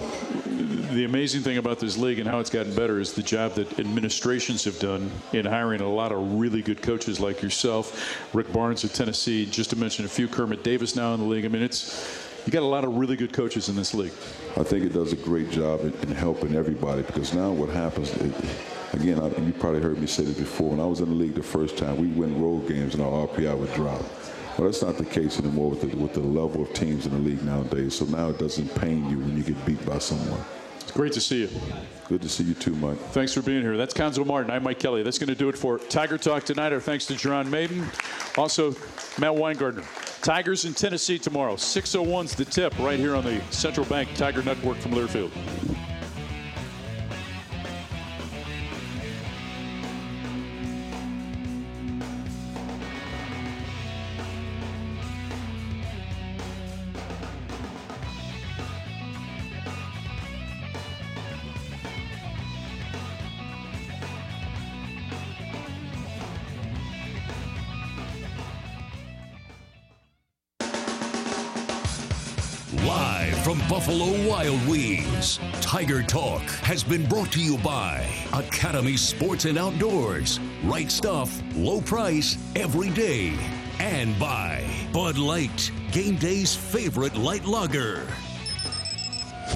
The 0.93 1.05
amazing 1.05 1.43
thing 1.43 1.59
about 1.59 1.81
this 1.81 1.97
league 1.97 2.19
and 2.19 2.29
how 2.29 2.39
it's 2.39 2.51
gotten 2.51 2.75
better 2.75 3.01
is 3.01 3.13
the 3.13 3.23
job 3.23 3.55
that 3.55 3.81
administrations 3.81 4.65
have 4.65 4.79
done 4.79 5.11
in 5.33 5.47
hiring 5.47 5.81
a 5.81 5.89
lot 5.89 6.13
of 6.13 6.35
really 6.35 6.63
good 6.63 6.83
coaches 6.83 7.19
like 7.19 7.43
yourself, 7.43 8.35
Rick 8.35 8.53
Barnes 8.53 8.85
of 8.85 8.93
Tennessee, 8.93 9.47
just 9.47 9.71
to 9.71 9.77
mention 9.77 10.05
a 10.05 10.09
few, 10.09 10.29
Kermit 10.29 10.63
Davis 10.63 10.95
now 10.95 11.15
in 11.15 11.21
the 11.21 11.27
league. 11.27 11.45
I 11.45 11.49
mean, 11.49 11.63
it's 11.63 12.22
you 12.45 12.53
got 12.53 12.63
a 12.63 12.67
lot 12.67 12.85
of 12.85 12.95
really 12.97 13.17
good 13.17 13.33
coaches 13.33 13.69
in 13.69 13.77
this 13.77 13.95
league. 13.95 14.13
I 14.57 14.63
think 14.63 14.85
it 14.85 14.93
does 14.93 15.13
a 15.13 15.17
great 15.17 15.51
job 15.51 15.81
in, 15.81 15.93
in 16.03 16.09
helping 16.15 16.55
everybody 16.55 17.03
because 17.03 17.33
now 17.35 17.53
what 17.53 17.69
happens, 17.69 18.13
it, 18.15 18.35
again, 18.93 19.21
I, 19.21 19.29
you 19.39 19.53
probably 19.53 19.81
heard 19.81 19.99
me 19.99 20.07
say 20.07 20.25
this 20.25 20.39
before. 20.39 20.71
When 20.71 20.81
I 20.81 20.87
was 20.87 21.01
in 21.01 21.09
the 21.09 21.15
league 21.15 21.35
the 21.35 21.43
first 21.43 21.77
time, 21.79 21.99
we 21.99 22.09
win 22.09 22.43
road 22.43 22.67
games 22.69 22.95
and 22.95 23.03
our 23.03 23.29
RPI 23.29 23.57
would 23.57 23.73
drop. 23.75 24.03
Well, 24.59 24.67
that's 24.67 24.83
not 24.83 24.99
the 24.99 25.05
case 25.05 25.39
anymore 25.39 25.71
with 25.71 25.81
the, 25.83 25.97
with 25.97 26.15
the 26.15 26.21
level 26.21 26.63
of 26.63 26.73
teams 26.75 27.07
in 27.07 27.13
the 27.13 27.19
league 27.19 27.43
nowadays. 27.43 27.97
So 27.97 28.05
now 28.07 28.31
it 28.31 28.39
doesn't 28.39 28.75
pain 28.75 29.09
you 29.09 29.19
when 29.19 29.37
you 29.37 29.45
get 29.45 29.65
beat 29.65 29.85
by 29.87 29.99
someone. 29.99 30.45
Great 30.95 31.13
to 31.15 31.21
see 31.21 31.41
you. 31.43 31.49
Good 32.09 32.21
to 32.21 32.29
see 32.29 32.45
you 32.45 32.53
too, 32.53 32.75
Mike. 32.75 32.99
Thanks 32.99 33.33
for 33.33 33.41
being 33.41 33.63
here. 33.63 33.79
That's 33.79 33.95
Cuonzo 33.95 34.27
Martin. 34.27 34.51
I'm 34.51 34.63
Mike 34.63 34.79
Kelly. 34.79 35.03
That's 35.03 35.19
going 35.19 35.29
to 35.29 35.35
do 35.35 35.49
it 35.49 35.57
for 35.57 35.79
Tiger 35.79 36.19
Talk 36.19 36.45
tonight. 36.45 36.73
Our 36.73 36.81
thanks 36.81 37.07
to 37.07 37.15
Jeronne 37.15 37.51
Maymon. 37.51 37.87
Also, 38.37 38.73
Matt 39.19 39.33
Weingartner. 39.33 39.85
Tigers 40.23 40.67
in 40.67 40.75
Tennessee 40.75 41.19
tomorrow. 41.19 41.55
601's 41.55 42.35
the 42.35 42.45
tip 42.45 42.79
right 42.79 42.99
here 42.99 43.17
on 43.17 43.25
the 43.25 43.41
Central 43.51 43.87
Bank 43.87 44.15
Tiger 44.15 44.43
Network 44.43 44.77
from 44.77 44.93
Learfield. 44.93 45.31
Tiger 75.61 76.03
Talk 76.03 76.43
has 76.63 76.83
been 76.83 77.07
brought 77.07 77.33
to 77.33 77.41
you 77.41 77.59
by 77.59 78.07
Academy 78.33 78.97
Sports 78.97 79.45
and 79.45 79.59
Outdoors. 79.59 80.41
Right 80.65 80.91
stuff, 80.91 81.43
low 81.55 81.81
price, 81.81 82.37
every 82.57 82.91
day. 82.91 83.35
And 83.79 84.19
by 84.19 84.65
Bud 84.93 85.19
Light, 85.19 85.71
game 85.91 86.17
day's 86.17 86.55
favorite 86.55 87.17
light 87.17 87.45
lager. 87.45 88.07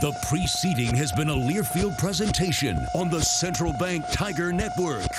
The 0.01 0.14
preceding 0.29 0.95
has 0.95 1.12
been 1.12 1.31
a 1.31 1.35
Learfield 1.35 1.99
presentation 1.99 2.77
on 2.95 3.09
the 3.09 3.22
Central 3.22 3.72
Bank 3.79 4.05
Tiger 4.12 4.53
Network. 4.53 5.11